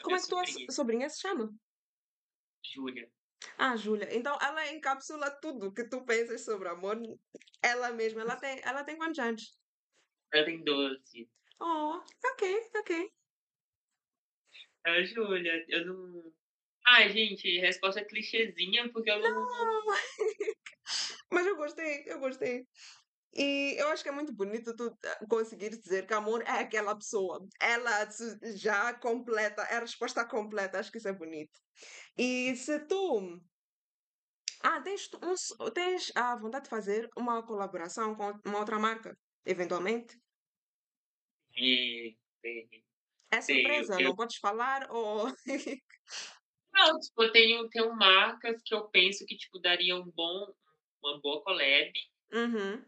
Como 0.04 0.16
é 0.16 0.20
que 0.20 0.28
tua 0.28 0.44
so 0.46 0.52
sobrinha. 0.54 0.72
sobrinha 0.72 1.10
se 1.10 1.22
chama? 1.22 1.54
Júlia. 2.74 3.08
Ah, 3.58 3.76
Júlia. 3.76 4.08
Então 4.12 4.38
ela 4.42 4.72
encapsula 4.74 5.30
tudo 5.40 5.72
que 5.74 5.88
tu 5.88 6.04
pensas 6.06 6.44
sobre 6.44 6.68
amor, 6.70 6.98
ela 7.62 7.92
mesma. 7.92 8.22
Ela 8.22 8.36
tem 8.36 8.60
ela 8.64 8.84
tem 8.84 8.98
quantos 8.98 9.20
anos? 9.20 9.60
Ela 10.34 10.46
tem 10.46 10.64
12. 10.64 11.30
Oh, 11.60 12.02
ok, 12.34 12.70
ok. 12.80 13.12
A 14.84 15.04
Júlia, 15.04 15.64
eu 15.70 15.86
não 15.86 16.34
ai, 16.88 17.10
gente, 17.10 17.60
resposta 17.60 18.04
clichêzinha, 18.04 18.92
porque 18.92 19.12
eu 19.12 19.20
não 19.20 19.30
Não! 19.30 19.86
Mas 21.32 21.46
eu 21.46 21.56
gostei, 21.56 22.04
eu 22.08 22.20
gostei. 22.20 22.68
E 23.34 23.76
eu 23.80 23.88
acho 23.90 24.04
que 24.04 24.10
é 24.10 24.12
muito 24.12 24.34
bonito 24.34 24.76
tu 24.76 24.98
eh, 25.06 25.26
conseguires 25.30 25.80
dizer 25.80 26.06
que 26.06 26.14
amor 26.14 26.42
é 26.44 26.60
aquela 26.62 26.96
pessoa. 26.96 27.40
Ela 27.62 28.08
já 28.56 28.94
completa, 28.94 29.62
é 29.64 29.78
a 29.78 29.80
resposta 29.82 30.26
completa. 30.28 30.80
Acho 30.80 30.92
que 30.92 30.98
isso 30.98 31.08
é 31.08 31.14
bonito. 31.14 31.58
E 32.18 32.56
se 32.58 32.80
tu 32.88 33.42
ah, 34.64 34.82
tens 34.82 35.10
um 35.24 35.72
tens 35.72 36.12
a 36.16 36.36
vontade 36.36 36.66
de 36.66 36.70
fazer 36.70 37.10
uma 37.18 37.44
colaboração 37.46 38.16
com 38.16 38.34
uma 38.46 38.60
outra 38.60 38.78
marca, 38.80 39.16
eventualmente? 39.46 40.18
Tenho, 41.54 42.16
tenho, 42.42 42.84
É 43.32 43.42
surpresa, 43.42 43.96
Eu 43.96 44.10
não 44.10 44.16
podes 44.16 44.38
falar 44.38 44.88
ou 44.92 45.28
não, 46.74 47.00
tipo, 47.00 47.24
eu 47.24 47.32
tenho 47.32 47.70
tenho 47.70 47.96
marcas 47.96 48.62
que 48.64 48.74
eu 48.74 48.90
penso 48.90 49.26
que, 49.26 49.38
tipo, 49.38 49.60
daria 49.60 49.96
um 49.96 50.10
bom 50.12 50.54
uma 51.04 51.20
boa 51.20 51.44
collab. 51.44 51.92
Uhum. 52.34 52.86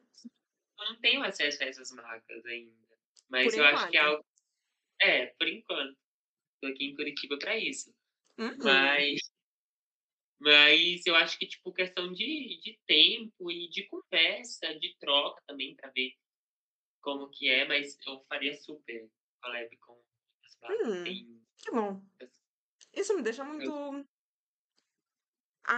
Eu 0.80 0.86
não 0.86 1.00
tenho 1.02 1.24
acesso 1.24 1.64
a 1.64 1.68
essas 1.68 1.91
marcas 1.91 2.46
ainda, 2.46 2.98
Por 3.41 3.54
mas 3.54 3.56
eu 3.58 3.64
acho 3.66 3.88
que 3.89 3.98
é 3.98 4.02
enquanto. 4.02 4.10
algo 4.10 4.26
é, 5.02 5.28
por 5.28 5.48
enquanto. 5.50 5.98
Tô 6.62 6.68
aqui 6.70 6.86
em 6.86 6.96
Curitiba 6.96 7.39
pra 7.39 7.58
isso. 7.58 7.94
Hum. 8.38 8.58
Mas 8.58 9.22
mas 10.39 11.06
eu 11.06 11.16
acho 11.16 11.38
que, 11.38 11.48
tipo, 11.48 11.72
questão 11.74 12.12
de 12.14 12.60
de 12.62 12.80
tempo 12.86 13.52
e 13.52 13.70
de 13.70 13.88
conversa, 13.88 14.74
de 14.80 14.96
troca 15.00 15.41
também 15.48 15.76
pra 15.76 15.89
ver 15.91 16.14
como 17.02 17.30
que 17.32 17.50
é, 17.50 17.66
mas 17.68 17.98
eu 18.08 18.24
faria 18.30 18.54
super 18.56 19.10
collab 19.41 19.78
com 19.80 20.04
as 20.46 20.58
marcas. 20.62 20.89
Hum, 21.00 21.44
que 21.58 21.72
bom. 21.72 22.02
Isso 22.94 23.16
me 23.16 23.22
deixa 23.24 23.44
muito 23.44 23.66
eu 23.66 24.06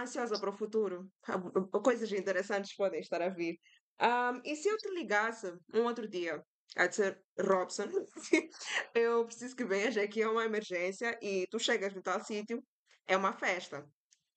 ansiosa 0.02 0.38
para 0.38 0.50
o 0.50 0.56
futuro. 0.56 1.10
Coisas 1.84 2.10
interessantes 2.12 2.74
podem 2.74 3.00
estar 3.00 3.22
a 3.22 3.28
vir. 3.28 3.58
Ahm, 3.98 4.40
e 4.44 4.54
se 4.56 4.68
eu 4.68 4.76
te 4.76 4.88
ligasse 4.90 5.52
um 5.74 5.84
outro 5.84 6.08
dia 6.08 6.42
a 6.76 6.86
dizer, 6.86 7.22
Robson, 7.40 7.88
eu 8.94 9.24
preciso 9.24 9.56
que 9.56 9.64
venhas 9.64 9.96
aqui 9.96 10.20
é 10.22 10.28
uma 10.28 10.44
emergência 10.44 11.18
e 11.22 11.46
tu 11.50 11.58
chegas 11.58 11.94
no 11.94 12.02
tal 12.02 12.22
sítio, 12.22 12.62
é 13.06 13.16
uma 13.16 13.32
festa. 13.32 13.86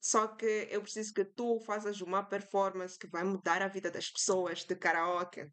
Só 0.01 0.28
que 0.28 0.68
eu 0.72 0.82
preciso 0.82 1.14
que 1.14 1.26
tu 1.26 1.60
faças 1.60 1.99
uma 1.99 2.24
performance 2.24 2.97
que 2.97 3.07
vai 3.07 3.24
mudar 3.24 3.62
a 3.62 3.68
vida 3.68 3.91
das 3.91 4.10
pessoas 4.10 4.64
de 4.64 4.76
karaoke. 4.76 5.45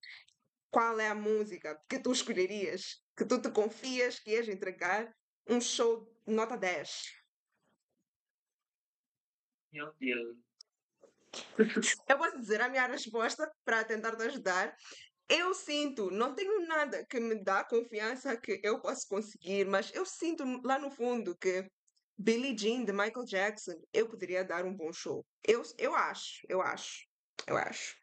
Qual 0.70 1.00
é 1.00 1.09
a 1.09 1.14
música 1.14 1.80
que 1.88 1.98
tu 1.98 2.12
escolherias? 2.12 3.02
Que 3.16 3.24
tu 3.24 3.40
te 3.40 3.50
confias 3.50 4.20
que 4.20 4.30
ias 4.30 4.48
entregar 4.48 5.12
um 5.48 5.61
show 5.61 6.07
nota 6.26 6.57
10? 6.57 7.15
Meu 9.72 9.92
Deus. 9.94 10.36
Eu 12.08 12.18
posso 12.18 12.38
dizer 12.38 12.60
a 12.60 12.68
minha 12.68 12.86
resposta 12.86 13.50
para 13.64 13.84
tentar 13.84 14.16
te 14.16 14.22
ajudar. 14.22 14.76
Eu 15.28 15.52
sinto, 15.54 16.10
não 16.10 16.34
tenho 16.34 16.66
nada 16.66 17.04
que 17.04 17.18
me 17.18 17.42
dá 17.42 17.64
confiança 17.64 18.36
que 18.40 18.60
eu 18.62 18.80
posso 18.80 19.08
conseguir, 19.08 19.66
mas 19.66 19.92
eu 19.92 20.06
sinto 20.06 20.44
lá 20.64 20.78
no 20.78 20.88
fundo 20.88 21.36
que 21.36 21.68
Billie 22.16 22.56
Jean 22.56 22.84
de 22.84 22.92
Michael 22.92 23.24
Jackson, 23.26 23.74
eu 23.92 24.08
poderia 24.08 24.44
dar 24.44 24.64
um 24.64 24.74
bom 24.74 24.92
show. 24.92 25.26
Eu, 25.42 25.62
eu 25.78 25.94
acho, 25.96 26.46
eu 26.48 26.62
acho, 26.62 27.08
eu 27.46 27.56
acho. 27.56 27.96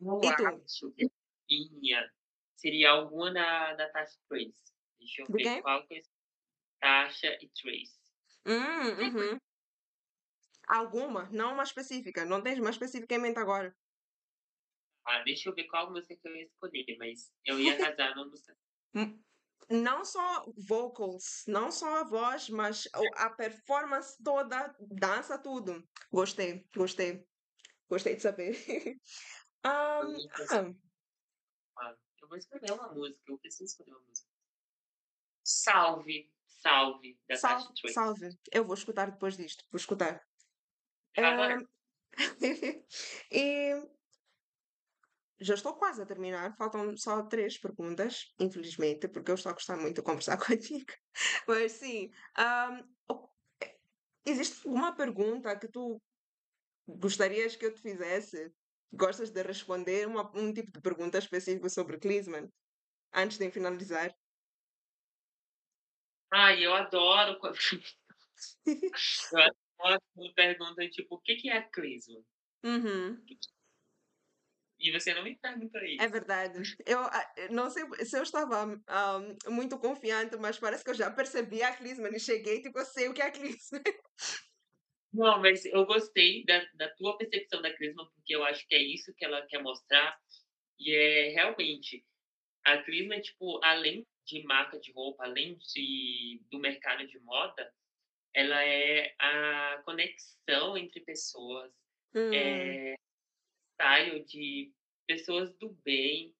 Eu 0.00 0.18
E 0.24 0.36
tu? 0.36 0.46
acho 0.46 0.92
que 0.92 1.10
minha 1.48 2.10
seria 2.56 2.90
alguma 2.90 3.32
da 3.32 3.74
da 3.74 3.90
Tasha 3.90 4.18
Trace. 4.26 4.72
Deixa 4.98 5.22
eu 5.22 5.26
ver 5.26 5.62
qual 5.62 5.86
que 5.86 5.96
é 5.96 6.00
Tasha 6.80 7.38
e 7.40 7.48
Trace. 7.50 8.00
Hum, 8.46 8.88
uhum. 9.02 9.38
Alguma, 10.66 11.28
não 11.30 11.54
uma 11.54 11.62
específica. 11.62 12.24
Não 12.24 12.42
tens 12.42 12.58
uma 12.58 12.70
específica 12.70 13.14
em 13.14 13.18
mente 13.18 13.38
agora. 13.38 13.72
Ah, 15.04 15.22
deixa 15.22 15.48
eu 15.48 15.54
ver 15.54 15.64
qual 15.68 15.90
música 15.92 16.16
que 16.16 16.28
eu 16.28 16.34
ia 16.34 16.44
escolher, 16.44 16.96
mas 16.98 17.32
eu 17.44 17.60
ia 17.60 17.74
arrasar 17.74 18.14
na 18.16 18.24
música. 18.24 18.56
Hum, 18.94 19.22
Não 19.70 20.04
só 20.04 20.44
vocals, 20.68 21.42
não 21.48 21.72
só 21.72 22.00
a 22.00 22.04
voz, 22.04 22.48
mas 22.48 22.84
o- 22.86 23.14
a 23.16 23.30
performance 23.30 24.16
toda, 24.22 24.74
dança 24.80 25.36
tudo. 25.42 25.82
Gostei, 26.12 26.64
gostei, 26.74 27.24
gostei 27.88 28.16
de 28.16 28.22
saber. 28.22 28.52
Fazer 29.64 29.64
ah, 29.64 30.62
uma 30.62 30.76
eu 32.22 32.28
vou 32.28 32.38
escolher 32.38 32.72
uma 32.72 32.92
música, 32.92 33.20
eu 33.26 33.38
preciso 33.38 33.64
escolher 33.64 33.90
uma 33.92 34.00
música. 34.06 34.28
Salve, 35.44 36.32
Salve, 36.46 37.18
da 37.28 37.36
salve, 37.36 37.92
salve. 37.92 38.28
Eu 38.52 38.64
vou 38.64 38.74
escutar 38.74 39.10
depois 39.10 39.36
disto, 39.36 39.64
vou 39.70 39.78
escutar. 39.78 40.20
E 43.30 43.74
já 45.38 45.54
estou 45.54 45.74
quase 45.74 46.02
a 46.02 46.06
terminar, 46.06 46.56
faltam 46.56 46.96
só 46.96 47.22
três 47.22 47.58
perguntas, 47.58 48.32
infelizmente, 48.40 49.08
porque 49.08 49.30
eu 49.30 49.34
estou 49.34 49.50
a 49.50 49.54
gostar 49.54 49.76
muito 49.76 49.96
de 49.96 50.02
conversar 50.02 50.38
contigo. 50.44 50.92
Mas 51.46 51.72
sim, 51.72 52.10
ahm, 52.36 52.82
o- 53.10 53.28
existe 54.26 54.66
alguma 54.68 54.96
pergunta 54.96 55.58
que 55.58 55.68
tu 55.68 56.02
gostarias 56.88 57.56
que 57.56 57.66
eu 57.66 57.74
te 57.74 57.80
fizesse? 57.82 58.52
Gostas 58.92 59.30
de 59.30 59.42
responder 59.42 60.06
uma- 60.08 60.30
um 60.38 60.52
tipo 60.52 60.72
de 60.72 60.80
pergunta 60.82 61.18
específica 61.18 61.68
sobre 61.70 61.98
Klinsmann 61.98 62.48
antes 63.14 63.38
de 63.38 63.50
finalizar? 63.50 64.12
ai, 66.30 66.64
eu 66.64 66.72
adoro 66.74 67.38
eu 69.32 69.65
adoro 69.78 70.00
quando 70.14 70.34
perguntam, 70.34 70.88
tipo: 70.90 71.16
"O 71.16 71.20
que 71.20 71.36
que 71.36 71.48
é 71.50 71.58
a 71.58 71.70
Crisma?" 71.70 72.20
Uhum. 72.64 73.26
E 74.78 74.90
você 74.92 75.14
não 75.14 75.22
me 75.24 75.36
pergunta 75.38 75.78
É 75.98 76.06
isso. 76.06 76.08
verdade. 76.08 76.76
Eu 76.86 77.00
ah, 77.00 77.32
eu 77.38 77.50
não 77.52 77.70
sei 77.70 77.84
se 78.04 78.18
eu 78.18 78.22
estava 78.22 78.78
ah, 78.86 79.18
muito 79.48 79.78
confiante, 79.78 80.36
mas 80.36 80.58
parece 80.58 80.84
que 80.84 80.90
eu 80.90 80.94
já 80.94 81.10
percebi 81.10 81.62
a 81.62 81.74
Klinsmann 81.74 82.14
e 82.14 82.20
cheguei, 82.20 82.60
tipo, 82.60 82.78
eu 82.78 82.84
sei 82.84 83.08
o 83.08 83.14
que 83.14 83.22
é 83.22 83.26
a 83.26 83.30
Klinsmann. 83.30 83.82
Não, 85.12 85.40
mas 85.40 85.64
eu 85.64 85.86
gostei 85.86 86.44
da 86.44 86.64
da 86.74 86.88
tua 86.94 87.16
percepção 87.16 87.62
da 87.62 87.74
Crisma, 87.74 88.08
porque 88.14 88.34
eu 88.34 88.44
acho 88.44 88.66
que 88.66 88.74
é 88.74 88.82
isso 88.82 89.14
que 89.16 89.24
ela 89.24 89.46
quer 89.46 89.62
mostrar, 89.62 90.16
e 90.80 90.94
é 90.94 91.30
realmente, 91.30 92.04
a 92.64 92.82
Crisma, 92.82 93.20
tipo, 93.20 93.60
além 93.64 94.06
de 94.26 94.42
marca 94.44 94.78
de 94.80 94.92
roupa, 94.92 95.24
além 95.24 95.56
de 95.58 96.42
do 96.50 96.58
mercado 96.60 97.06
de 97.06 97.18
moda, 97.20 97.72
ela 98.36 98.62
é 98.64 99.14
a 99.20 99.82
conexão 99.84 100.78
entre 100.78 101.00
pessoas, 101.02 101.72
Hum, 102.14 102.80
eh, 102.80 102.96
style 103.74 104.24
de 104.24 104.72
pessoas 105.06 105.54
do 105.58 105.70
bem, 105.84 106.34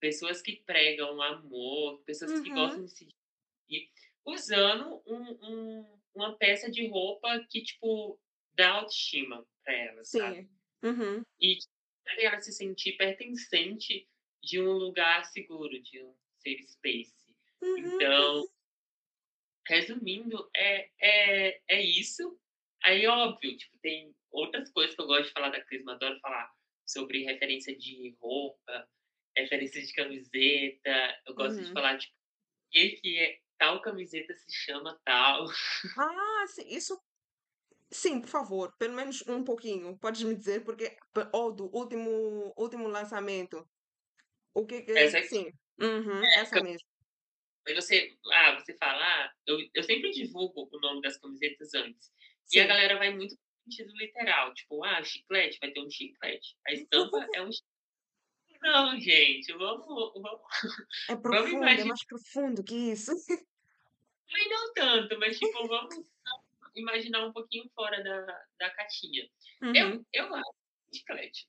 pessoas 0.00 0.42
que 0.42 0.62
pregam 0.64 1.20
amor, 1.22 2.02
pessoas 2.04 2.38
que 2.40 2.50
uhum, 2.50 2.52
gostam 2.52 2.84
de 2.84 2.92
se 2.92 3.06
divertir, 3.68 3.90
usando 4.26 5.02
um 5.06 5.38
um 5.42 6.00
uma 6.14 6.36
peça 6.38 6.70
de 6.70 6.88
roupa 6.88 7.46
que, 7.50 7.62
tipo, 7.62 8.20
dá 8.54 8.72
autoestima 8.74 9.46
pra 9.64 9.74
ela, 9.74 10.04
sabe. 10.04 10.36
sim. 10.36 10.48
Uhum, 10.82 11.24
E 11.40 11.58
fazer 12.08 12.24
ela 12.24 12.40
se 12.40 12.52
sentir 12.52 12.96
pertencente 12.96 14.08
de 14.42 14.60
um 14.60 14.72
lugar 14.72 15.24
seguro, 15.26 15.80
de 15.82 16.02
um 16.02 16.14
safe 16.38 16.66
space. 16.68 17.14
uhum, 17.62 18.14
Então, 18.16 18.48
resumindo, 19.66 20.48
é 20.54 20.88
é 21.00 21.60
é 21.68 21.82
isso. 21.82 22.38
Aí, 22.84 23.06
óbvio, 23.06 23.56
tipo, 23.56 23.78
tem 23.78 24.14
outras 24.30 24.70
coisas 24.70 24.94
que 24.94 25.00
eu 25.00 25.06
gosto 25.06 25.28
de 25.28 25.32
falar 25.32 25.50
da 25.50 25.64
Crisma, 25.64 25.94
adoro 25.94 26.20
falar 26.20 26.52
sobre 26.86 27.24
referência 27.24 27.76
de 27.76 28.14
roupa, 28.20 28.88
referência 29.36 29.80
de 29.82 29.92
camiseta, 29.92 31.22
eu 31.26 31.34
gosto 31.34 31.60
de 31.60 31.68
uhum. 31.68 31.72
falar, 31.72 31.98
tipo, 31.98 32.14
por 32.14 32.70
que 32.70 32.88
que 33.00 33.18
é 33.18 33.38
tal 33.58 33.80
camiseta 33.80 34.34
se 34.34 34.52
chama 34.52 35.00
tal. 35.04 35.46
Ah, 35.96 36.44
sim, 36.48 36.66
isso 36.68 37.00
sim, 37.90 38.20
por 38.20 38.28
favor, 38.28 38.74
pelo 38.78 38.94
menos 38.94 39.26
um 39.28 39.44
pouquinho. 39.44 39.96
Podes 39.98 40.22
me 40.22 40.34
dizer 40.34 40.64
porque 40.64 40.96
ou 41.32 41.52
do 41.52 41.74
último 41.74 42.52
último 42.56 42.88
lançamento. 42.88 43.66
O 44.52 44.66
que 44.66 44.84
Essa 44.88 45.20
que 45.20 45.24
é 45.24 45.28
sim. 45.28 45.52
Uhum, 45.80 46.24
essa 46.36 46.62
mesmo. 46.62 46.88
Aí 47.66 47.74
você 47.74 48.16
ah, 48.32 48.54
você 48.60 48.76
fala: 48.78 49.02
"Ah", 49.02 49.32
eu 49.46 49.58
eu 49.74 49.82
sempre 49.82 50.10
divulgo 50.10 50.68
o 50.72 50.80
nome 50.80 51.00
das 51.02 51.18
camisetas 51.18 51.74
antes, 51.74 52.12
e 52.52 52.60
a 52.60 52.66
Sim. 52.66 52.68
galera 52.68 52.98
vai 52.98 53.10
muito 53.14 53.34
no 53.66 53.72
sentido 53.72 53.96
literal, 53.98 54.54
tipo: 54.54 54.84
"Ah, 54.84 55.02
chiclete, 55.04 55.58
vai 55.60 55.70
ter 55.72 55.80
um 55.80 55.90
chiclete", 55.90 56.56
a 56.66 56.72
estampa 56.72 57.26
é 57.34 57.42
um 57.42 57.50
Não, 58.62 58.98
gente, 59.00 59.52
vamos 59.54 59.86
vamos 59.86 60.42
É 61.08 61.14
vamos 61.30 61.52
profundo, 61.56 61.80
é 61.80 61.84
imaginar 61.84 61.90
mais 61.90 62.04
profundo 62.06 62.64
que 62.64 62.74
isso. 62.92 63.12
Mas 64.32 64.48
não 64.48 64.72
tanto, 64.74 65.18
mas 65.18 65.38
tipo, 65.38 65.66
vamos 65.68 65.94
imaginar 66.76 67.26
um 67.26 67.32
pouquinho 67.32 67.70
fora 67.74 68.02
da 68.02 68.26
da 68.58 68.70
caixinha. 68.70 69.28
Eu 69.74 69.88
Uhum. 69.88 70.04
eu 70.12 70.34
acho 70.34 70.52
chiclete. 70.94 71.46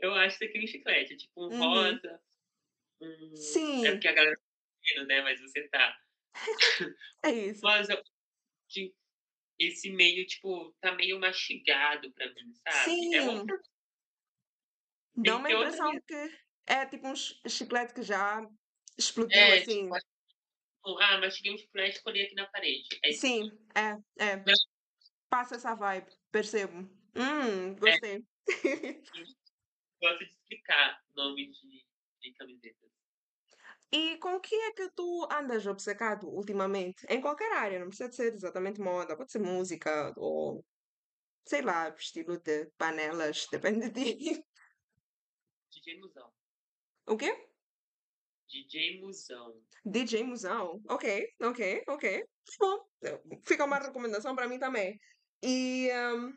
Eu 0.00 0.14
acho 0.14 0.36
isso 0.36 0.44
aqui 0.44 0.60
um 0.62 0.66
chiclete, 0.66 1.16
tipo 1.16 1.46
um 1.46 1.50
Uhum. 1.50 1.58
rosa, 1.58 2.20
um 3.00 3.32
é 3.32 3.36
Sim, 3.36 3.82
porque 3.92 4.08
a 4.08 4.12
galera 4.12 4.36
tá 4.36 4.42
vendo, 4.82 5.06
né, 5.06 5.22
mas 5.22 5.40
você 5.40 5.68
tá. 5.68 5.96
é 7.24 7.30
isso. 7.30 7.60
Mas 7.62 7.88
eu 7.88 8.02
esse 9.58 9.90
meio, 9.90 10.26
tipo, 10.26 10.74
tá 10.80 10.92
meio 10.92 11.18
mastigado 11.20 12.10
pra 12.12 12.26
mim, 12.26 12.52
sabe. 12.54 13.14
É 13.14 13.22
Sim, 13.22 13.28
outra 13.28 13.62
dá 15.16 15.36
uma 15.36 15.48
ter 15.48 15.54
outra 15.54 15.68
impressão 15.68 16.00
que 16.06 16.38
é 16.66 16.86
tipo 16.86 17.06
um 17.06 17.14
chi 17.14 17.34
chiclete 17.48 17.94
que 17.94 18.02
já 18.02 18.46
explodiu, 18.98 19.38
é, 19.38 19.60
tipo, 19.60 19.94
assim. 19.94 20.98
ah, 21.00 21.18
mastiguei 21.18 21.54
um 21.54 21.58
chiclete 21.58 21.98
e 21.98 22.02
colei 22.02 22.24
aqui 22.24 22.34
na 22.34 22.46
parede. 22.46 22.88
É 23.02 23.10
isso 23.10 23.20
Sim, 23.20 23.50
é, 23.74 24.24
é, 24.24 24.36
Não, 24.36 24.54
passa 25.28 25.56
essa 25.56 25.74
vibe, 25.74 26.10
percebo. 26.32 26.78
Hum, 27.14 27.70
é, 27.70 27.74
gostei. 27.74 28.24
eu 28.64 29.34
gosto 30.00 30.18
de 30.18 30.24
explicar 30.24 31.00
nome 31.14 31.50
de 31.50 31.84
de 32.30 32.32
camisetas. 32.38 32.90
E 33.92 34.18
com 34.18 34.34
o 34.36 34.40
que 34.40 34.54
é 34.54 34.72
que 34.72 34.90
tu 34.90 35.28
andas 35.30 35.66
obcecado 35.66 36.28
ultimamente? 36.28 37.06
Em 37.08 37.20
qualquer 37.20 37.52
área, 37.52 37.78
não 37.78 37.88
precisa 37.88 38.10
ser 38.10 38.34
exatamente 38.34 38.80
moda, 38.80 39.16
pode 39.16 39.30
ser 39.30 39.38
música 39.38 40.12
ou, 40.16 40.64
sei 41.46 41.62
lá, 41.62 41.88
estilo 41.90 42.38
de 42.40 42.70
panelas, 42.76 43.46
depende 43.52 43.90
de 43.90 44.16
ti. 44.16 44.44
DJ 45.70 46.00
Musão, 46.00 46.32
O 47.06 47.16
quê? 47.16 47.48
DJ 48.48 49.00
Musão. 49.00 49.62
DJ 49.84 50.24
Musão. 50.24 50.80
Ok, 50.88 51.28
ok, 51.40 51.84
ok. 51.88 52.24
Bom, 52.58 52.84
fica 53.44 53.64
uma 53.64 53.78
recomendação 53.78 54.34
para 54.34 54.48
mim 54.48 54.58
também. 54.58 54.98
E 55.42 55.90
hum, 55.92 56.32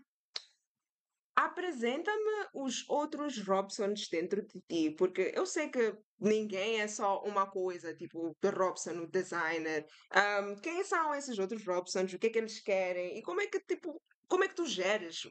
apresenta-me 1.38 2.48
os 2.56 2.84
outros 2.90 3.38
Robsons 3.48 4.08
dentro 4.10 4.42
de 4.44 4.60
ti, 4.68 4.96
porque 4.98 5.32
eu 5.36 5.46
sei 5.46 5.70
que 5.70 5.96
ninguém 6.20 6.82
é 6.82 6.88
só 6.88 7.22
uma 7.22 7.46
coisa, 7.48 7.96
tipo 7.96 8.36
o 8.44 8.50
Robson, 8.50 9.02
o 9.04 9.08
designer. 9.08 9.86
Hum, 10.16 10.56
quem 10.64 10.84
são 10.84 11.14
esses 11.14 11.38
outros 11.38 11.64
Robsons? 11.64 12.12
O 12.12 12.18
que 12.18 12.28
é 12.28 12.30
que 12.32 12.40
eles 12.40 12.60
querem? 12.60 13.20
E 13.20 13.22
como 13.22 13.40
é 13.40 13.46
que, 13.46 13.60
tipo, 13.60 14.02
como 14.28 14.44
é 14.44 14.48
que 14.48 14.56
tu 14.56 14.66
geres 14.66 15.28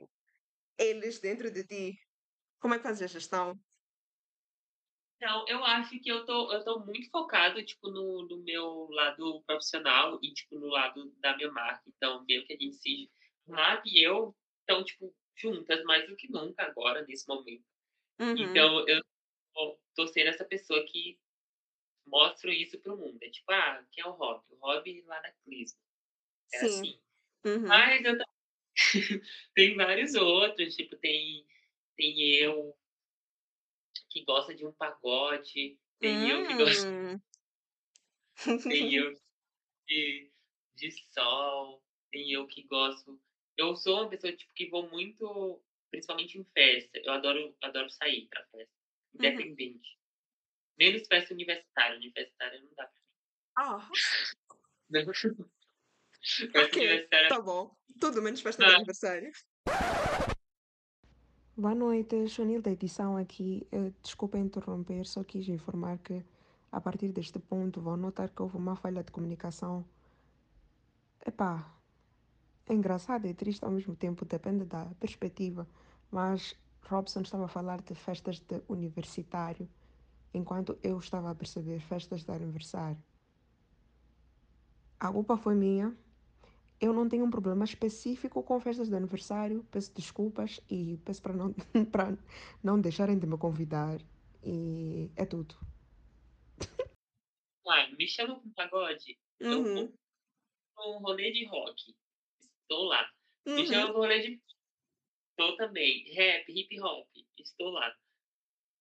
eles 0.78 1.18
dentro 1.20 1.50
de 1.50 1.64
ti? 1.66 1.94
Como 2.60 2.74
é 2.74 2.78
que 2.78 2.84
fazes 2.84 3.02
a 3.02 3.08
gestão? 3.08 3.54
Então, 5.16 5.44
eu 5.48 5.64
acho 5.64 5.98
que 6.00 6.08
eu 6.08 6.24
tô 6.24 6.52
eu 6.52 6.64
tô 6.64 6.78
muito 6.84 7.10
focado, 7.10 7.64
tipo, 7.64 7.90
no 7.90 8.28
no 8.28 8.44
meu 8.44 8.86
lado 8.90 9.42
profissional 9.44 10.20
e, 10.22 10.32
tipo, 10.32 10.56
no 10.58 10.68
lado 10.68 11.12
da 11.18 11.36
minha 11.36 11.50
marca. 11.50 11.82
Então, 11.88 12.24
meio 12.28 12.46
que 12.46 12.52
a 12.52 12.56
gente 12.56 12.76
se 12.76 13.10
marca 13.46 13.82
e 13.86 14.06
eu 14.06 14.36
estão, 14.60 14.84
tipo, 14.84 15.12
juntas 15.36 15.84
mais 15.84 16.06
do 16.08 16.16
que 16.16 16.30
nunca 16.30 16.64
agora, 16.64 17.04
nesse 17.06 17.28
momento. 17.28 17.64
Uhum, 18.20 18.70
Então 18.70 18.86
eu 18.88 19.02
tô 19.94 20.06
sendo 20.08 20.28
essa 20.30 20.44
pessoa 20.44 20.84
que 20.86 21.18
mostro 22.06 22.50
isso 22.52 22.78
para 22.80 22.94
o 22.94 22.98
mundo. 22.98 23.18
É 23.22 23.30
tipo: 23.30 23.50
"Ah, 23.52 23.84
quem 23.92 24.04
é 24.04 24.08
o 24.08 24.12
Rob? 24.12 24.42
O 24.50 24.56
Rob 24.56 25.02
lá 25.04 25.20
da 25.20 25.32
Clisma". 25.44 25.80
É 26.52 26.60
sim. 26.60 26.66
assim. 26.66 27.00
Uhum, 27.44 27.68
Mas 27.68 28.04
eu 28.04 28.16
tem 29.54 29.76
vários 29.76 30.14
outros, 30.14 30.76
tipo, 30.76 30.96
tem 30.98 31.46
tem 31.96 32.36
eu 32.36 32.76
que 34.10 34.24
gosta 34.24 34.52
de 34.54 34.66
um 34.66 34.72
pagode, 34.72 35.78
tem 36.00 36.28
eu 36.28 36.42
que 36.42 36.54
gosto 36.56 36.92
hum. 36.94 37.20
tem 38.68 38.94
eu 38.94 39.12
de 39.88 40.32
de 40.76 40.92
sol, 41.12 41.82
tem 42.12 42.32
eu 42.32 42.46
que 42.48 42.64
gosto 42.64 43.20
eu 43.56 43.74
sou 43.76 44.00
uma 44.02 44.08
pessoa, 44.08 44.32
tipo, 44.34 44.52
que 44.54 44.68
vou 44.68 44.88
muito 44.90 45.62
principalmente 45.90 46.38
em 46.38 46.44
festa, 46.44 46.98
eu 46.98 47.12
adoro 47.12 47.56
adoro 47.62 47.88
sair 47.90 48.26
pra 48.28 48.44
festa, 48.46 48.72
Uhum. 49.14 49.24
independente. 49.26 49.98
Menos 50.78 51.06
festa 51.06 51.32
universitária, 51.32 51.96
universitária 51.96 52.60
não 52.60 52.68
dá 52.76 52.86
pra 52.86 53.00
Ah, 53.56 53.88
mim. 54.90 55.00
ok, 55.00 56.50
Festa 56.52 56.76
universitária 56.76 57.28
tá 57.28 57.40
bom. 57.40 57.74
Tudo 58.00 58.20
menos 58.20 58.40
festa 58.42 58.64
de 58.64 58.70
ah, 58.72 58.76
aniversário. 58.76 59.32
Boa 61.56 61.74
noite, 61.74 62.28
Chanil 62.28 62.60
da 62.60 62.70
edição 62.70 63.16
aqui. 63.16 63.66
Eh, 63.72 63.90
desculpa 64.02 64.36
interromper, 64.38 65.06
só 65.06 65.24
quis 65.24 65.48
informar 65.48 65.98
que 65.98 66.22
a 66.70 66.80
partir 66.80 67.10
deste 67.12 67.38
ponto 67.38 67.80
vão 67.80 67.96
notar 67.96 68.28
que 68.28 68.42
houve 68.42 68.56
uma 68.58 68.76
falha 68.76 69.02
de 69.02 69.10
comunicação. 69.10 69.88
Epá, 71.24 71.74
é 72.66 72.74
engraçado 72.74 73.26
e 73.26 73.34
triste 73.34 73.64
ao 73.64 73.70
mesmo 73.70 73.94
tempo, 73.96 74.24
depende 74.24 74.64
da 74.64 74.84
perspectiva. 75.02 75.66
Mas 76.10 76.56
Robson 76.90 77.20
estava 77.22 77.44
a 77.46 77.48
falar 77.56 77.80
de 77.82 77.94
festas 77.94 78.38
de 78.40 78.62
universitário, 78.68 79.68
enquanto 80.34 80.78
eu 80.82 80.98
estava 80.98 81.30
a 81.30 81.34
perceber 81.34 81.80
festas 81.80 82.24
de 82.24 82.32
aniversário. 82.32 83.02
A 85.00 85.08
culpa 85.12 85.36
foi 85.36 85.54
minha, 85.54 85.88
Eu 86.80 86.92
não 86.94 87.08
tenho 87.08 87.24
um 87.26 87.30
problema 87.30 87.64
específico 87.64 88.42
com 88.42 88.60
festas 88.60 88.88
de 88.90 88.96
aniversário. 88.96 89.64
Peço 89.72 89.94
desculpas 89.94 90.60
e 90.70 90.98
peço 91.04 91.22
para 91.22 91.34
não, 91.34 91.54
para 91.92 92.18
não 92.62 92.80
deixarem 92.80 93.18
de 93.18 93.26
me 93.26 93.38
convidar. 93.38 93.98
E 94.44 95.10
é 95.16 95.24
tudo. 95.26 95.56
ah, 97.68 97.88
me 97.98 98.06
chama 98.08 98.38
pra 98.40 98.48
um 98.48 98.52
pagode, 98.54 99.18
eu 99.50 99.68
vou 99.72 99.84
Uhum, 99.84 99.92
pra 100.74 100.88
um 100.90 101.00
rolê 101.00 101.32
de 101.32 101.46
rock, 101.46 101.94
estou 102.66 102.84
lá. 102.84 103.08
Me 103.56 103.66
uhum, 103.66 103.66
chama 103.66 103.90
pra 103.92 103.98
um 104.00 104.02
rolê 104.02 104.20
de 104.20 104.42
estou 105.30 105.56
também. 105.56 106.04
Rap, 106.14 106.46
hip 106.52 106.80
hop, 106.80 107.08
estou 107.38 107.70
lá. 107.70 107.94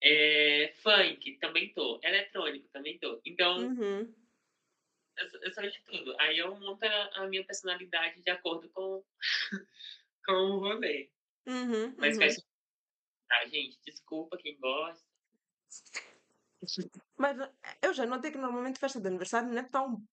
Eh, 0.03 0.73
funk, 0.83 1.37
também 1.39 1.73
tô. 1.73 1.99
Eletrônico, 2.03 2.69
também 2.73 2.99
tô. 2.99 3.21
Então, 3.25 3.73
uhum, 3.79 4.15
eu 5.17 5.29
sou 5.29 5.39
eu 5.43 5.51
sou 5.53 5.63
de 5.69 5.81
tudo. 5.85 6.15
Aí 6.19 6.37
eu 6.37 6.55
monto 6.59 6.85
a 6.85 7.23
a 7.23 7.27
minha 7.27 7.45
personalidade 7.45 8.21
de 8.21 8.29
acordo 8.29 8.69
com 8.69 9.03
com 10.25 10.33
o 10.33 10.59
rolê. 10.59 11.11
uhum, 11.47 11.95
Mas 11.97 12.17
uhum. 12.17 12.35
ah, 13.31 13.45
gente, 13.47 13.79
desculpa 13.85 14.37
quem 14.37 14.57
gosta. 14.59 15.05
Mas 17.17 17.37
eu 17.81 17.93
já 17.93 18.05
notei 18.05 18.31
que 18.31 18.37
normalmente 18.37 18.79
festa 18.79 18.99
de 19.01 19.07
aniversário 19.07 19.49
não 19.49 19.57
é 19.59 19.63
tão 19.63 20.03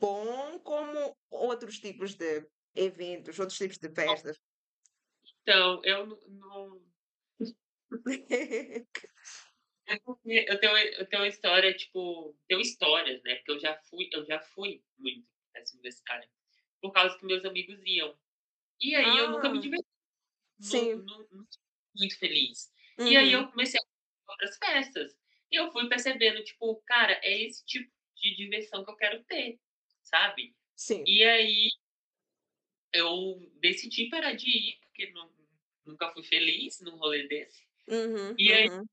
bom 0.00 0.60
como 0.60 1.16
outros 1.30 1.78
tipos 1.80 2.14
de 2.16 2.46
eventos, 2.74 3.38
outros 3.38 3.58
tipos 3.58 3.78
de 3.78 3.90
festas. 3.90 4.38
Então, 5.42 5.80
eu 5.84 6.06
não 6.06 6.80
eu 10.24 10.58
tenho 10.60 10.76
eu 10.76 11.08
tenho 11.08 11.22
uma 11.22 11.28
história, 11.28 11.74
tipo, 11.76 12.36
tenho 12.46 12.60
histórias, 12.60 13.22
né, 13.22 13.36
porque 13.36 13.52
eu 13.52 13.60
já 13.60 13.76
fui 13.88 14.08
eu 14.12 14.24
já 14.26 14.40
fui 14.40 14.82
muito 14.98 15.26
nessa 15.54 15.74
universitária, 15.74 16.28
por 16.80 16.92
causa 16.92 17.18
que 17.18 17.26
meus 17.26 17.44
amigos 17.44 17.80
iam. 17.86 18.18
E 18.80 18.94
aí 18.96 19.16
eu 19.16 19.30
nunca 19.30 19.50
me 19.50 19.60
Ah, 19.60 19.62
diverti, 19.62 19.86
sim. 20.60 21.04
não 21.06 21.18
não 21.30 21.46
muito 21.96 22.18
feliz. 22.18 22.70
E 23.04 23.16
aí 23.16 23.32
Uhum, 23.32 23.32
eu 23.32 23.48
comecei 23.50 23.80
a 23.80 24.32
outras 24.32 24.58
festas, 24.58 25.12
e 25.52 25.56
eu 25.60 25.70
fui 25.72 25.88
percebendo, 25.88 26.42
tipo, 26.44 26.82
cara, 26.86 27.20
é 27.24 27.42
esse 27.44 27.64
tipo 27.66 27.90
de 28.16 28.36
diversão 28.36 28.84
que 28.84 28.90
eu 28.92 28.96
quero 28.96 29.24
ter, 29.24 29.60
sabe. 30.04 30.56
sim. 30.76 31.06
E 31.06 31.24
aí 31.24 31.68
eu 32.92 33.50
decidi 33.60 34.08
parar 34.08 34.32
de 34.32 34.48
ir, 34.48 34.78
porque 34.82 35.10
nu 35.10 35.36
nunca 35.86 36.12
fui 36.12 36.22
feliz 36.22 36.80
num 36.80 36.96
rolê 36.96 37.26
desse, 37.26 37.66
Uhum, 37.88 38.34
e 38.38 38.52
aí 38.52 38.68
uhum. 38.68 38.84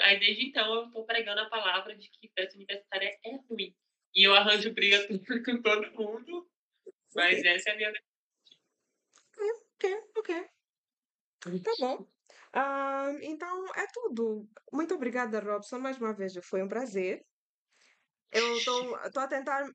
Aí 0.00 0.18
desde 0.18 0.46
então 0.46 0.74
eu 0.74 0.90
tô 0.90 1.04
pregando 1.04 1.40
a 1.40 1.48
palavra 1.50 1.94
de 1.96 2.08
que 2.08 2.28
festa 2.28 2.54
universitária 2.56 3.18
é 3.24 3.36
ruim. 3.48 3.74
E 4.14 4.24
eu 4.26 4.34
arranjo 4.34 4.72
briga 4.72 5.06
com 5.08 5.18
todo 5.62 5.92
mundo, 5.92 6.48
mas 7.14 7.44
essa 7.44 7.70
é 7.70 7.72
a 7.72 7.76
minha 7.76 7.92
Ok, 9.74 10.04
ok. 10.16 10.48
Tá 11.62 11.72
bom. 11.78 12.06
Ah, 12.52 13.12
então 13.22 13.66
é 13.76 13.86
tudo. 13.92 14.48
Muito 14.72 14.94
obrigada, 14.94 15.38
Robson, 15.40 15.78
mais 15.78 15.98
uma 15.98 16.12
vez. 16.12 16.34
Foi 16.42 16.62
um 16.62 16.68
prazer. 16.68 17.24
Eu 18.30 18.56
estou 18.58 19.22
a 19.22 19.28
tentar 19.28 19.66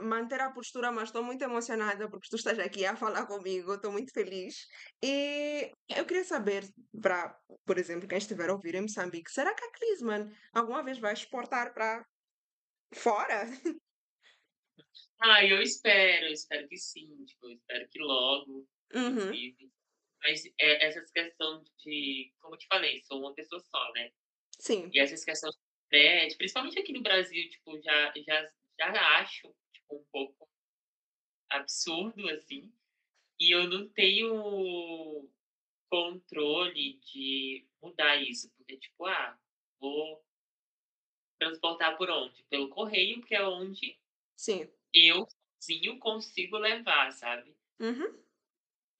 manter 0.00 0.40
a 0.40 0.52
postura, 0.52 0.92
mas 0.92 1.08
estou 1.08 1.22
muito 1.24 1.42
emocionada 1.42 2.08
porque 2.08 2.28
tu 2.30 2.36
estás 2.36 2.58
aqui 2.58 2.84
a 2.86 2.96
falar 2.96 3.26
comigo. 3.26 3.74
Estou 3.74 3.92
muito 3.92 4.12
feliz. 4.12 4.66
E 5.02 5.72
eu 5.88 6.04
queria 6.06 6.24
saber, 6.24 6.64
para, 7.02 7.36
por 7.66 7.78
exemplo, 7.78 8.08
quem 8.08 8.18
estiver 8.18 8.48
a 8.48 8.54
ouvir 8.54 8.74
em 8.76 8.82
Moçambique, 8.82 9.30
será 9.30 9.54
que 9.54 9.64
a 9.64 9.72
Clisman 9.72 10.30
alguma 10.54 10.82
vez 10.84 10.98
vai 10.98 11.12
exportar 11.12 11.74
para 11.74 12.04
fora? 12.94 13.46
Ah, 15.20 15.44
eu 15.44 15.62
espero, 15.62 16.26
eu 16.26 16.32
espero 16.32 16.68
que 16.68 16.76
sim, 16.76 17.24
tipo, 17.24 17.46
eu 17.46 17.52
espero 17.54 17.88
que 17.88 17.98
logo, 17.98 18.68
Uhum, 18.94 19.32
inclusive. 19.32 19.70
Mas 20.22 20.42
é, 20.60 20.86
essas 20.86 21.10
questões 21.12 21.64
de, 21.84 22.34
como 22.40 22.54
eu 22.54 22.58
te 22.58 22.66
falei, 22.68 23.02
sou 23.04 23.20
uma 23.20 23.34
pessoa 23.34 23.60
só, 23.60 23.92
né? 23.92 24.10
Sim. 24.58 24.90
E 24.92 25.00
essas 25.00 25.24
questões 25.24 25.54
de 25.56 25.62
prédio, 25.88 26.38
principalmente 26.38 26.78
aqui 26.78 26.92
no 26.92 27.02
Brasil, 27.02 27.48
tipo, 27.48 27.80
já, 27.82 28.12
já, 28.16 28.52
já 28.78 29.18
acho 29.18 29.54
tipo, 29.72 29.96
um 29.96 30.04
pouco 30.12 30.48
absurdo, 31.50 32.28
assim. 32.30 32.72
E 33.38 33.54
eu 33.54 33.68
não 33.68 33.88
tenho 33.88 35.28
controle 35.88 36.94
de 37.00 37.66
mudar 37.82 38.16
isso. 38.16 38.50
Porque, 38.56 38.76
tipo, 38.76 39.06
ah, 39.06 39.38
vou 39.78 40.24
transportar 41.38 41.96
por 41.96 42.10
onde? 42.10 42.42
Pelo 42.44 42.68
correio, 42.70 43.22
que 43.22 43.34
é 43.34 43.46
onde 43.46 43.98
Sim. 44.36 44.68
eu 44.92 45.26
sozinho 45.60 45.98
consigo 45.98 46.56
levar, 46.58 47.12
sabe? 47.12 47.54
Uhum. 47.80 48.22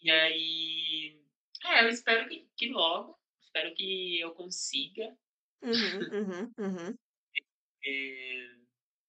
E 0.00 0.10
aí. 0.10 1.20
É, 1.64 1.84
eu 1.84 1.88
espero 1.88 2.28
que, 2.28 2.46
que 2.56 2.68
logo. 2.68 3.18
Espero 3.40 3.74
que 3.74 4.20
eu 4.20 4.32
consiga. 4.34 5.16
Uhum, 5.62 5.98
uhum, 6.12 6.54
uhum. 6.58 6.98
É, 7.84 8.56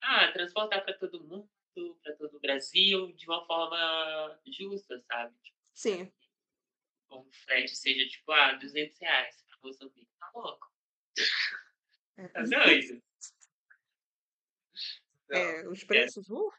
ah, 0.02 0.32
transportar 0.32 0.84
para 0.84 0.98
todo 0.98 1.24
mundo, 1.24 1.50
para 2.04 2.16
todo 2.16 2.38
o 2.38 2.40
Brasil, 2.40 3.12
de 3.14 3.28
uma 3.28 3.46
forma 3.46 4.40
justa, 4.48 5.00
sabe? 5.02 5.36
Tipo, 5.44 5.58
Sim. 5.74 6.12
o 7.10 7.24
frete 7.32 7.76
seja 7.76 8.08
tipo, 8.08 8.32
ah, 8.32 8.54
200 8.54 8.98
reais 9.00 9.44
para 9.48 9.58
Moçambique. 9.64 10.10
Tá 10.20 10.32
louco? 10.34 10.72
É, 12.18 12.28
Tá 12.30 12.44
doido? 12.44 13.02
É, 15.30 15.68
os 15.68 15.84
é, 15.84 15.86
preços, 15.86 16.30
uh, 16.30 16.52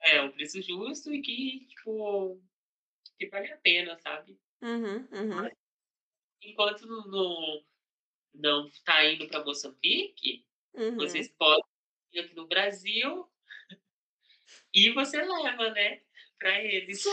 é 0.00 0.22
um 0.22 0.30
preço 0.32 0.60
justo 0.62 1.12
e 1.12 1.20
que, 1.20 1.66
tipo, 1.66 2.40
que 3.18 3.28
vale 3.28 3.52
a 3.52 3.56
pena, 3.58 3.98
sabe? 3.98 4.38
uhum, 4.62 5.08
uhum, 5.12 5.50
Enquanto 6.42 6.86
não, 6.86 7.64
não 8.34 8.70
tá 8.84 9.04
indo 9.04 9.28
para 9.28 9.44
Moçambique, 9.44 10.46
uhum. 10.74 10.96
vocês 10.96 11.28
podem 11.28 11.64
ir 12.12 12.20
aqui 12.20 12.34
no 12.34 12.46
Brasil 12.46 13.30
e 14.74 14.90
você 14.92 15.22
leva, 15.22 15.70
né? 15.70 16.02
Para 16.38 16.60
eles. 16.60 17.04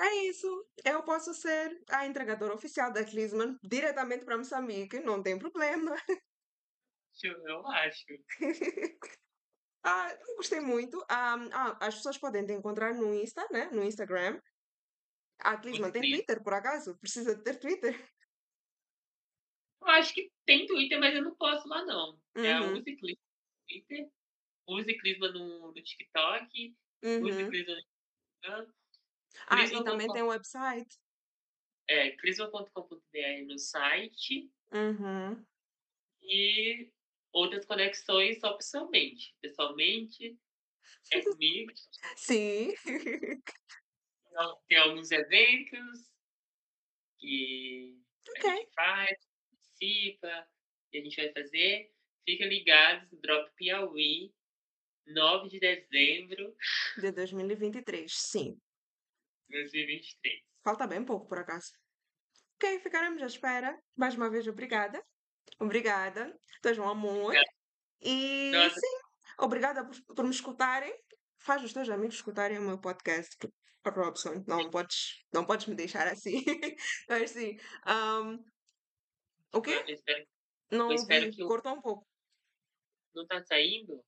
É 0.00 0.14
isso. 0.26 0.46
Eu 0.84 1.02
posso 1.02 1.34
ser 1.34 1.82
a 1.90 2.06
entregadora 2.06 2.54
oficial 2.54 2.92
da 2.92 3.04
Clisman 3.04 3.58
diretamente 3.62 4.24
para 4.24 4.38
Moçambique, 4.38 5.00
não 5.00 5.22
tem 5.22 5.38
problema. 5.38 5.96
Eu 7.22 7.66
acho. 7.66 8.04
Ah, 9.88 10.12
gostei 10.36 10.58
muito. 10.58 11.00
Ah, 11.08 11.36
ah, 11.52 11.86
as 11.86 11.94
pessoas 11.94 12.18
podem 12.18 12.44
te 12.44 12.52
encontrar 12.52 12.92
no 12.92 13.14
Insta, 13.14 13.46
né? 13.52 13.70
No 13.70 13.84
Instagram. 13.84 14.40
A 15.38 15.56
Clisman 15.58 15.92
tem 15.92 16.02
Twitter, 16.02 16.42
por 16.42 16.54
acaso? 16.54 16.98
Precisa 16.98 17.40
ter 17.40 17.54
Twitter? 17.60 17.94
Eu 19.86 19.92
acho 19.92 20.12
que 20.14 20.32
tem 20.44 20.66
Twitter, 20.66 20.98
mas 20.98 21.14
eu 21.14 21.22
não 21.22 21.34
posso 21.36 21.68
lá, 21.68 21.84
não. 21.84 22.20
É 22.36 22.52
a 22.54 22.62
Uhum, 22.62 22.72
Use 22.78 22.96
Clisma 22.96 23.22
no 23.22 23.68
Twitter, 23.68 24.10
Use 24.68 24.98
Clisma 24.98 25.28
no, 25.30 25.68
no 25.68 25.74
TikTok, 25.74 26.76
Use 27.04 27.42
uhum. 27.42 27.50
Clisma 27.50 27.74
no 27.74 27.80
Instagram, 28.44 28.72
Ah, 29.46 29.64
e 29.64 29.84
também 29.84 30.12
tem 30.12 30.22
o 30.22 30.28
website. 30.28 30.98
é, 31.88 32.10
clisma.com.br 32.16 33.46
no 33.46 33.58
site 33.58 34.50
Uhum. 34.72 35.46
e 36.22 36.90
outras 37.32 37.64
conexões 37.64 38.40
só 38.40 38.54
pessoalmente. 38.54 39.36
Pessoalmente, 39.40 40.36
é 41.12 41.20
comigo. 41.22 41.72
Sim. 42.16 42.74
Tem 44.68 44.78
alguns 44.78 45.10
eventos 45.12 46.10
que 47.18 47.96
a 48.28 48.30
Ok. 48.32 48.50
gente 48.50 48.74
faz, 48.74 49.18
participa, 49.76 50.48
que 50.90 50.98
a 50.98 51.02
gente 51.02 51.16
vai 51.16 51.32
fazer. 51.32 51.92
Fiquem 52.24 52.48
ligados, 52.48 53.08
Drop 53.20 53.50
Piauí, 53.54 54.32
9 55.06 55.48
de 55.48 55.60
dezembro 55.60 56.56
De 56.98 57.12
2023, 57.12 58.12
sim. 58.12 58.58
de 59.48 59.60
2023. 59.62 60.42
Falta 60.64 60.86
bem 60.86 61.04
pouco, 61.04 61.28
por 61.28 61.38
acaso. 61.38 61.72
Ok, 62.56 62.80
ficaremos 62.80 63.22
à 63.22 63.26
espera. 63.26 63.78
Mais 63.94 64.16
uma 64.16 64.28
vez, 64.28 64.48
obrigada. 64.48 65.00
Obrigada. 65.60 66.36
Tu 66.60 66.68
és 66.68 66.78
um 66.78 66.88
amor. 66.88 67.34
E 68.00 68.50
Nossa, 68.50 68.80
sim, 68.80 68.98
obrigada 69.38 69.84
por, 69.84 70.14
por 70.16 70.24
me 70.24 70.30
escutarem. 70.30 70.92
Faz 71.38 71.62
os 71.62 71.72
teus 71.72 71.88
amigos 71.88 72.16
escutarem 72.16 72.58
o 72.58 72.62
meu 72.62 72.80
podcast. 72.80 73.36
Robson, 73.88 74.42
não 74.48 74.68
podes, 74.68 75.24
não 75.32 75.44
podes 75.44 75.66
me 75.66 75.76
deixar 75.76 76.08
assim. 76.08 76.42
Mas 77.08 77.30
sim. 77.30 77.56
ahm, 77.84 78.36
o 79.52 79.62
quê? 79.62 79.70
eu 79.86 79.94
espero, 79.94 80.26
Não 80.70 80.90
eu 80.90 80.94
espero 80.96 81.30
que 81.30 81.44
Cortou 81.44 81.72
um 81.74 81.80
pouco. 81.80 82.06
não 83.14 83.26
tá 83.26 83.42
saindo. 83.44 84.04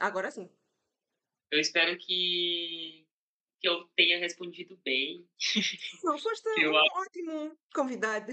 Agora 0.00 0.30
sim. 0.30 0.50
Eu 1.50 1.60
espero 1.60 1.98
que, 1.98 3.06
que 3.60 3.68
eu 3.68 3.86
tenha 3.96 4.18
respondido 4.18 4.76
bem. 4.78 5.28
Não, 6.02 6.18
foste 6.18 6.48
um 6.66 6.72
ótimo 6.74 7.58
convidado. 7.74 8.32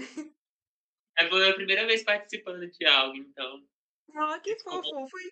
É 1.18 1.24
a 1.50 1.54
primeira 1.54 1.86
vez 1.86 2.02
participando 2.02 2.70
de 2.70 2.86
algo, 2.86 3.16
então. 3.16 3.68
Ah, 4.14 4.40
que 4.40 4.54
Desculpa. 4.54 4.82
fofo. 4.88 5.08
Foi 5.10 5.22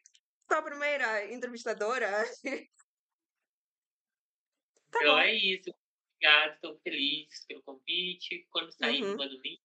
tua 0.46 0.62
primeira 0.62 1.32
entrevistadora. 1.32 2.08
Tá 4.90 5.00
Então 5.00 5.14
bom. 5.16 5.18
é 5.20 5.34
isso. 5.34 5.70
Obrigado, 6.16 6.54
estou 6.54 6.78
feliz 6.80 7.44
pelo 7.46 7.62
convite. 7.62 8.46
Quando 8.50 8.72
sair, 8.72 9.02
Uhum. 9.02 9.16
manda 9.16 9.34
o 9.34 9.40
link. 9.42 9.60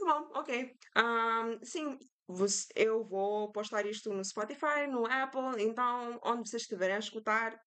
Tá 0.00 0.20
bom, 0.20 0.30
ok. 0.40 0.76
Ahm, 0.96 1.58
sim, 1.62 1.98
você- 2.26 2.68
eu 2.74 3.04
vou 3.04 3.52
postar 3.52 3.86
isto 3.86 4.12
no 4.12 4.24
Spotify, 4.24 4.86
no 4.88 5.06
Apple, 5.06 5.62
então 5.62 6.18
onde 6.24 6.48
vocês 6.48 6.62
estiverem 6.62 6.96
a 6.96 6.98
escutar, 6.98 7.60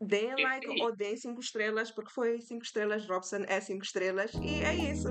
deem 0.00 0.36
like 0.36 0.66
ou 0.78 0.94
deem 0.94 1.16
5 1.16 1.40
estrelas, 1.40 1.90
porque 1.90 2.10
foi 2.12 2.40
5 2.40 2.62
estrelas, 2.64 3.06
Robson 3.08 3.44
é 3.46 3.60
5 3.60 3.84
estrelas, 3.84 4.38
e 4.42 4.62
é 4.62 4.74
isso. 4.74 5.08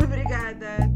Obrigada. 0.00 0.87